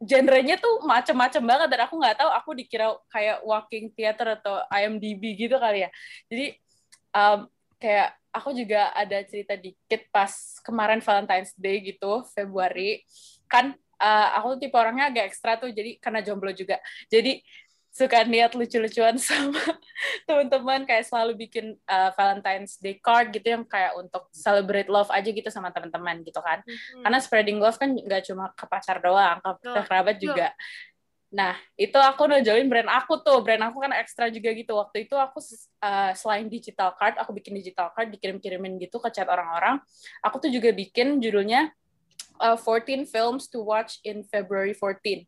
genrenya 0.01 0.57
tuh 0.57 0.81
macem-macem 0.81 1.45
banget 1.45 1.67
dan 1.69 1.85
aku 1.85 1.95
nggak 2.01 2.17
tahu 2.17 2.29
aku 2.33 2.49
dikira 2.57 2.97
kayak 3.13 3.45
walking 3.45 3.93
theater 3.93 4.33
atau 4.41 4.65
IMDb 4.73 5.37
gitu 5.37 5.61
kali 5.61 5.85
ya. 5.85 5.89
Jadi 6.25 6.45
um, 7.13 7.39
kayak 7.77 8.17
aku 8.33 8.49
juga 8.57 8.89
ada 8.97 9.21
cerita 9.27 9.53
dikit 9.53 10.09
pas 10.09 10.31
kemarin 10.65 11.05
Valentine's 11.05 11.53
Day 11.53 11.85
gitu 11.85 12.25
Februari. 12.33 13.05
Kan 13.45 13.77
uh, 14.01 14.27
aku 14.41 14.57
tipe 14.57 14.73
orangnya 14.73 15.13
agak 15.13 15.29
ekstra 15.29 15.61
tuh 15.61 15.69
jadi 15.69 16.01
karena 16.01 16.25
jomblo 16.25 16.49
juga. 16.51 16.81
Jadi 17.13 17.37
suka 17.91 18.23
niat 18.23 18.55
lucu-lucuan 18.55 19.19
sama 19.21 19.59
teman-teman 20.23 20.87
kayak 20.87 21.03
selalu 21.03 21.35
bikin 21.45 21.75
uh, 21.85 22.15
Valentine's 22.15 22.79
Day 22.79 22.95
card 22.97 23.35
gitu 23.35 23.51
yang 23.51 23.67
kayak 23.67 23.93
untuk 23.99 24.31
celebrate 24.31 24.87
love 24.87 25.11
aja 25.11 25.27
gitu 25.27 25.51
sama 25.51 25.69
teman-teman 25.75 26.23
gitu 26.23 26.39
kan 26.39 26.63
Hmm. 26.71 27.03
karena 27.03 27.19
spreading 27.19 27.59
love 27.59 27.75
kan 27.75 27.91
nggak 27.91 28.31
cuma 28.31 28.53
ke 28.55 28.63
pacar 28.63 29.03
doang, 29.03 29.43
ke, 29.43 29.49
Betul. 29.59 29.83
kerabat 29.83 30.17
juga. 30.21 30.47
Nah, 31.31 31.55
itu 31.79 31.95
aku 31.95 32.27
nonjolin 32.27 32.67
brand 32.67 32.91
aku 32.91 33.23
tuh. 33.23 33.39
Brand 33.39 33.63
aku 33.71 33.79
kan 33.79 33.95
ekstra 33.95 34.27
juga 34.27 34.51
gitu. 34.51 34.75
Waktu 34.75 35.07
itu 35.07 35.15
aku 35.15 35.39
uh, 35.79 36.11
selain 36.11 36.51
digital 36.51 36.91
card, 36.99 37.15
aku 37.15 37.31
bikin 37.31 37.55
digital 37.55 37.87
card, 37.95 38.11
dikirim-kirimin 38.11 38.75
gitu 38.83 38.99
ke 38.99 39.07
chat 39.15 39.31
orang-orang. 39.31 39.79
Aku 40.27 40.43
tuh 40.43 40.51
juga 40.51 40.75
bikin 40.75 41.23
judulnya 41.23 41.71
uh, 42.43 42.59
14 42.59 43.07
films 43.07 43.47
to 43.47 43.63
watch 43.63 44.03
in 44.03 44.27
February 44.27 44.75
14. 44.75 45.23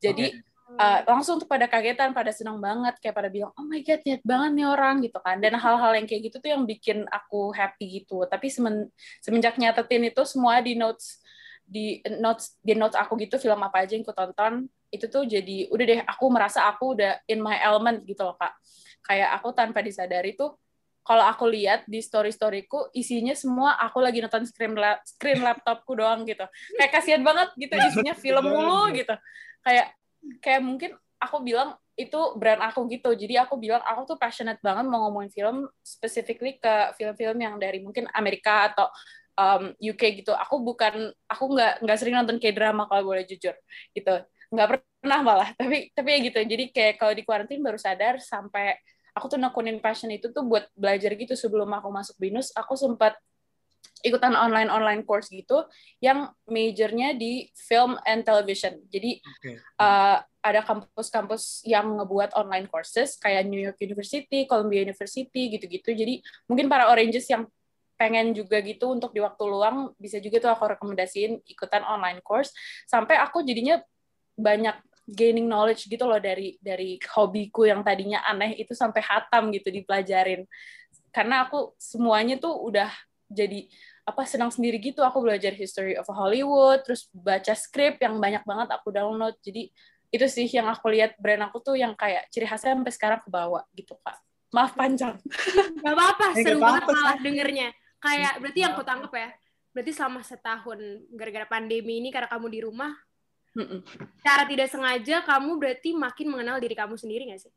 Jadi 0.00 0.40
uh, 0.78 0.98
langsung 1.08 1.40
tuh 1.40 1.48
pada 1.48 1.66
kagetan, 1.68 2.12
pada 2.12 2.30
senang 2.30 2.60
banget, 2.60 2.96
kayak 3.00 3.16
pada 3.16 3.28
bilang, 3.32 3.52
oh 3.56 3.64
my 3.66 3.80
god, 3.84 4.00
niat 4.04 4.22
banget 4.22 4.50
nih 4.56 4.66
orang 4.68 4.94
gitu 5.00 5.18
kan. 5.20 5.36
Dan 5.40 5.56
hal-hal 5.56 5.92
yang 5.96 6.06
kayak 6.06 6.32
gitu 6.32 6.36
tuh 6.38 6.50
yang 6.52 6.62
bikin 6.64 7.04
aku 7.08 7.52
happy 7.52 8.02
gitu. 8.04 8.24
Tapi 8.28 8.46
semen, 8.48 8.88
semenjak 9.20 9.56
nyatetin 9.56 10.08
itu 10.08 10.22
semua 10.24 10.60
di 10.60 10.76
notes 10.76 11.20
di 11.62 12.02
notes 12.20 12.58
di 12.60 12.74
notes 12.74 12.98
aku 12.98 13.16
gitu 13.22 13.38
film 13.38 13.56
apa 13.62 13.86
aja 13.86 13.94
yang 13.94 14.04
aku 14.04 14.12
tonton 14.12 14.66
itu 14.92 15.08
tuh 15.08 15.24
jadi 15.24 15.70
udah 15.72 15.84
deh 15.88 16.00
aku 16.04 16.24
merasa 16.28 16.68
aku 16.68 16.98
udah 16.98 17.22
in 17.30 17.40
my 17.40 17.56
element 17.64 18.02
gitu 18.04 18.26
loh 18.26 18.36
kak 18.36 18.52
kayak 19.06 19.30
aku 19.40 19.56
tanpa 19.56 19.80
disadari 19.80 20.36
tuh 20.36 20.58
kalau 21.02 21.26
aku 21.26 21.50
lihat 21.50 21.82
di 21.90 21.98
story-storyku 21.98 22.94
isinya 22.94 23.34
semua 23.34 23.74
aku 23.82 23.98
lagi 23.98 24.22
nonton 24.22 24.46
screen 24.46 24.78
lap, 24.78 25.02
screen 25.02 25.42
laptopku 25.42 25.98
doang 25.98 26.22
gitu. 26.22 26.46
Kayak 26.78 26.90
kasihan 26.94 27.22
banget 27.26 27.50
gitu 27.58 27.74
isinya 27.74 28.14
film 28.14 28.46
mulu 28.46 28.86
gitu. 28.94 29.10
Kayak 29.66 29.98
kayak 30.42 30.62
mungkin 30.62 30.90
aku 31.22 31.42
bilang 31.42 31.78
itu 31.94 32.18
brand 32.40 32.62
aku 32.64 32.88
gitu. 32.88 33.12
Jadi 33.12 33.36
aku 33.36 33.60
bilang 33.60 33.84
aku 33.84 34.14
tuh 34.14 34.16
passionate 34.18 34.58
banget 34.64 34.88
mau 34.88 35.06
ngomongin 35.06 35.30
film 35.30 35.56
specifically 35.84 36.56
ke 36.56 36.96
film-film 36.96 37.38
yang 37.38 37.54
dari 37.60 37.78
mungkin 37.84 38.08
Amerika 38.16 38.72
atau 38.72 38.88
um, 39.36 39.76
UK 39.76 40.24
gitu. 40.24 40.32
Aku 40.32 40.64
bukan 40.64 41.12
aku 41.28 41.44
nggak 41.52 41.84
nggak 41.84 41.98
sering 42.00 42.16
nonton 42.16 42.40
kayak 42.40 42.56
drama 42.56 42.88
kalau 42.88 43.12
boleh 43.12 43.28
jujur 43.28 43.54
gitu. 43.92 44.14
Nggak 44.52 44.68
pernah 45.02 45.20
malah. 45.20 45.48
Tapi 45.60 45.92
tapi 45.92 46.08
ya 46.10 46.18
gitu. 46.32 46.38
Jadi 46.42 46.64
kayak 46.72 46.94
kalau 46.96 47.12
di 47.12 47.22
kuarantin 47.22 47.60
baru 47.60 47.78
sadar 47.78 48.18
sampai 48.18 48.76
aku 49.12 49.36
tuh 49.36 49.38
nekunin 49.40 49.78
passion 49.78 50.08
itu 50.08 50.32
tuh 50.32 50.44
buat 50.48 50.72
belajar 50.72 51.12
gitu 51.12 51.36
sebelum 51.36 51.68
aku 51.76 51.92
masuk 51.92 52.16
binus 52.16 52.48
aku 52.56 52.72
sempat 52.80 53.12
ikutan 54.02 54.34
online 54.34 54.66
online 54.66 55.02
course 55.06 55.30
gitu 55.30 55.62
yang 56.02 56.30
majornya 56.50 57.14
di 57.14 57.46
film 57.54 57.94
and 58.02 58.26
television. 58.26 58.82
Jadi 58.90 59.22
okay. 59.22 59.56
uh, 59.78 60.18
ada 60.42 60.60
kampus-kampus 60.66 61.62
yang 61.62 61.86
ngebuat 62.02 62.34
online 62.34 62.66
courses 62.66 63.14
kayak 63.14 63.46
New 63.46 63.62
York 63.62 63.78
University, 63.78 64.44
Columbia 64.50 64.82
University 64.82 65.54
gitu-gitu. 65.54 65.94
Jadi 65.94 66.18
mungkin 66.50 66.66
para 66.66 66.90
oranges 66.90 67.30
yang 67.30 67.46
pengen 67.94 68.34
juga 68.34 68.58
gitu 68.58 68.90
untuk 68.90 69.14
di 69.14 69.22
waktu 69.22 69.44
luang 69.46 69.94
bisa 69.94 70.18
juga 70.18 70.42
tuh 70.42 70.50
aku 70.50 70.74
rekomendasiin 70.74 71.46
ikutan 71.46 71.86
online 71.86 72.18
course. 72.26 72.50
Sampai 72.90 73.14
aku 73.22 73.46
jadinya 73.46 73.78
banyak 74.34 74.74
gaining 75.06 75.46
knowledge 75.46 75.86
gitu 75.86 76.06
loh 76.06 76.18
dari 76.18 76.58
dari 76.58 76.98
hobiku 77.14 77.66
yang 77.66 77.86
tadinya 77.86 78.22
aneh 78.26 78.58
itu 78.58 78.74
sampai 78.74 78.98
hatam 79.06 79.54
gitu 79.54 79.70
dipelajarin. 79.70 80.42
Karena 81.14 81.46
aku 81.46 81.78
semuanya 81.78 82.42
tuh 82.42 82.58
udah 82.66 82.90
jadi 83.32 83.66
apa 84.02 84.22
senang 84.26 84.50
sendiri 84.50 84.82
gitu 84.82 85.00
aku 85.00 85.22
belajar 85.22 85.54
history 85.54 85.94
of 85.94 86.06
Hollywood 86.10 86.82
terus 86.82 87.06
baca 87.14 87.54
skrip 87.54 88.02
yang 88.02 88.18
banyak 88.18 88.42
banget 88.42 88.68
aku 88.74 88.90
download 88.90 89.38
jadi 89.40 89.70
itu 90.12 90.26
sih 90.28 90.46
yang 90.50 90.68
aku 90.68 90.92
lihat 90.92 91.16
brand 91.16 91.48
aku 91.48 91.64
tuh 91.64 91.78
yang 91.78 91.96
kayak 91.96 92.28
ciri 92.28 92.44
khasnya 92.44 92.76
sampai 92.76 92.92
sekarang 92.92 93.20
ke 93.24 93.30
bawah 93.32 93.64
gitu 93.72 93.96
kak 94.04 94.18
maaf 94.52 94.76
panjang 94.76 95.16
nggak 95.80 95.94
apa-apa 95.96 96.26
seru 96.36 96.60
banget 96.60 96.82
malah 96.90 97.16
dengernya 97.22 97.68
kayak 98.02 98.32
berarti 98.42 98.58
yang 98.60 98.72
aku 98.76 98.84
tangkap 98.84 99.12
ya 99.16 99.30
berarti 99.72 99.92
selama 99.96 100.20
setahun 100.20 100.78
gara-gara 101.16 101.46
pandemi 101.48 102.02
ini 102.02 102.12
karena 102.12 102.28
kamu 102.28 102.46
di 102.52 102.60
rumah 102.60 102.92
Mm-mm. 103.52 103.84
Cara 104.24 104.48
tidak 104.48 104.68
sengaja 104.72 105.20
kamu 105.28 105.60
berarti 105.60 105.92
makin 105.92 106.26
mengenal 106.32 106.56
diri 106.56 106.72
kamu 106.72 106.96
sendiri 106.96 107.28
gak 107.28 107.40
sih? 107.44 107.52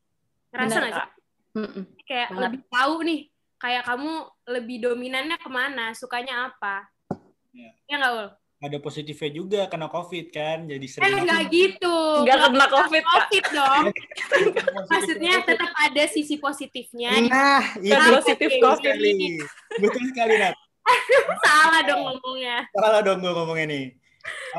Ngerasa 0.51 0.77
nggak 0.83 0.91
sih? 0.91 1.09
Mm-mm. 1.55 1.83
Kayak 2.03 2.29
Benar. 2.35 2.41
lebih 2.43 2.61
tahu 2.67 2.95
nih, 3.07 3.21
kayak 3.65 3.81
kamu 3.81 4.13
lebih 4.45 4.77
dominannya 4.85 5.41
ke 5.41 5.49
mana, 5.49 5.97
sukanya 5.97 6.53
apa? 6.53 6.85
Ya, 7.49 7.73
ya 7.89 7.95
nggak 7.97 8.13
Ul? 8.13 8.29
Ada 8.61 8.77
positifnya 8.77 9.29
juga 9.33 9.61
kena 9.65 9.89
COVID 9.89 10.25
kan, 10.29 10.69
jadi 10.69 10.85
sering. 10.85 11.09
Eh 11.09 11.21
nggak 11.25 11.41
gitu. 11.49 11.97
Nggak 12.29 12.39
kena 12.45 12.67
COVID, 12.69 13.03
COVID 13.09 13.43
dong. 13.49 13.83
Maksudnya 14.93 15.33
tetap 15.41 15.71
ada 15.81 16.03
sisi 16.05 16.37
positifnya. 16.37 17.25
Nah, 17.25 17.65
itu 17.81 18.09
positif 18.21 18.49
COVID. 18.61 18.95
Betul 19.81 20.03
sekali, 20.13 20.33
Nat. 20.37 20.53
Salah 21.45 21.81
dong 21.89 22.01
ngomongnya. 22.05 22.69
Salah 22.69 23.01
dong 23.01 23.17
gue 23.25 23.33
ngomongnya 23.33 23.65
nih. 23.65 23.85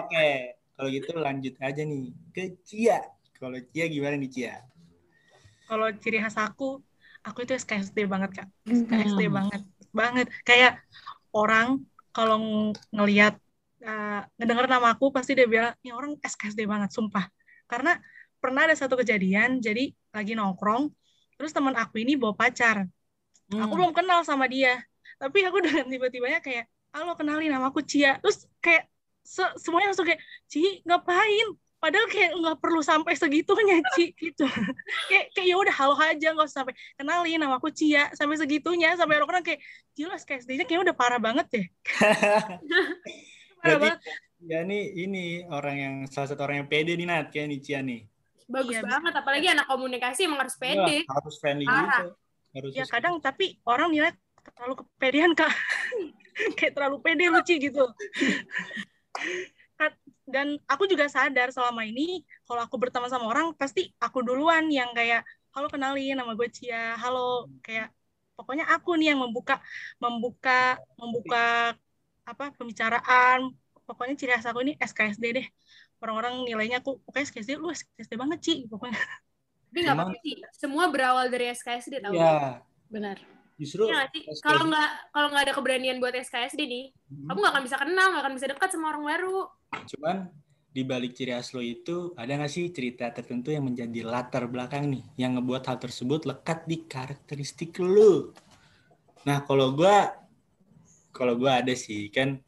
Oke, 0.02 0.10
okay. 0.10 0.34
Kalau 0.76 0.88
gitu 0.92 1.10
lanjut 1.16 1.54
aja 1.62 1.82
nih 1.86 2.10
ke 2.34 2.58
Cia. 2.66 3.00
Kalau 3.38 3.56
Cia 3.70 3.86
gimana 3.86 4.18
nih 4.18 4.30
Cia? 4.34 4.54
Kalau 5.66 5.88
ciri 5.98 6.18
khas 6.22 6.36
aku, 6.38 6.82
aku 7.26 7.42
itu 7.42 7.52
SKSD 7.58 8.06
banget 8.06 8.30
kak. 8.42 8.48
SKSD 8.64 9.26
hmm. 9.26 9.34
banget, 9.34 9.62
banget. 9.90 10.26
Kayak 10.46 10.78
orang 11.34 11.82
kalau 12.14 12.38
ngelihat 12.94 13.36
uh, 13.82 14.22
ngedenger 14.38 14.70
nama 14.70 14.94
aku 14.94 15.10
pasti 15.10 15.34
dia 15.34 15.50
bilang 15.50 15.74
ini 15.82 15.90
orang 15.90 16.14
SKSD 16.22 16.64
banget, 16.64 16.94
sumpah. 16.94 17.26
Karena 17.66 17.98
pernah 18.38 18.70
ada 18.70 18.78
satu 18.78 18.94
kejadian, 18.94 19.58
jadi 19.58 19.90
lagi 20.14 20.38
nongkrong, 20.38 20.88
terus 21.34 21.50
teman 21.50 21.74
aku 21.74 21.98
ini 22.00 22.14
bawa 22.14 22.38
pacar. 22.38 22.86
Hmm. 23.50 23.60
Aku 23.66 23.74
belum 23.74 23.90
kenal 23.90 24.22
sama 24.22 24.46
dia, 24.46 24.78
tapi 25.18 25.42
aku 25.42 25.58
dengan 25.66 25.90
tiba-tibanya 25.90 26.38
kayak, 26.38 26.70
halo 26.94 27.18
kenalin 27.18 27.50
nama 27.50 27.74
aku 27.74 27.82
Cia. 27.82 28.22
Terus 28.22 28.46
kayak 28.62 28.86
se 29.26 29.42
semuanya 29.58 29.90
langsung 29.90 30.06
kayak 30.06 30.22
Ci 30.46 30.86
ngapain 30.86 31.58
padahal 31.86 32.06
kayak 32.10 32.30
nggak 32.34 32.58
perlu 32.58 32.82
sampai 32.82 33.14
segitunya 33.14 33.78
Ci 33.94 34.10
gitu. 34.18 34.42
Kayak 35.06 35.30
kayak 35.38 35.46
ya 35.46 35.54
udah 35.54 35.74
halo 35.78 35.94
aja 36.02 36.28
nggak 36.34 36.46
usah 36.50 36.66
sampai 36.66 36.74
kenalin 36.98 37.38
nama 37.38 37.62
aku 37.62 37.70
Cia 37.70 38.10
sampai 38.18 38.34
segitunya. 38.34 38.98
Sampai 38.98 39.22
orang-orang 39.22 39.46
kayak 39.46 39.62
jelas 39.94 40.26
kayak 40.26 40.42
SD-nya 40.42 40.66
kayak 40.66 40.82
udah 40.90 40.94
parah 40.98 41.22
banget 41.22 41.46
deh. 41.46 41.66
Parah 43.62 43.78
banget. 43.78 43.98
Ya 44.42 44.66
ini 44.66 44.80
ini 44.98 45.24
orang 45.46 45.76
yang 45.78 45.94
salah 46.10 46.26
satu 46.26 46.42
orang 46.42 46.66
yang 46.66 46.68
pede 46.68 46.98
nih 46.98 47.06
Nat 47.06 47.30
kayak 47.30 47.46
nih 47.54 47.58
Cia 47.62 47.80
nih. 47.86 48.02
Bagus 48.50 48.78
ya, 48.78 48.82
banget 48.82 49.14
apalagi 49.14 49.46
anak 49.46 49.66
komunikasi 49.70 50.26
emang 50.26 50.42
harus 50.42 50.58
pede. 50.58 51.02
ya, 51.02 51.14
harus 51.18 51.34
friendly 51.42 51.66
gitu 51.66 52.14
harus 52.56 52.72
ya 52.72 52.86
kadang 52.88 53.20
tapi 53.20 53.58
orang 53.68 53.92
nilai 53.92 54.14
terlalu 54.54 54.80
kepedean 54.82 55.34
kak. 55.36 55.50
Kayak 56.60 56.76
terlalu 56.76 56.96
pede 57.00 57.32
lucu 57.32 57.56
gitu 57.56 57.84
dan 60.26 60.58
aku 60.66 60.90
juga 60.90 61.06
sadar 61.06 61.54
selama 61.54 61.86
ini 61.86 62.26
kalau 62.44 62.66
aku 62.66 62.76
berteman 62.82 63.06
sama 63.06 63.30
orang 63.30 63.54
pasti 63.54 63.94
aku 64.02 64.26
duluan 64.26 64.66
yang 64.66 64.90
kayak 64.90 65.22
halo 65.54 65.70
kenalin 65.70 66.18
nama 66.18 66.34
gue 66.34 66.48
Cia. 66.50 66.98
Halo 66.98 67.46
kayak 67.62 67.94
pokoknya 68.36 68.66
aku 68.68 68.98
nih 68.98 69.14
yang 69.14 69.22
membuka 69.22 69.62
membuka 70.02 70.76
membuka 70.98 71.72
apa 72.26 72.50
pembicaraan. 72.58 73.54
Pokoknya 73.86 74.18
ciri 74.18 74.34
khas 74.34 74.50
aku 74.50 74.66
ini 74.66 74.74
SKSD 74.82 75.24
deh. 75.30 75.46
Orang-orang 76.02 76.42
nilainya 76.42 76.82
aku 76.82 76.98
oke 77.06 77.18
SKSD 77.22 77.56
lu 77.56 77.70
SKSD 77.70 78.18
banget 78.18 78.38
Ci 78.42 78.54
pokoknya. 78.66 78.98
Tapi 79.70 79.78
nggak 79.86 79.94
apa-apa 79.94 80.14
sih 80.26 80.34
semua 80.52 80.90
berawal 80.90 81.30
dari 81.30 81.54
SKSD 81.54 82.02
tau 82.02 82.12
ya. 82.12 82.60
benar 82.90 83.35
justru 83.56 83.88
ya, 83.88 84.04
kalau 84.44 84.68
nggak 84.68 84.90
kalau 85.10 85.28
nggak 85.32 85.44
ada 85.48 85.54
keberanian 85.56 85.96
buat 85.96 86.12
SKSD 86.12 86.60
nih 86.68 86.84
hmm. 86.92 87.26
kamu 87.28 87.38
nggak 87.40 87.52
akan 87.56 87.64
bisa 87.64 87.76
kenal 87.80 88.06
nggak 88.12 88.22
akan 88.22 88.34
bisa 88.36 88.46
dekat 88.52 88.68
sama 88.72 88.86
orang 88.92 89.04
baru. 89.04 89.38
Cuman 89.96 90.16
di 90.76 90.82
balik 90.84 91.16
ciri 91.16 91.32
khas 91.32 91.56
lo 91.56 91.64
itu 91.64 92.12
ada 92.20 92.36
nggak 92.36 92.52
sih 92.52 92.68
cerita 92.68 93.08
tertentu 93.08 93.48
yang 93.48 93.64
menjadi 93.64 94.04
latar 94.04 94.44
belakang 94.44 94.92
nih 94.92 95.04
yang 95.16 95.40
ngebuat 95.40 95.64
hal 95.64 95.80
tersebut 95.80 96.28
lekat 96.28 96.68
di 96.68 96.84
karakteristik 96.84 97.80
lo 97.80 98.36
nah 99.24 99.40
kalau 99.40 99.72
gue 99.72 99.96
kalau 101.16 101.32
gue 101.40 101.48
ada 101.48 101.72
sih 101.72 102.12
kan 102.12 102.44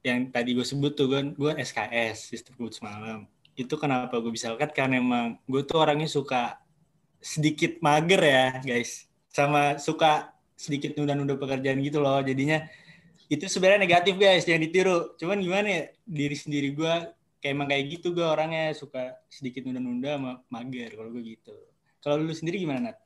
yang 0.00 0.32
tadi 0.32 0.56
gue 0.56 0.64
sebut 0.64 0.96
tuh 0.96 1.12
kan 1.12 1.36
gue 1.36 1.52
SKS 1.60 2.32
sistem 2.32 2.54
good 2.56 2.72
semalam. 2.72 3.28
Itu 3.52 3.76
kenapa 3.76 4.16
gue 4.22 4.32
bisa 4.32 4.54
lekat? 4.54 4.72
Karena 4.72 5.02
emang 5.02 5.36
gue 5.44 5.62
tuh 5.66 5.84
orangnya 5.84 6.08
suka 6.08 6.56
sedikit 7.20 7.76
mager 7.84 8.22
ya 8.24 8.46
guys. 8.64 9.10
Sama 9.28 9.76
suka 9.76 10.32
sedikit 10.58 10.98
nunda-nunda 10.98 11.38
pekerjaan 11.38 11.78
gitu 11.78 12.02
loh 12.02 12.18
jadinya 12.18 12.66
itu 13.30 13.46
sebenarnya 13.46 13.86
negatif 13.86 14.18
guys 14.18 14.42
jangan 14.42 14.66
ditiru 14.66 15.14
cuman 15.14 15.38
gimana 15.38 15.66
ya 15.70 15.82
diri 16.02 16.34
sendiri 16.34 16.74
gue 16.74 16.94
kayak 17.38 17.54
emang 17.54 17.70
kayak 17.70 17.84
gitu 17.94 18.10
gue 18.10 18.26
orangnya 18.26 18.74
suka 18.74 19.14
sedikit 19.30 19.62
nunda-nunda 19.62 20.18
sama 20.18 20.32
mager 20.50 20.98
kalau 20.98 21.14
gue 21.14 21.38
gitu 21.38 21.54
kalau 22.02 22.22
lu 22.22 22.34
sendiri 22.34 22.62
gimana 22.62 22.90
Nat? 22.90 22.96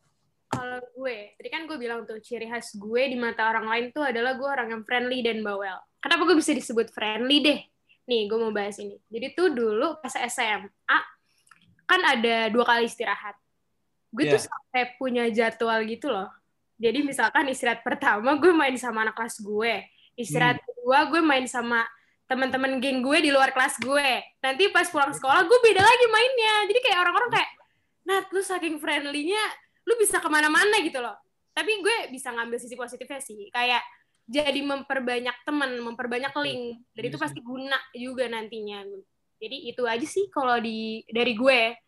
Kalau 0.53 0.85
gue, 0.85 1.33
tadi 1.41 1.49
kan 1.49 1.65
gue 1.65 1.81
bilang 1.81 2.05
tuh 2.05 2.21
ciri 2.21 2.45
khas 2.45 2.77
gue 2.77 3.03
di 3.09 3.17
mata 3.17 3.49
orang 3.49 3.65
lain 3.65 3.85
tuh 3.89 4.05
adalah 4.05 4.37
gue 4.37 4.45
orang 4.45 4.69
yang 4.69 4.83
friendly 4.85 5.25
dan 5.25 5.41
bawel. 5.41 5.81
Kenapa 5.97 6.29
gue 6.29 6.37
bisa 6.37 6.53
disebut 6.53 6.93
friendly 6.93 7.41
deh? 7.41 7.61
Nih, 8.05 8.29
gue 8.29 8.37
mau 8.37 8.53
bahas 8.53 8.77
ini. 8.77 9.01
Jadi 9.09 9.33
tuh 9.33 9.49
dulu 9.49 9.97
pas 10.05 10.13
SMA, 10.13 10.99
kan 11.89 12.01
ada 12.05 12.53
dua 12.53 12.69
kali 12.69 12.85
istirahat. 12.85 13.33
Gue 14.13 14.29
yeah. 14.29 14.37
tuh 14.37 14.45
sampai 14.45 14.93
punya 15.01 15.25
jadwal 15.33 15.81
gitu 15.89 16.13
loh 16.13 16.29
jadi 16.83 16.99
misalkan 17.07 17.47
istirahat 17.47 17.87
pertama 17.87 18.35
gue 18.35 18.51
main 18.51 18.75
sama 18.75 19.07
anak 19.07 19.15
kelas 19.15 19.39
gue. 19.39 19.87
Istirahat 20.19 20.59
hmm. 20.59 20.67
kedua 20.67 20.99
gue 21.15 21.21
main 21.23 21.47
sama 21.47 21.87
teman-teman 22.27 22.83
geng 22.83 23.07
gue 23.07 23.23
di 23.23 23.31
luar 23.31 23.55
kelas 23.55 23.79
gue. 23.79 24.11
Nanti 24.43 24.67
pas 24.75 24.91
pulang 24.91 25.15
sekolah 25.15 25.47
gue 25.47 25.59
beda 25.63 25.79
lagi 25.79 26.07
mainnya. 26.11 26.55
Jadi 26.67 26.81
kayak 26.83 26.99
orang-orang 27.07 27.31
kayak 27.39 27.51
Nat 28.03 28.27
lu 28.35 28.43
saking 28.43 28.83
friendly-nya 28.83 29.45
lu 29.87 29.95
bisa 29.95 30.19
ke 30.19 30.27
mana-mana 30.27 30.83
gitu 30.83 30.99
loh. 30.99 31.15
Tapi 31.55 31.71
gue 31.79 32.11
bisa 32.11 32.35
ngambil 32.35 32.59
sisi 32.59 32.75
positifnya 32.75 33.23
sih. 33.23 33.47
Kayak 33.55 33.87
jadi 34.27 34.59
memperbanyak 34.67 35.39
teman 35.47 35.79
memperbanyak 35.79 36.35
link. 36.43 36.83
Dan 36.99 37.03
itu 37.07 37.15
iya 37.15 37.23
pasti 37.23 37.39
guna 37.47 37.79
juga 37.95 38.27
nantinya. 38.27 38.83
Jadi 39.39 39.71
itu 39.71 39.87
aja 39.87 40.07
sih 40.07 40.27
kalau 40.35 40.59
di 40.59 41.07
dari 41.07 41.39
gue. 41.39 41.79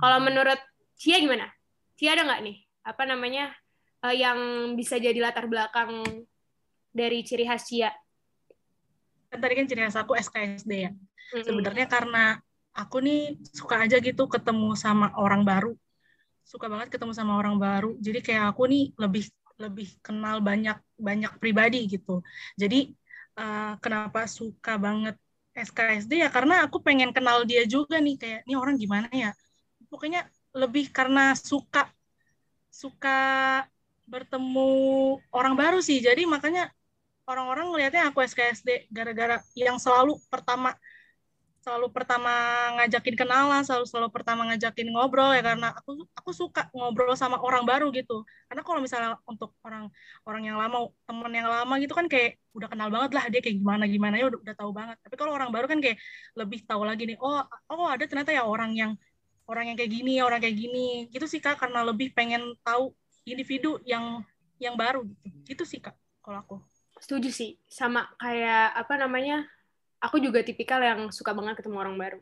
Kalau 0.00 0.24
menurut 0.24 0.56
Cia 0.96 1.20
gimana? 1.20 1.52
Cia 2.00 2.16
ada 2.16 2.24
nggak 2.24 2.40
nih? 2.48 2.56
Apa 2.88 3.04
namanya 3.04 3.52
uh, 4.02 4.14
yang 4.14 4.38
bisa 4.74 4.98
jadi 4.98 5.16
latar 5.22 5.46
belakang 5.46 6.02
dari 6.90 7.22
ciri 7.24 7.46
khas 7.46 7.70
Cia? 7.70 7.90
Kan 9.32 9.38
tadi 9.40 9.54
kan 9.56 9.66
ciri 9.70 9.82
khas 9.86 9.96
aku 9.96 10.12
SKSD 10.18 10.72
ya. 10.74 10.90
Mm-hmm. 10.92 11.44
Sebenarnya 11.46 11.86
karena 11.88 12.24
aku 12.74 13.00
nih 13.00 13.38
suka 13.54 13.86
aja 13.86 13.96
gitu 14.02 14.28
ketemu 14.28 14.74
sama 14.76 15.14
orang 15.16 15.46
baru. 15.46 15.72
Suka 16.42 16.66
banget 16.68 16.92
ketemu 16.92 17.14
sama 17.16 17.38
orang 17.38 17.56
baru. 17.56 17.96
Jadi 18.02 18.20
kayak 18.20 18.52
aku 18.52 18.68
nih 18.68 18.92
lebih 18.98 19.24
lebih 19.56 19.88
kenal 20.02 20.42
banyak 20.42 20.76
banyak 20.98 21.32
pribadi 21.38 21.86
gitu. 21.86 22.20
Jadi 22.58 22.92
uh, 23.38 23.78
kenapa 23.78 24.26
suka 24.26 24.76
banget 24.76 25.16
SKSD 25.52 26.24
ya 26.24 26.28
karena 26.32 26.64
aku 26.64 26.80
pengen 26.80 27.12
kenal 27.12 27.44
dia 27.44 27.68
juga 27.68 28.00
nih 28.00 28.16
kayak 28.18 28.40
ini 28.44 28.54
orang 28.58 28.76
gimana 28.76 29.08
ya. 29.12 29.30
Pokoknya 29.88 30.26
lebih 30.52 30.92
karena 30.92 31.36
suka 31.36 31.88
suka 32.72 33.20
bertemu 34.12 34.60
orang 35.38 35.54
baru 35.60 35.78
sih. 35.88 35.98
Jadi 36.06 36.22
makanya 36.28 36.62
orang-orang 37.30 37.66
ngelihatnya 37.70 38.02
aku 38.10 38.18
SKSD 38.30 38.68
gara-gara 38.96 39.36
yang 39.56 39.76
selalu 39.84 40.12
pertama 40.32 40.70
selalu 41.62 41.94
pertama 41.94 42.30
ngajakin 42.74 43.14
kenalan, 43.14 43.62
selalu 43.62 43.86
selalu 43.86 44.08
pertama 44.10 44.42
ngajakin 44.50 44.88
ngobrol 44.90 45.30
ya 45.30 45.42
karena 45.46 45.70
aku 45.78 45.90
aku 46.18 46.30
suka 46.34 46.66
ngobrol 46.74 47.14
sama 47.14 47.38
orang 47.38 47.62
baru 47.70 47.86
gitu. 47.94 48.26
Karena 48.50 48.62
kalau 48.66 48.80
misalnya 48.82 49.10
untuk 49.30 49.54
orang 49.62 49.86
orang 50.26 50.42
yang 50.42 50.56
lama, 50.58 50.90
teman 51.06 51.30
yang 51.38 51.46
lama 51.46 51.74
gitu 51.78 51.94
kan 51.94 52.06
kayak 52.10 52.42
udah 52.58 52.66
kenal 52.66 52.88
banget 52.90 53.10
lah 53.16 53.24
dia 53.30 53.40
kayak 53.44 53.56
gimana 53.62 53.84
gimana 53.86 54.14
ya 54.18 54.26
udah, 54.30 54.40
udah 54.42 54.54
tahu 54.58 54.70
banget. 54.74 54.96
Tapi 55.06 55.14
kalau 55.14 55.32
orang 55.38 55.50
baru 55.54 55.66
kan 55.70 55.78
kayak 55.78 55.98
lebih 56.34 56.58
tahu 56.66 56.82
lagi 56.82 57.02
nih. 57.08 57.16
Oh 57.22 57.38
oh 57.70 57.86
ada 57.86 58.04
ternyata 58.10 58.34
ya 58.34 58.42
orang 58.42 58.74
yang 58.74 58.92
orang 59.46 59.64
yang 59.70 59.76
kayak 59.78 59.92
gini, 59.96 60.12
orang 60.26 60.38
kayak 60.42 60.56
gini. 60.58 61.06
Gitu 61.14 61.26
sih 61.30 61.38
Kak 61.38 61.62
karena 61.62 61.86
lebih 61.86 62.10
pengen 62.18 62.42
tahu 62.66 62.90
individu 63.26 63.78
yang 63.86 64.22
yang 64.62 64.74
baru 64.78 65.02
gitu. 65.04 65.28
Gitu 65.42 65.64
sih 65.66 65.80
Kak 65.82 65.94
kalau 66.22 66.38
aku. 66.42 66.56
Setuju 67.02 67.34
sih 67.34 67.58
sama 67.66 68.06
kayak 68.18 68.78
apa 68.78 68.94
namanya 68.94 69.42
aku 70.02 70.18
juga 70.18 70.42
tipikal 70.42 70.82
yang 70.82 71.10
suka 71.14 71.34
banget 71.34 71.62
ketemu 71.62 71.78
orang 71.78 71.96
baru. 71.98 72.20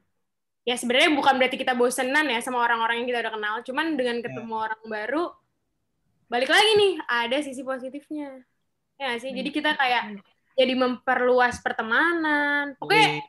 Ya 0.68 0.76
sebenarnya 0.76 1.16
bukan 1.16 1.40
berarti 1.40 1.56
kita 1.56 1.72
bosenan 1.72 2.28
ya 2.28 2.40
sama 2.44 2.60
orang-orang 2.60 3.00
yang 3.00 3.08
kita 3.08 3.20
udah 3.24 3.32
kenal, 3.32 3.54
cuman 3.64 3.86
dengan 3.96 4.20
ya. 4.20 4.28
ketemu 4.28 4.54
yeah. 4.54 4.64
orang 4.68 4.82
baru, 4.84 5.24
balik 6.28 6.50
lagi 6.52 6.72
nih 6.76 6.92
ada 7.08 7.36
sisi 7.40 7.62
positifnya. 7.64 8.44
Ya 9.00 9.16
sih, 9.16 9.32
jadi 9.32 9.48
kita 9.48 9.80
kayak 9.80 10.20
jadi 10.52 10.76
memperluas 10.76 11.64
pertemanan. 11.64 12.76
Pokoknya 12.76 13.24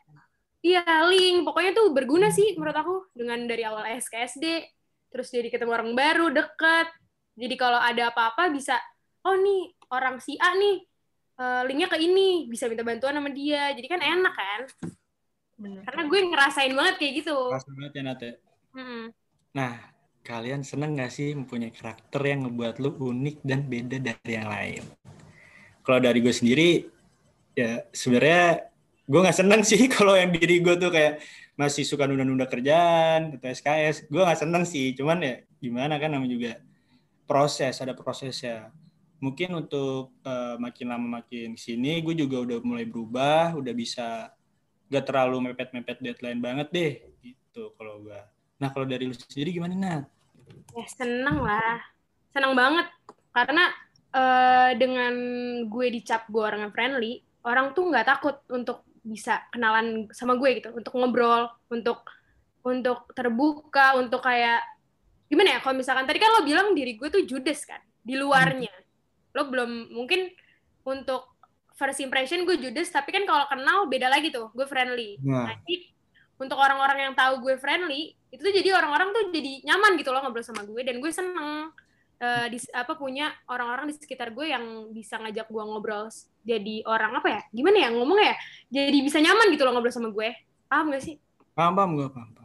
iya 0.59 0.83
link, 1.07 1.47
pokoknya 1.47 1.71
tuh 1.71 1.95
berguna 1.95 2.27
sih 2.35 2.59
menurut 2.59 2.75
aku 2.75 2.95
dengan 3.15 3.47
dari 3.47 3.63
awal 3.63 3.87
SKSD, 3.95 4.67
terus 5.07 5.31
jadi 5.31 5.47
ketemu 5.47 5.71
orang 5.71 5.91
baru, 5.95 6.35
deket. 6.35 6.91
Jadi 7.41 7.55
kalau 7.57 7.81
ada 7.81 8.13
apa-apa 8.13 8.53
bisa, 8.53 8.77
oh 9.25 9.33
nih 9.33 9.73
orang 9.89 10.21
si 10.21 10.37
A 10.37 10.53
nih 10.53 10.77
uh, 11.41 11.61
linknya 11.65 11.89
ke 11.89 11.97
ini 11.97 12.45
bisa 12.45 12.69
minta 12.69 12.85
bantuan 12.85 13.17
sama 13.17 13.33
dia. 13.33 13.73
Jadi 13.73 13.87
kan 13.89 14.01
enak 14.01 14.33
kan? 14.37 14.61
Bener. 15.61 15.85
karena 15.85 16.09
gue 16.09 16.19
ngerasain 16.25 16.73
banget 16.73 16.95
kayak 16.97 17.13
gitu. 17.21 17.37
Ngerasain 17.37 17.75
banget 17.77 17.93
ya 17.93 18.01
Nate? 18.01 18.29
Hmm. 18.71 19.11
nah 19.51 19.83
kalian 20.23 20.63
seneng 20.63 20.95
gak 20.95 21.11
sih 21.11 21.35
mempunyai 21.35 21.75
karakter 21.75 22.23
yang 22.23 22.47
ngebuat 22.47 22.79
lu 22.79 22.95
unik 22.95 23.43
dan 23.45 23.67
beda 23.69 23.97
dari 24.01 24.31
yang 24.31 24.49
lain? 24.49 24.83
Kalau 25.85 25.99
dari 26.01 26.17
gue 26.17 26.33
sendiri 26.33 26.87
ya 27.53 27.83
sebenarnya 27.91 28.71
gue 29.11 29.19
nggak 29.19 29.37
seneng 29.37 29.61
sih 29.61 29.81
kalau 29.95 30.15
yang 30.15 30.31
diri 30.31 30.63
gue 30.63 30.75
tuh 30.79 30.87
kayak 30.87 31.19
masih 31.59 31.83
suka 31.83 32.07
nunda-nunda 32.07 32.47
kerjaan 32.47 33.37
atau 33.37 33.47
SKS 33.51 34.07
gue 34.07 34.21
nggak 34.23 34.39
seneng 34.39 34.63
sih 34.63 34.95
cuman 34.95 35.19
ya 35.19 35.35
gimana 35.59 35.99
kan 35.99 36.15
namanya 36.15 36.31
juga 36.31 36.51
proses 37.31 37.79
ada 37.79 37.95
prosesnya. 37.95 38.67
Mungkin 39.23 39.55
untuk 39.55 40.11
uh, 40.27 40.59
makin 40.59 40.91
lama 40.91 41.23
makin 41.23 41.55
sini 41.55 42.03
gue 42.03 42.27
juga 42.27 42.43
udah 42.43 42.57
mulai 42.65 42.83
berubah 42.83 43.55
udah 43.55 43.71
bisa 43.71 44.33
gak 44.91 45.07
terlalu 45.07 45.47
mepet-mepet 45.47 46.03
deadline 46.03 46.43
banget 46.43 46.67
deh 46.73 46.93
gitu 47.23 47.71
kalau 47.79 48.03
gue 48.03 48.19
nah 48.59 48.69
kalau 48.69 48.85
dari 48.85 49.09
lu 49.09 49.15
sendiri 49.15 49.55
gimana 49.57 49.73
Nat? 49.73 50.05
ya 50.75 50.85
seneng 50.87 51.41
lah. 51.41 51.79
Seneng 52.31 52.53
banget. 52.55 52.87
Karena 53.31 53.65
uh, 54.13 54.71
dengan 54.75 55.13
gue 55.67 55.87
dicap 55.91 56.27
gue 56.27 56.43
orang 56.43 56.67
yang 56.67 56.73
friendly 56.75 57.23
orang 57.41 57.73
tuh 57.73 57.89
nggak 57.89 58.05
takut 58.05 58.37
untuk 58.53 58.85
bisa 59.01 59.41
kenalan 59.49 60.07
sama 60.13 60.37
gue 60.37 60.61
gitu. 60.61 60.69
Untuk 60.75 60.93
ngobrol 60.95 61.49
untuk 61.71 62.05
untuk 62.61 63.09
terbuka 63.17 63.97
untuk 63.97 64.21
kayak 64.21 64.61
gimana 65.31 65.55
ya 65.55 65.59
kalau 65.63 65.79
misalkan 65.79 66.03
tadi 66.03 66.19
kan 66.19 66.27
lo 66.35 66.43
bilang 66.43 66.75
diri 66.75 66.99
gue 66.99 67.07
tuh 67.07 67.23
judes 67.23 67.63
kan 67.63 67.79
di 68.03 68.19
luarnya. 68.19 68.71
Lo 69.31 69.47
belum 69.47 69.95
mungkin 69.95 70.27
untuk 70.83 71.31
first 71.79 72.03
impression 72.03 72.43
gue 72.43 72.59
judes 72.59 72.91
tapi 72.91 73.15
kan 73.15 73.23
kalau 73.23 73.47
kenal 73.47 73.87
beda 73.87 74.11
lagi 74.11 74.29
tuh 74.29 74.51
gue 74.51 74.67
friendly. 74.67 75.17
Nah. 75.23 75.55
jadi 75.63 75.89
untuk 76.41 76.57
orang-orang 76.57 77.09
yang 77.09 77.13
tahu 77.13 77.41
gue 77.41 77.55
friendly 77.61 78.17
itu 78.33 78.41
tuh 78.41 78.53
jadi 78.53 78.73
orang-orang 78.77 79.13
tuh 79.13 79.23
jadi 79.29 79.65
nyaman 79.65 79.97
gitu 79.97 80.09
loh 80.09 80.21
ngobrol 80.25 80.45
sama 80.45 80.65
gue 80.65 80.81
dan 80.81 80.97
gue 80.97 81.11
seneng 81.13 81.69
uh, 82.17 82.45
di 82.49 82.57
apa 82.73 82.93
punya 82.97 83.29
orang-orang 83.45 83.93
di 83.93 83.95
sekitar 83.97 84.33
gue 84.33 84.49
yang 84.49 84.89
bisa 84.89 85.21
ngajak 85.21 85.49
gue 85.49 85.63
ngobrol 85.63 86.09
jadi 86.41 86.81
orang 86.89 87.21
apa 87.21 87.27
ya 87.29 87.41
gimana 87.53 87.77
ya 87.85 87.89
ngomong 87.93 88.17
ya 88.17 88.35
jadi 88.73 88.97
bisa 89.01 89.17
nyaman 89.21 89.53
gitu 89.53 89.63
loh 89.65 89.73
ngobrol 89.77 89.93
sama 89.93 90.09
gue. 90.09 90.29
Paham 90.65 90.93
gak 90.95 91.03
sih? 91.03 91.15
Paham 91.53 91.73
paham 91.77 91.91
gue 91.99 92.07
paham. 92.09 92.40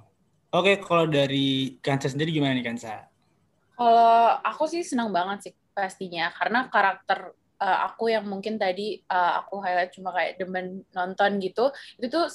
Oke 0.57 0.72
kalau 0.82 1.04
dari 1.07 1.76
Kansa 1.84 2.09
sendiri 2.09 2.32
gimana 2.32 2.57
nih 2.57 2.66
Kansa? 2.66 3.07
Kalau 3.76 4.40
aku 4.40 4.64
sih 4.66 4.80
senang 4.80 5.12
banget 5.12 5.50
sih 5.50 5.52
pastinya. 5.76 6.32
Karena 6.32 6.72
karakter 6.72 7.36
uh, 7.61 7.78
aku 7.92 8.12
yang 8.12 8.24
mungkin 8.24 8.57
tadi 8.57 9.00
uh, 9.09 9.44
aku 9.44 9.61
highlight 9.61 9.92
cuma 9.92 10.12
kayak 10.12 10.40
demen 10.40 10.84
nonton 10.92 11.40
gitu 11.40 11.72
itu 12.00 12.09
tuh 12.09 12.28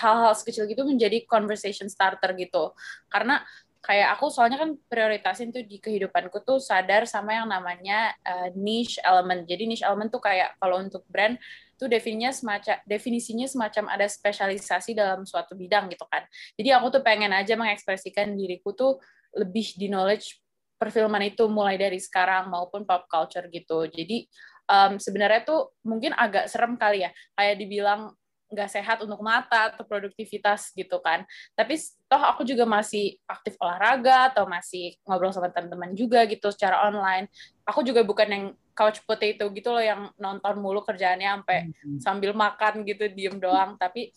hal-hal 0.00 0.32
sekecil 0.36 0.68
gitu 0.68 0.84
menjadi 0.84 1.24
conversation 1.24 1.88
starter 1.88 2.36
gitu. 2.36 2.76
Karena 3.08 3.40
kayak 3.82 4.14
aku 4.14 4.30
soalnya 4.30 4.62
kan 4.62 4.78
prioritasin 4.86 5.50
tuh 5.50 5.66
di 5.66 5.82
kehidupanku 5.82 6.46
tuh 6.46 6.62
sadar 6.62 7.02
sama 7.02 7.34
yang 7.34 7.50
namanya 7.50 8.14
uh, 8.22 8.48
niche 8.54 9.02
element. 9.02 9.42
Jadi 9.48 9.66
niche 9.66 9.84
element 9.84 10.12
tuh 10.12 10.22
kayak 10.22 10.54
kalau 10.62 10.78
untuk 10.78 11.02
brand 11.10 11.34
tuh 11.78 11.88
definisinya 11.90 12.30
semacam 12.32 12.76
definisinya 12.84 13.46
semacam 13.48 13.84
ada 13.92 14.06
spesialisasi 14.06 14.96
dalam 14.96 15.26
suatu 15.26 15.56
bidang 15.58 15.90
gitu 15.92 16.06
kan 16.06 16.24
jadi 16.56 16.78
aku 16.80 16.98
tuh 16.98 17.02
pengen 17.02 17.32
aja 17.34 17.56
mengekspresikan 17.58 18.32
diriku 18.34 18.72
tuh 18.76 19.02
lebih 19.32 19.76
di 19.80 19.88
knowledge 19.88 20.42
perfilman 20.82 21.30
itu 21.30 21.46
mulai 21.46 21.78
dari 21.78 22.02
sekarang 22.02 22.50
maupun 22.50 22.82
pop 22.82 23.06
culture 23.06 23.46
gitu. 23.46 23.86
Jadi 23.86 24.26
um, 24.66 24.98
sebenarnya 24.98 25.46
tuh 25.46 25.78
mungkin 25.86 26.10
agak 26.10 26.50
serem 26.50 26.74
kali 26.74 27.06
ya, 27.06 27.14
kayak 27.38 27.54
dibilang 27.62 28.10
nggak 28.52 28.70
sehat 28.70 29.00
untuk 29.00 29.18
mata 29.24 29.72
atau 29.72 29.82
produktivitas 29.82 30.70
gitu 30.76 31.00
kan. 31.00 31.24
Tapi 31.56 31.80
toh 32.06 32.20
aku 32.20 32.44
juga 32.44 32.68
masih 32.68 33.16
aktif 33.24 33.56
olahraga 33.58 34.30
atau 34.30 34.44
masih 34.44 34.94
ngobrol 35.08 35.32
sama 35.32 35.48
teman-teman 35.48 35.96
juga 35.96 36.22
gitu 36.28 36.52
secara 36.52 36.84
online. 36.86 37.32
Aku 37.64 37.80
juga 37.80 38.04
bukan 38.04 38.28
yang 38.28 38.44
couch 38.76 39.00
potato 39.04 39.48
gitu 39.52 39.68
loh 39.72 39.84
yang 39.84 40.12
nonton 40.20 40.60
mulu 40.60 40.84
kerjaannya 40.84 41.28
sampai 41.40 41.58
hmm. 41.72 41.98
sambil 42.04 42.36
makan 42.36 42.84
gitu 42.84 43.08
diem 43.08 43.40
doang. 43.40 43.80
Tapi 43.80 44.12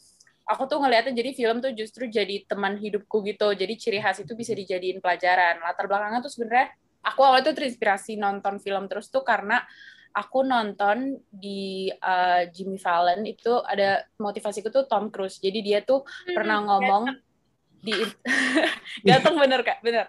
aku 0.46 0.68
tuh 0.70 0.78
ngelihatnya 0.84 1.16
jadi 1.16 1.32
film 1.34 1.58
tuh 1.64 1.72
justru 1.74 2.06
jadi 2.12 2.44
teman 2.46 2.76
hidupku 2.78 3.24
gitu. 3.24 3.56
Jadi 3.56 3.74
ciri 3.80 4.00
khas 4.04 4.22
itu 4.22 4.36
bisa 4.36 4.52
dijadiin 4.52 5.00
pelajaran. 5.00 5.64
Latar 5.64 5.88
belakangnya 5.88 6.22
tuh 6.22 6.32
sebenarnya 6.32 6.76
aku 7.06 7.22
awalnya 7.22 7.54
tuh 7.54 7.56
terinspirasi 7.62 8.18
nonton 8.18 8.58
film 8.60 8.90
terus 8.90 9.08
tuh 9.14 9.22
karena 9.22 9.62
aku 10.16 10.48
nonton 10.48 11.20
di 11.28 11.92
uh, 11.92 12.48
Jimmy 12.56 12.80
Fallon 12.80 13.28
itu 13.28 13.52
ada 13.68 14.08
motivasiku 14.16 14.72
tuh 14.72 14.88
Tom 14.88 15.12
Cruise. 15.12 15.44
Jadi 15.44 15.60
dia 15.60 15.84
tuh 15.84 16.08
hmm, 16.08 16.32
pernah 16.32 16.64
ngomong 16.64 17.12
di 17.84 17.94
ganteng 19.08 19.36
bener 19.36 19.62
kak 19.62 19.84
bener. 19.84 20.08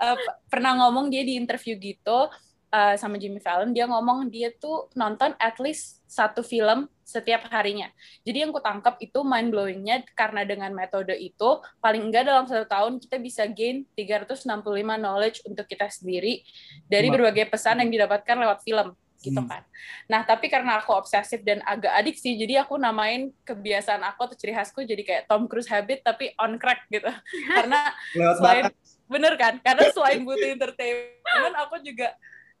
Uh, 0.00 0.16
pernah 0.48 0.72
ngomong 0.80 1.12
dia 1.12 1.20
di 1.20 1.36
interview 1.36 1.76
gitu 1.76 2.32
uh, 2.72 2.94
sama 2.96 3.20
Jimmy 3.20 3.44
Fallon. 3.44 3.76
Dia 3.76 3.84
ngomong 3.84 4.32
dia 4.32 4.48
tuh 4.56 4.88
nonton 4.96 5.36
at 5.36 5.60
least 5.60 6.00
satu 6.08 6.40
film 6.40 6.88
setiap 7.04 7.44
harinya. 7.52 7.92
Jadi 8.24 8.48
yang 8.48 8.56
ku 8.56 8.60
tangkap 8.64 8.96
itu 9.04 9.20
mind 9.20 9.52
blowingnya 9.52 10.00
karena 10.16 10.48
dengan 10.48 10.72
metode 10.72 11.12
itu 11.20 11.60
paling 11.84 12.08
enggak 12.08 12.24
dalam 12.24 12.48
satu 12.48 12.64
tahun 12.64 12.96
kita 13.04 13.20
bisa 13.20 13.44
gain 13.52 13.84
365 13.92 14.48
knowledge 14.96 15.44
untuk 15.44 15.68
kita 15.68 15.92
sendiri 15.92 16.40
dari 16.88 17.12
berbagai 17.12 17.52
pesan 17.52 17.84
yang 17.84 17.92
didapatkan 17.92 18.36
lewat 18.40 18.64
film 18.64 18.96
gitu 19.22 19.38
hmm. 19.38 19.48
kan. 19.48 19.62
Nah, 20.10 20.26
tapi 20.26 20.50
karena 20.50 20.82
aku 20.82 20.90
obsesif 20.92 21.40
dan 21.46 21.62
agak 21.62 21.94
adik 21.94 22.18
sih, 22.18 22.34
jadi 22.34 22.66
aku 22.66 22.74
namain 22.76 23.30
kebiasaan 23.46 24.02
aku 24.02 24.26
atau 24.26 24.36
ciri 24.36 24.52
khasku 24.52 24.82
jadi 24.82 25.02
kayak 25.06 25.22
Tom 25.30 25.46
Cruise 25.46 25.70
habit 25.70 26.02
tapi 26.02 26.34
on 26.36 26.58
crack 26.58 26.84
gitu. 26.90 27.08
karena 27.56 27.94
selain 28.12 28.64
bener 29.06 29.32
kan? 29.38 29.62
Karena 29.62 29.88
selain 29.94 30.20
butuh 30.26 30.50
entertainment, 30.50 31.54
aku 31.54 31.78
juga 31.86 32.12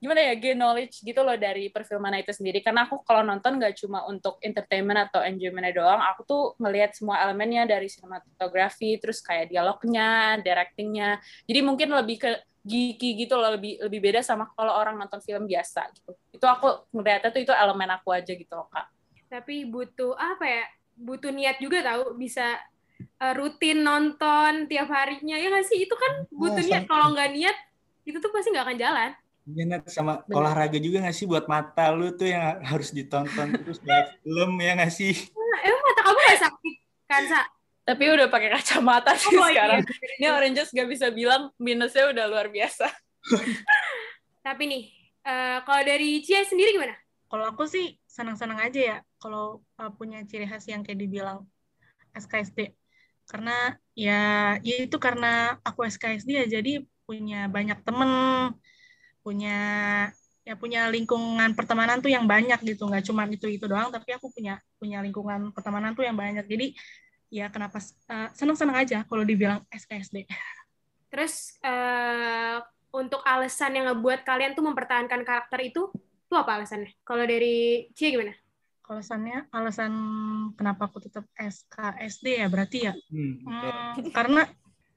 gimana 0.02 0.18
ya 0.18 0.34
gain 0.34 0.58
knowledge 0.58 0.98
gitu 1.06 1.22
loh 1.22 1.38
dari 1.38 1.70
perfilman 1.70 2.18
itu 2.18 2.34
sendiri 2.34 2.58
karena 2.58 2.90
aku 2.90 3.06
kalau 3.06 3.22
nonton 3.22 3.54
nggak 3.54 3.78
cuma 3.78 4.02
untuk 4.10 4.34
entertainment 4.42 4.98
atau 4.98 5.22
enjoyment 5.22 5.70
doang 5.70 6.02
aku 6.02 6.26
tuh 6.26 6.42
melihat 6.58 6.90
semua 6.90 7.22
elemennya 7.22 7.70
dari 7.70 7.86
sinematografi 7.86 8.98
terus 8.98 9.22
kayak 9.22 9.54
dialognya 9.54 10.42
directingnya 10.42 11.22
jadi 11.46 11.60
mungkin 11.62 11.94
lebih 11.94 12.18
ke 12.18 12.34
geeky 12.62 13.26
gitu 13.26 13.34
loh 13.34 13.58
lebih 13.58 13.82
lebih 13.82 13.98
beda 13.98 14.22
sama 14.22 14.46
kalau 14.54 14.74
orang 14.78 14.94
nonton 14.94 15.18
film 15.18 15.50
biasa 15.50 15.90
gitu 15.98 16.14
itu 16.30 16.46
aku 16.46 16.86
ngeliatnya 16.94 17.30
tuh 17.34 17.42
itu 17.42 17.52
elemen 17.52 17.90
aku 17.90 18.14
aja 18.14 18.32
gitu 18.32 18.52
loh 18.54 18.70
kak 18.70 18.86
tapi 19.26 19.66
butuh 19.66 20.14
apa 20.14 20.44
ya 20.46 20.64
butuh 20.94 21.34
niat 21.34 21.58
juga 21.58 21.82
tahu 21.82 22.14
bisa 22.14 22.60
uh, 23.18 23.34
rutin 23.34 23.82
nonton 23.82 24.70
tiap 24.70 24.86
harinya 24.94 25.34
ya 25.34 25.50
nggak 25.50 25.66
sih 25.66 25.88
itu 25.88 25.94
kan 25.98 26.26
butuh 26.30 26.62
oh, 26.62 26.66
niat 26.70 26.84
kalau 26.86 27.10
nggak 27.10 27.30
niat 27.34 27.56
itu 28.06 28.18
tuh 28.22 28.30
pasti 28.30 28.54
nggak 28.54 28.66
akan 28.70 28.78
jalan 28.78 29.10
Iya, 29.42 29.66
Nat. 29.66 29.90
sama 29.90 30.22
Bener. 30.22 30.38
olahraga 30.38 30.78
juga 30.78 31.02
nggak 31.02 31.16
sih 31.18 31.26
buat 31.26 31.50
mata 31.50 31.90
lu 31.90 32.14
tuh 32.14 32.30
yang 32.30 32.62
harus 32.62 32.94
ditonton 32.94 33.50
terus 33.58 33.82
banyak 33.82 34.22
film 34.22 34.54
ya 34.62 34.72
nggak 34.78 34.92
sih? 34.94 35.14
Nah, 35.34 35.58
emang 35.66 35.82
mata 35.82 36.00
kamu 36.06 36.18
gak 36.22 36.40
sakit 36.46 36.74
kan 37.10 37.22
Sa? 37.26 37.40
Tapi 37.82 38.04
udah 38.14 38.30
pakai 38.30 38.54
kacamata 38.54 39.18
sih 39.18 39.34
Oh, 39.34 39.50
iya. 39.50 39.66
sekarang. 39.66 39.80
Ini 40.22 40.26
Oranges 40.30 40.70
gak 40.70 40.86
bisa 40.86 41.10
bilang 41.10 41.50
minusnya 41.58 42.14
udah 42.14 42.24
luar 42.30 42.46
biasa. 42.46 42.86
Tapi 44.46 44.62
nih, 44.70 44.82
eh, 45.26 45.58
kalau 45.66 45.82
dari 45.82 46.22
Cia 46.22 46.46
sendiri 46.46 46.78
gimana? 46.78 46.94
Kalau 47.26 47.48
aku 47.50 47.66
sih 47.66 47.98
senang-senang 48.06 48.60
aja 48.60 48.80
ya 48.80 48.98
kalau 49.16 49.64
uh, 49.80 49.88
punya 49.96 50.20
ciri 50.28 50.44
khas 50.44 50.68
yang 50.68 50.84
kayak 50.84 51.00
dibilang 51.00 51.48
SKSD. 52.12 52.76
Karena 53.24 53.72
ya, 53.96 54.54
ya 54.60 54.76
itu 54.84 55.00
karena 55.00 55.56
aku 55.64 55.88
SKSD 55.88 56.28
ya 56.28 56.46
jadi 56.60 56.84
punya 57.08 57.48
banyak 57.48 57.80
temen, 57.82 58.52
punya 59.24 59.58
ya 60.42 60.58
punya 60.58 60.90
lingkungan 60.90 61.54
pertemanan 61.54 62.02
tuh 62.02 62.10
yang 62.10 62.26
banyak 62.26 62.58
gitu 62.66 62.90
nggak 62.90 63.06
cuma 63.06 63.30
itu 63.30 63.46
itu 63.46 63.62
doang 63.62 63.94
tapi 63.94 64.10
aku 64.10 64.26
punya 64.34 64.58
punya 64.74 64.98
lingkungan 64.98 65.54
pertemanan 65.54 65.94
tuh 65.94 66.02
yang 66.02 66.18
banyak 66.18 66.42
jadi 66.50 66.74
ya 67.32 67.48
kenapa 67.48 67.80
uh, 68.12 68.28
senang-senang 68.36 68.76
aja 68.84 69.08
kalau 69.08 69.24
dibilang 69.24 69.64
SKSD 69.72 70.28
Terus 71.12 71.60
eh, 71.60 72.56
untuk 72.88 73.20
alasan 73.28 73.76
yang 73.76 73.92
ngebuat 73.92 74.24
kalian 74.24 74.56
tuh 74.56 74.64
mempertahankan 74.64 75.20
karakter 75.28 75.60
itu, 75.60 75.92
itu 76.00 76.32
apa 76.32 76.56
alasannya? 76.56 76.88
Kalau 77.04 77.28
dari 77.28 77.84
Cia 77.92 78.08
gimana? 78.08 78.32
alasannya 78.82 79.48
alasan 79.54 79.94
kenapa 80.52 80.84
aku 80.84 81.00
tetap 81.00 81.24
SKSD 81.38 82.44
ya 82.44 82.46
berarti 82.52 82.78
ya 82.90 82.92
Hmm. 83.08 83.40
Hmm, 83.40 84.12
karena 84.12 84.44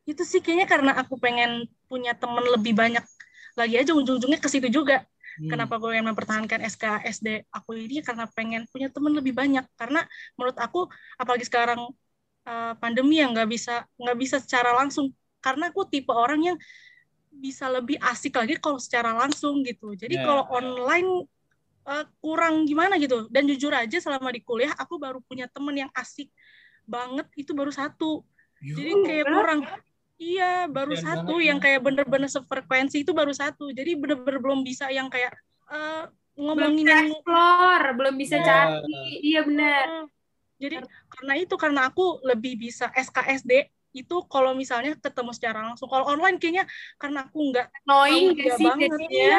itu 0.03 0.19
sih 0.27 0.43
kayaknya 0.43 0.67
karena 0.67 0.91
aku 0.99 1.15
pengen 1.15 1.69
punya 1.87 2.11
temen 2.11 2.43
lebih 2.43 2.75
banyak 2.75 3.05
lagi 3.55 3.75
aja 3.79 3.95
ujung-ujungnya 3.95 4.41
ke 4.41 4.51
situ 4.51 4.67
juga. 4.67 5.07
Hmm. 5.39 5.47
Kenapa 5.47 5.79
gue 5.79 5.95
pengen 5.95 6.11
mempertahankan 6.11 6.59
SKSD 6.67 7.47
aku 7.55 7.79
ini 7.79 8.03
karena 8.03 8.27
pengen 8.35 8.67
punya 8.67 8.91
temen 8.91 9.15
lebih 9.15 9.31
banyak. 9.31 9.63
Karena 9.79 10.03
menurut 10.35 10.57
aku 10.59 10.91
apalagi 11.15 11.47
sekarang 11.47 11.87
uh, 12.47 12.73
pandemi 12.79 13.19
yang 13.21 13.33
nggak 13.35 13.49
bisa 13.49 13.83
nggak 13.99 14.17
bisa 14.17 14.37
secara 14.41 14.71
langsung. 14.73 15.11
Karena 15.43 15.69
aku 15.69 15.85
tipe 15.85 16.09
orang 16.13 16.41
yang 16.41 16.57
bisa 17.29 17.67
lebih 17.67 17.99
asik 17.99 18.33
lagi 18.39 18.55
kalau 18.57 18.79
secara 18.79 19.11
langsung 19.13 19.61
gitu. 19.67 19.93
Jadi 19.93 20.15
Ya, 20.17 20.23
kalau 20.23 20.47
online 20.49 21.27
uh, 21.85 22.05
kurang 22.23 22.63
gimana 22.65 22.95
gitu. 22.97 23.27
Dan 23.27 23.45
jujur 23.49 23.73
aja 23.75 23.97
selama 23.99 24.31
di 24.31 24.41
kuliah 24.41 24.71
aku 24.77 24.97
baru 24.97 25.19
punya 25.25 25.45
temen 25.51 25.75
yang 25.85 25.91
asik 25.93 26.31
banget 26.85 27.25
itu 27.33 27.51
baru 27.57 27.73
satu 27.73 28.21
jadi 28.61 28.91
kayak 29.01 29.25
kurang 29.25 29.59
iya 30.21 30.69
baru 30.69 30.93
satu 30.95 31.33
banget 31.33 31.47
yang 31.49 31.57
ya. 31.59 31.63
kayak 31.65 31.79
bener-bener 31.81 32.29
sefrekuensi 32.29 33.03
itu 33.03 33.11
baru 33.11 33.33
satu 33.33 33.73
jadi 33.73 33.97
bener-bener 33.97 34.39
belum 34.39 34.61
bisa 34.61 34.87
yang 34.93 35.09
kayak 35.09 35.33
eh, 35.73 36.05
Belum 36.35 36.51
ngomongin 36.51 36.83
bisa 36.83 36.91
yang 36.91 37.07
explore, 37.15 37.87
belum 37.95 38.15
bisa 38.19 38.35
Ya. 38.35 38.43
cari. 38.43 38.99
Iya 39.23 39.39
benar. 39.47 39.87
Jadi 40.63 40.75
karena 41.13 41.33
itu 41.41 41.55
karena 41.63 41.79
aku 41.89 42.03
lebih 42.29 42.53
bisa 42.63 42.85
SKSD 42.95 43.51
itu 43.95 44.15
kalau 44.27 44.51
misalnya 44.61 44.91
ketemu 44.99 45.31
secara 45.31 45.59
langsung 45.71 45.87
kalau 45.87 46.05
online 46.11 46.35
kayaknya 46.35 46.63
karena 46.99 47.19
aku 47.27 47.39
nggak 47.51 47.67
Annoying 47.87 48.27
tahu 48.27 48.35
gak 48.35 48.43
dia 48.43 48.53
sih 48.59 48.67
banget 48.67 48.89
jadinya? 48.91 49.15
iya 49.15 49.37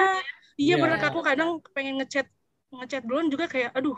iya 0.57 0.75
Iya. 0.77 0.83
bener 0.83 0.99
aku 1.09 1.21
kadang 1.29 1.51
pengen 1.77 1.95
ngechat 2.01 2.27
ngechat 2.73 3.03
duluan 3.05 3.29
juga 3.33 3.45
kayak 3.53 3.71
aduh 3.77 3.97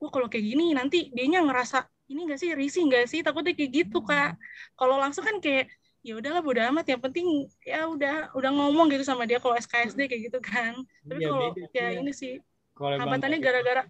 gua 0.00 0.08
kalau 0.14 0.26
kayak 0.32 0.44
gini 0.48 0.64
nanti 0.78 0.96
dianya 1.16 1.38
ngerasa 1.44 1.76
ini 2.08 2.20
nggak 2.24 2.38
sih 2.40 2.50
risih 2.56 2.82
nggak 2.88 3.04
sih 3.12 3.20
takutnya 3.20 3.52
kayak 3.58 3.70
gitu 3.84 3.98
kak 4.08 4.40
kalau 4.78 4.96
langsung 5.02 5.24
kan 5.28 5.36
kayak 5.44 5.68
ya 6.06 6.12
udahlah 6.16 6.40
bodo 6.46 6.60
amat 6.72 6.86
yang 6.88 7.00
penting 7.04 7.26
ya 7.66 7.84
udah 7.84 8.32
udah 8.38 8.50
ngomong 8.56 8.86
gitu 8.88 9.04
sama 9.04 9.28
dia 9.28 9.36
kalau 9.42 9.54
SKSD 9.60 10.00
kayak 10.08 10.22
gitu 10.32 10.38
kan 10.40 10.72
tapi 11.04 11.20
Iya, 11.20 11.28
kalau 11.28 11.46
ya 11.76 11.84
iya. 11.92 12.00
ini 12.00 12.12
sih 12.16 12.32
hambatannya 12.78 13.38
kayak- 13.38 13.44
gara-gara. 13.44 13.82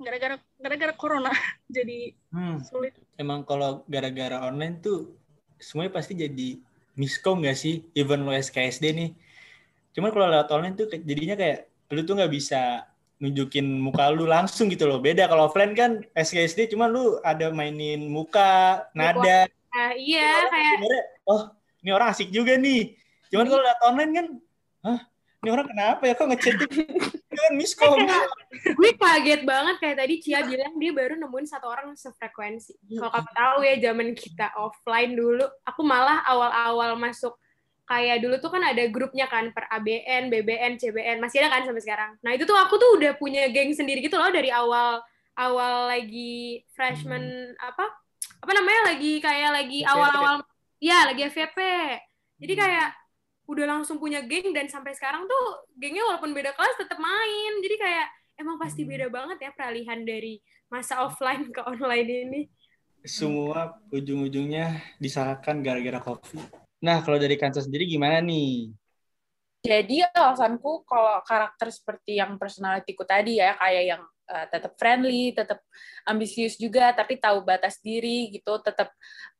Gara-gara 0.00 0.36
gara-gara 0.60 0.94
corona 0.94 1.32
jadi 1.76 2.12
Hmm. 2.30 2.60
sulit 2.60 2.92
Emang 3.16 3.48
kalau 3.48 3.80
gara-gara 3.88 4.44
online 4.44 4.76
tuh 4.84 5.16
semuanya 5.56 5.96
pasti 5.96 6.12
jadi 6.12 6.60
miskom 6.96 7.40
nggak 7.40 7.56
sih? 7.56 7.84
Even 7.96 8.28
lo 8.28 8.32
SKSD 8.32 8.92
nih. 8.92 9.10
Cuman 9.96 10.12
kalau 10.12 10.28
lewat 10.28 10.48
online 10.52 10.76
tuh 10.76 10.86
jadinya 11.00 11.32
kayak 11.32 11.68
lu 11.92 12.04
tuh 12.04 12.20
nggak 12.20 12.32
bisa 12.32 12.84
nunjukin 13.16 13.64
muka 13.80 14.12
lu 14.12 14.28
langsung 14.28 14.68
gitu 14.68 14.84
loh. 14.84 15.00
Beda 15.00 15.24
kalau 15.28 15.48
offline 15.48 15.72
kan 15.72 16.04
SKSD 16.12 16.76
cuman 16.76 16.92
lu 16.92 17.04
ada 17.24 17.48
mainin 17.48 18.04
muka, 18.04 18.84
nada. 18.92 19.48
Nah, 19.48 19.92
iya 19.96 20.48
kayak 20.52 20.76
oh 21.24 21.52
ini 21.80 21.90
orang 21.96 22.12
asik 22.12 22.28
juga 22.28 22.60
nih. 22.60 22.96
Cuman 23.32 23.48
kalau 23.48 23.62
lewat 23.64 23.80
online 23.80 24.12
kan, 24.12 24.26
hah 24.84 25.00
ini 25.40 25.48
orang 25.52 25.66
kenapa 25.68 26.02
ya 26.04 26.14
kok 26.16 26.28
ngechatnya 26.28 26.66
kan 27.36 27.52
miskom. 27.54 27.96
gue 28.80 28.90
kaget 28.96 29.42
banget 29.44 29.76
kayak 29.78 29.96
tadi 30.00 30.14
Cia 30.24 30.40
bilang 30.42 30.74
dia 30.80 30.90
baru 30.96 31.14
nemuin 31.20 31.46
satu 31.46 31.68
orang 31.68 31.92
sefrekuensi. 31.92 32.76
Kalau 32.96 33.12
kamu 33.12 33.30
tahu 33.36 33.56
ya 33.62 33.74
zaman 33.92 34.08
kita 34.16 34.56
offline 34.56 35.12
dulu, 35.12 35.44
aku 35.68 35.82
malah 35.84 36.24
awal-awal 36.24 36.96
masuk 36.96 37.36
kayak 37.86 38.18
dulu 38.18 38.34
tuh 38.42 38.50
kan 38.50 38.62
ada 38.66 38.84
grupnya 38.90 39.30
kan 39.30 39.54
per 39.54 39.70
ABN, 39.70 40.26
BBN, 40.26 40.74
CBN, 40.76 41.22
masih 41.22 41.46
ada 41.46 41.54
kan 41.54 41.62
sampai 41.62 41.82
sekarang. 41.82 42.18
Nah 42.26 42.34
itu 42.34 42.42
tuh 42.42 42.58
aku 42.58 42.74
tuh 42.76 42.98
udah 42.98 43.14
punya 43.14 43.46
geng 43.54 43.70
sendiri 43.70 44.02
gitu 44.02 44.18
loh 44.18 44.28
dari 44.34 44.50
awal 44.50 44.98
awal 45.38 45.86
lagi 45.86 46.64
freshman 46.74 47.54
apa 47.60 47.84
apa 48.42 48.52
namanya 48.56 48.90
lagi 48.90 49.20
kayak 49.22 49.50
lagi 49.54 49.80
awal-awal 49.86 50.42
ya 50.82 51.06
lagi 51.06 51.30
FVP. 51.30 51.58
Jadi 52.42 52.54
kayak 52.58 53.05
udah 53.46 53.64
langsung 53.78 54.02
punya 54.02 54.22
geng 54.26 54.50
dan 54.50 54.66
sampai 54.66 54.92
sekarang 54.92 55.24
tuh 55.24 55.70
gengnya 55.78 56.02
walaupun 56.02 56.34
beda 56.34 56.52
kelas 56.54 56.76
tetap 56.78 56.98
main. 56.98 57.52
Jadi 57.62 57.76
kayak 57.78 58.06
emang 58.42 58.58
pasti 58.58 58.82
Hmm. 58.84 58.90
beda 58.90 59.06
banget 59.08 59.38
ya 59.42 59.50
peralihan 59.54 60.02
dari 60.02 60.42
masa 60.66 61.00
offline 61.06 61.48
ke 61.54 61.62
online 61.62 62.08
ini. 62.10 62.40
Semua 63.06 63.78
ujung-ujungnya 63.94 64.98
disalahkan 64.98 65.62
gara-gara 65.62 66.02
COVID. 66.02 66.42
Nah, 66.82 67.00
kalau 67.06 67.22
dari 67.22 67.38
Kansa 67.38 67.62
sendiri 67.62 67.86
gimana 67.86 68.18
nih? 68.18 68.74
Jadi 69.62 70.02
alasanku 70.14 70.86
kalau 70.86 71.22
karakter 71.22 71.70
seperti 71.70 72.18
yang 72.18 72.34
personalitiku 72.38 73.02
tadi 73.06 73.38
ya, 73.38 73.54
kayak 73.58 73.84
yang 73.94 74.02
uh, 74.30 74.46
tetap 74.50 74.74
friendly, 74.78 75.34
tetap 75.34 75.62
ambisius 76.06 76.58
juga, 76.58 76.94
tapi 76.94 77.18
tahu 77.18 77.42
batas 77.42 77.78
diri 77.82 78.30
gitu, 78.30 78.58
tetap 78.62 78.90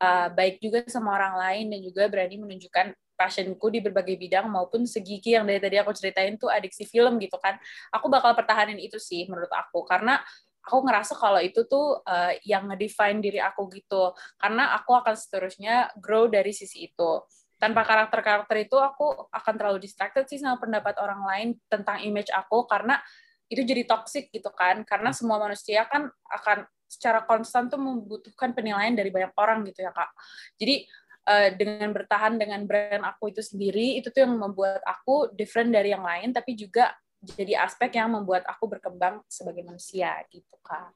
uh, 0.03 0.31
baik 0.31 0.59
juga 0.63 0.83
sama 0.91 1.15
orang 1.15 1.35
lain 1.39 1.67
dan 1.75 1.81
juga 1.83 2.03
berani 2.11 2.43
menunjukkan 2.43 2.95
passionku 3.17 3.73
di 3.73 3.81
berbagai 3.81 4.15
bidang 4.21 4.47
maupun 4.53 4.85
segi 4.85 5.19
yang 5.25 5.49
dari 5.49 5.59
tadi 5.59 5.81
aku 5.81 5.91
ceritain 5.97 6.37
tuh 6.37 6.53
adiksi 6.53 6.85
film 6.85 7.17
gitu 7.17 7.41
kan. 7.41 7.57
Aku 7.91 8.13
bakal 8.13 8.37
pertahanin 8.37 8.77
itu 8.77 9.01
sih 9.01 9.25
menurut 9.27 9.51
aku. 9.51 9.83
Karena 9.89 10.21
aku 10.61 10.85
ngerasa 10.85 11.17
kalau 11.17 11.41
itu 11.41 11.65
tuh 11.65 12.03
uh, 12.05 12.33
yang 12.45 12.69
ngedefine 12.69 13.25
diri 13.25 13.41
aku 13.41 13.67
gitu. 13.73 14.13
Karena 14.37 14.77
aku 14.77 14.93
akan 14.93 15.17
seterusnya 15.17 15.97
grow 15.97 16.29
dari 16.29 16.53
sisi 16.53 16.93
itu. 16.93 17.25
Tanpa 17.57 17.89
karakter-karakter 17.89 18.69
itu 18.69 18.77
aku 18.77 19.33
akan 19.33 19.55
terlalu 19.57 19.81
distracted 19.81 20.29
sih 20.29 20.37
sama 20.37 20.61
pendapat 20.61 21.01
orang 21.01 21.25
lain 21.25 21.49
tentang 21.73 22.05
image 22.05 22.29
aku. 22.29 22.69
Karena 22.69 23.01
itu 23.49 23.65
jadi 23.65 23.89
toxic 23.89 24.29
gitu 24.29 24.53
kan. 24.53 24.85
Karena 24.85 25.15
semua 25.17 25.41
manusia 25.41 25.89
kan 25.89 26.13
akan 26.29 26.69
secara 26.87 27.27
konstan 27.27 27.67
tuh 27.67 27.83
membutuhkan 27.83 28.55
penilaian 28.55 28.95
dari 28.95 29.11
banyak 29.11 29.35
orang 29.35 29.67
gitu 29.67 29.83
ya 29.83 29.91
kak. 29.91 30.11
Jadi 30.55 30.87
uh, 31.27 31.51
dengan 31.53 31.91
bertahan 31.93 32.39
dengan 32.39 32.63
brand 32.65 33.03
aku 33.03 33.35
itu 33.35 33.43
sendiri 33.43 33.99
itu 33.99 34.09
tuh 34.09 34.25
yang 34.25 34.39
membuat 34.39 34.81
aku 34.87 35.35
different 35.35 35.75
dari 35.75 35.93
yang 35.93 36.07
lain 36.07 36.31
tapi 36.31 36.55
juga 36.55 36.95
jadi 37.21 37.59
aspek 37.67 37.99
yang 37.99 38.15
membuat 38.15 38.47
aku 38.47 38.71
berkembang 38.71 39.19
sebagai 39.27 39.67
manusia 39.67 40.15
gitu 40.31 40.55
kak. 40.63 40.95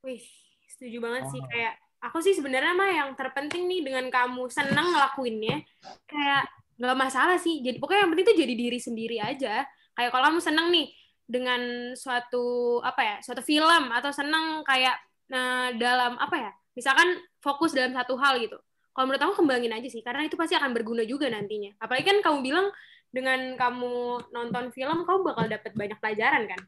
Wih, 0.00 0.24
setuju 0.64 1.02
banget 1.04 1.28
sih. 1.28 1.42
Oh. 1.42 1.48
kayak 1.50 1.74
aku 2.00 2.18
sih 2.22 2.32
sebenarnya 2.32 2.72
mah 2.72 2.90
yang 2.92 3.10
terpenting 3.18 3.66
nih 3.68 3.82
dengan 3.84 4.06
kamu 4.08 4.48
seneng 4.48 4.94
ngelakuinnya 4.94 5.60
kayak 6.08 6.48
nggak 6.80 6.96
masalah 6.96 7.36
sih. 7.36 7.60
Jadi 7.60 7.76
pokoknya 7.76 8.06
yang 8.06 8.10
penting 8.14 8.26
tuh 8.32 8.38
jadi 8.38 8.54
diri 8.54 8.78
sendiri 8.80 9.16
aja. 9.20 9.66
Kayak 9.96 10.10
kalau 10.12 10.24
kamu 10.32 10.40
seneng 10.40 10.66
nih 10.72 10.86
dengan 11.26 11.92
suatu 11.98 12.78
apa 12.86 13.02
ya 13.02 13.16
suatu 13.18 13.42
film 13.42 13.90
atau 13.90 14.14
seneng 14.14 14.62
kayak 14.62 14.94
nah, 15.26 15.74
dalam 15.74 16.14
apa 16.22 16.36
ya 16.38 16.50
misalkan 16.78 17.18
fokus 17.42 17.74
dalam 17.74 17.90
satu 17.90 18.14
hal 18.14 18.38
gitu 18.38 18.54
kalau 18.96 19.12
menurut 19.12 19.22
aku 19.28 19.44
kembangin 19.44 19.76
aja 19.76 19.88
sih 19.92 20.00
karena 20.00 20.24
itu 20.24 20.40
pasti 20.40 20.56
akan 20.56 20.72
berguna 20.72 21.04
juga 21.04 21.28
nantinya 21.28 21.76
apalagi 21.76 22.08
kan 22.08 22.18
kamu 22.24 22.38
bilang 22.40 22.66
dengan 23.12 23.54
kamu 23.60 24.24
nonton 24.32 24.72
film 24.72 25.04
kamu 25.04 25.20
bakal 25.20 25.44
dapat 25.44 25.72
banyak 25.76 25.98
pelajaran 26.00 26.48
kan 26.48 26.60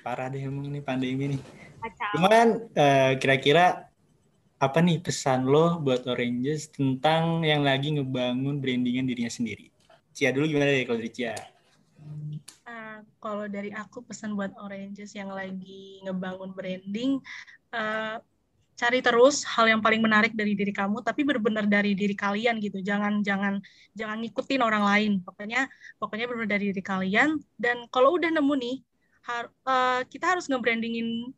Parah 0.00 0.32
deh 0.32 0.40
emang 0.40 0.72
nih 0.72 0.80
pandemi 0.80 1.36
nih. 1.36 1.40
kacau 1.84 2.12
Cuman 2.16 2.46
eh, 2.72 3.12
kira-kira 3.20 3.92
apa 4.60 4.78
nih 4.80 5.00
pesan 5.00 5.44
lo 5.48 5.80
buat 5.80 6.04
Oranges 6.08 6.72
tentang 6.72 7.44
yang 7.44 7.64
lagi 7.64 7.96
ngebangun 7.96 8.60
brandingan 8.60 9.04
dirinya 9.04 9.32
sendiri? 9.32 9.68
Cia 10.16 10.32
dulu 10.32 10.48
gimana 10.48 10.72
deh 10.72 10.84
kalau 10.88 11.00
dari 11.00 11.12
Cia? 11.12 11.36
Ah, 12.64 13.04
kalau 13.20 13.46
dari 13.48 13.72
aku 13.72 14.00
pesan 14.04 14.32
buat 14.32 14.52
Oranges 14.60 15.12
yang 15.12 15.32
lagi 15.32 16.00
ngebangun 16.08 16.56
branding, 16.56 17.20
eh, 17.72 18.16
cari 18.80 18.98
terus 19.04 19.44
hal 19.44 19.68
yang 19.68 19.80
paling 19.84 20.00
menarik 20.00 20.32
dari 20.32 20.56
diri 20.56 20.72
kamu 20.72 21.04
tapi 21.04 21.20
benar-benar 21.28 21.68
dari 21.68 21.92
diri 21.92 22.16
kalian 22.16 22.56
gitu. 22.64 22.80
Jangan 22.80 23.20
jangan 23.20 23.60
jangan 23.92 24.16
ngikutin 24.24 24.60
orang 24.64 24.84
lain. 24.90 25.12
Pokoknya 25.20 25.68
pokoknya 26.00 26.24
benar-benar 26.28 26.52
dari 26.56 26.64
diri 26.72 26.82
kalian. 26.92 27.36
Dan 27.60 27.84
kalau 27.92 28.16
udah 28.16 28.32
nemu 28.32 28.54
nih 28.56 28.76
har, 29.28 29.44
uh, 29.68 30.00
kita 30.08 30.32
harus 30.32 30.48
nge-brandingin 30.48 31.28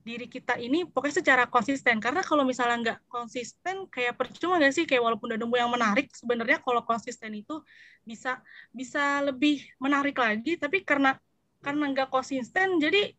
diri 0.00 0.26
kita 0.26 0.58
ini 0.58 0.82
pokoknya 0.88 1.22
secara 1.22 1.44
konsisten. 1.46 2.02
Karena 2.02 2.26
kalau 2.26 2.42
misalnya 2.42 2.76
nggak 2.82 2.98
konsisten 3.06 3.86
kayak 3.86 4.18
percuma 4.18 4.58
nggak 4.58 4.74
sih? 4.74 4.84
Kayak 4.88 5.02
walaupun 5.06 5.30
udah 5.30 5.38
nemu 5.38 5.54
yang 5.54 5.70
menarik 5.70 6.10
sebenarnya 6.10 6.58
kalau 6.58 6.82
konsisten 6.82 7.30
itu 7.38 7.62
bisa 8.02 8.42
bisa 8.74 9.22
lebih 9.22 9.62
menarik 9.78 10.18
lagi. 10.18 10.58
Tapi 10.58 10.82
karena 10.82 11.14
karena 11.62 11.84
nggak 11.92 12.10
konsisten 12.10 12.82
jadi 12.82 13.14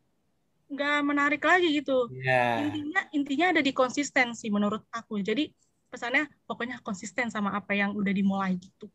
nggak 0.72 1.00
menarik 1.04 1.44
lagi 1.44 1.68
gitu 1.84 2.08
yeah. 2.24 2.64
intinya 2.64 3.02
intinya 3.12 3.46
ada 3.52 3.62
di 3.62 3.76
konsistensi 3.76 4.48
menurut 4.48 4.88
aku 4.96 5.20
jadi 5.20 5.52
pesannya 5.92 6.32
pokoknya 6.48 6.80
konsisten 6.80 7.28
sama 7.28 7.52
apa 7.52 7.76
yang 7.76 7.92
udah 7.92 8.14
dimulai 8.16 8.56
gitu 8.56 8.88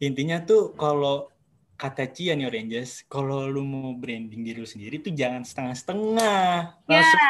intinya 0.00 0.44
tuh 0.44 0.76
kalau 0.76 1.32
kata 1.80 2.12
Cia 2.12 2.36
nih 2.36 2.44
Oranges, 2.44 3.08
kalau 3.08 3.48
lu 3.48 3.64
mau 3.64 3.96
branding 3.96 4.44
diri 4.44 4.60
lu 4.60 4.68
sendiri 4.68 5.00
tuh 5.00 5.16
jangan 5.16 5.48
setengah-setengah. 5.48 6.76
Yeah. 6.84 7.00
Langsung 7.00 7.24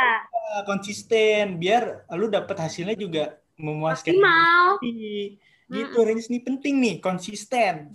konsisten 0.67 1.63
biar 1.63 2.11
lu 2.19 2.27
dapet 2.27 2.59
hasilnya 2.59 2.99
juga 2.99 3.39
memuaskan. 3.55 4.19
Maksimal. 4.19 4.67
Gitu, 5.71 5.95
hmm. 5.95 6.03
Oranges 6.03 6.27
ini 6.35 6.43
penting 6.43 6.75
nih, 6.83 6.97
konsisten. 6.99 7.95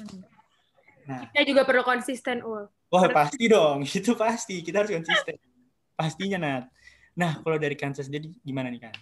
Nah. 1.03 1.27
Kita 1.27 1.43
juga 1.43 1.67
perlu 1.67 1.83
konsisten, 1.83 2.39
Ul. 2.39 2.71
Oh, 2.95 3.03
pasti 3.11 3.51
dong. 3.51 3.83
Itu 3.99 4.15
pasti. 4.15 4.63
Kita 4.63 4.83
harus 4.83 4.95
konsisten. 4.95 5.35
Pastinya, 5.95 6.39
Nat. 6.39 6.63
Nah, 7.15 7.43
kalau 7.43 7.59
dari 7.59 7.75
Kansas 7.75 8.07
jadi 8.07 8.31
gimana 8.43 8.71
nih, 8.71 8.87
Kan? 8.87 8.95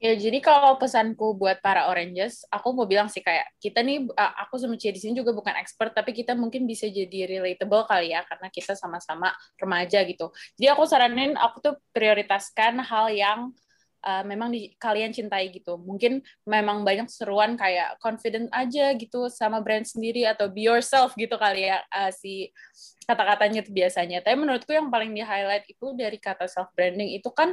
Ya, 0.00 0.16
jadi 0.16 0.40
kalau 0.40 0.80
pesanku 0.80 1.36
buat 1.36 1.60
para 1.60 1.84
Oranges, 1.92 2.48
aku 2.48 2.72
mau 2.72 2.88
bilang 2.88 3.12
sih 3.12 3.20
kayak 3.20 3.52
kita 3.60 3.84
nih, 3.84 4.08
aku 4.16 4.56
sama 4.56 4.80
Cia 4.80 4.96
di 4.96 4.96
sini 4.96 5.12
juga 5.12 5.36
bukan 5.36 5.52
expert, 5.60 5.92
tapi 5.92 6.16
kita 6.16 6.32
mungkin 6.32 6.64
bisa 6.64 6.88
jadi 6.88 7.28
relatable 7.28 7.84
kali 7.84 8.16
ya, 8.16 8.24
karena 8.24 8.48
kita 8.48 8.72
sama-sama 8.72 9.28
remaja 9.60 10.00
gitu. 10.08 10.32
Jadi 10.56 10.72
aku 10.72 10.88
saranin, 10.88 11.36
aku 11.36 11.60
tuh 11.60 11.74
prioritaskan 11.92 12.80
hal 12.80 13.12
yang 13.12 13.52
uh, 14.02 14.24
memang 14.24 14.48
di, 14.50 14.72
kalian 14.80 15.12
cintai 15.12 15.52
gitu. 15.52 15.76
Mungkin 15.76 16.24
memang 16.48 16.82
banyak 16.82 17.06
seruan 17.12 17.54
kayak 17.54 18.00
confident 18.00 18.48
aja 18.50 18.96
gitu 18.96 19.28
sama 19.28 19.60
brand 19.60 19.84
sendiri 19.84 20.24
atau 20.24 20.48
be 20.48 20.66
yourself 20.66 21.12
gitu 21.14 21.36
kali 21.36 21.68
ya 21.68 21.84
uh, 21.92 22.10
si 22.10 22.48
kata-katanya 23.04 23.60
itu 23.60 23.70
biasanya. 23.70 24.18
Tapi 24.24 24.36
menurutku 24.40 24.72
yang 24.72 24.88
paling 24.88 25.12
di 25.12 25.20
highlight 25.20 25.68
itu 25.68 25.92
dari 25.92 26.16
kata 26.16 26.48
self 26.48 26.72
branding 26.72 27.12
itu 27.12 27.28
kan 27.30 27.52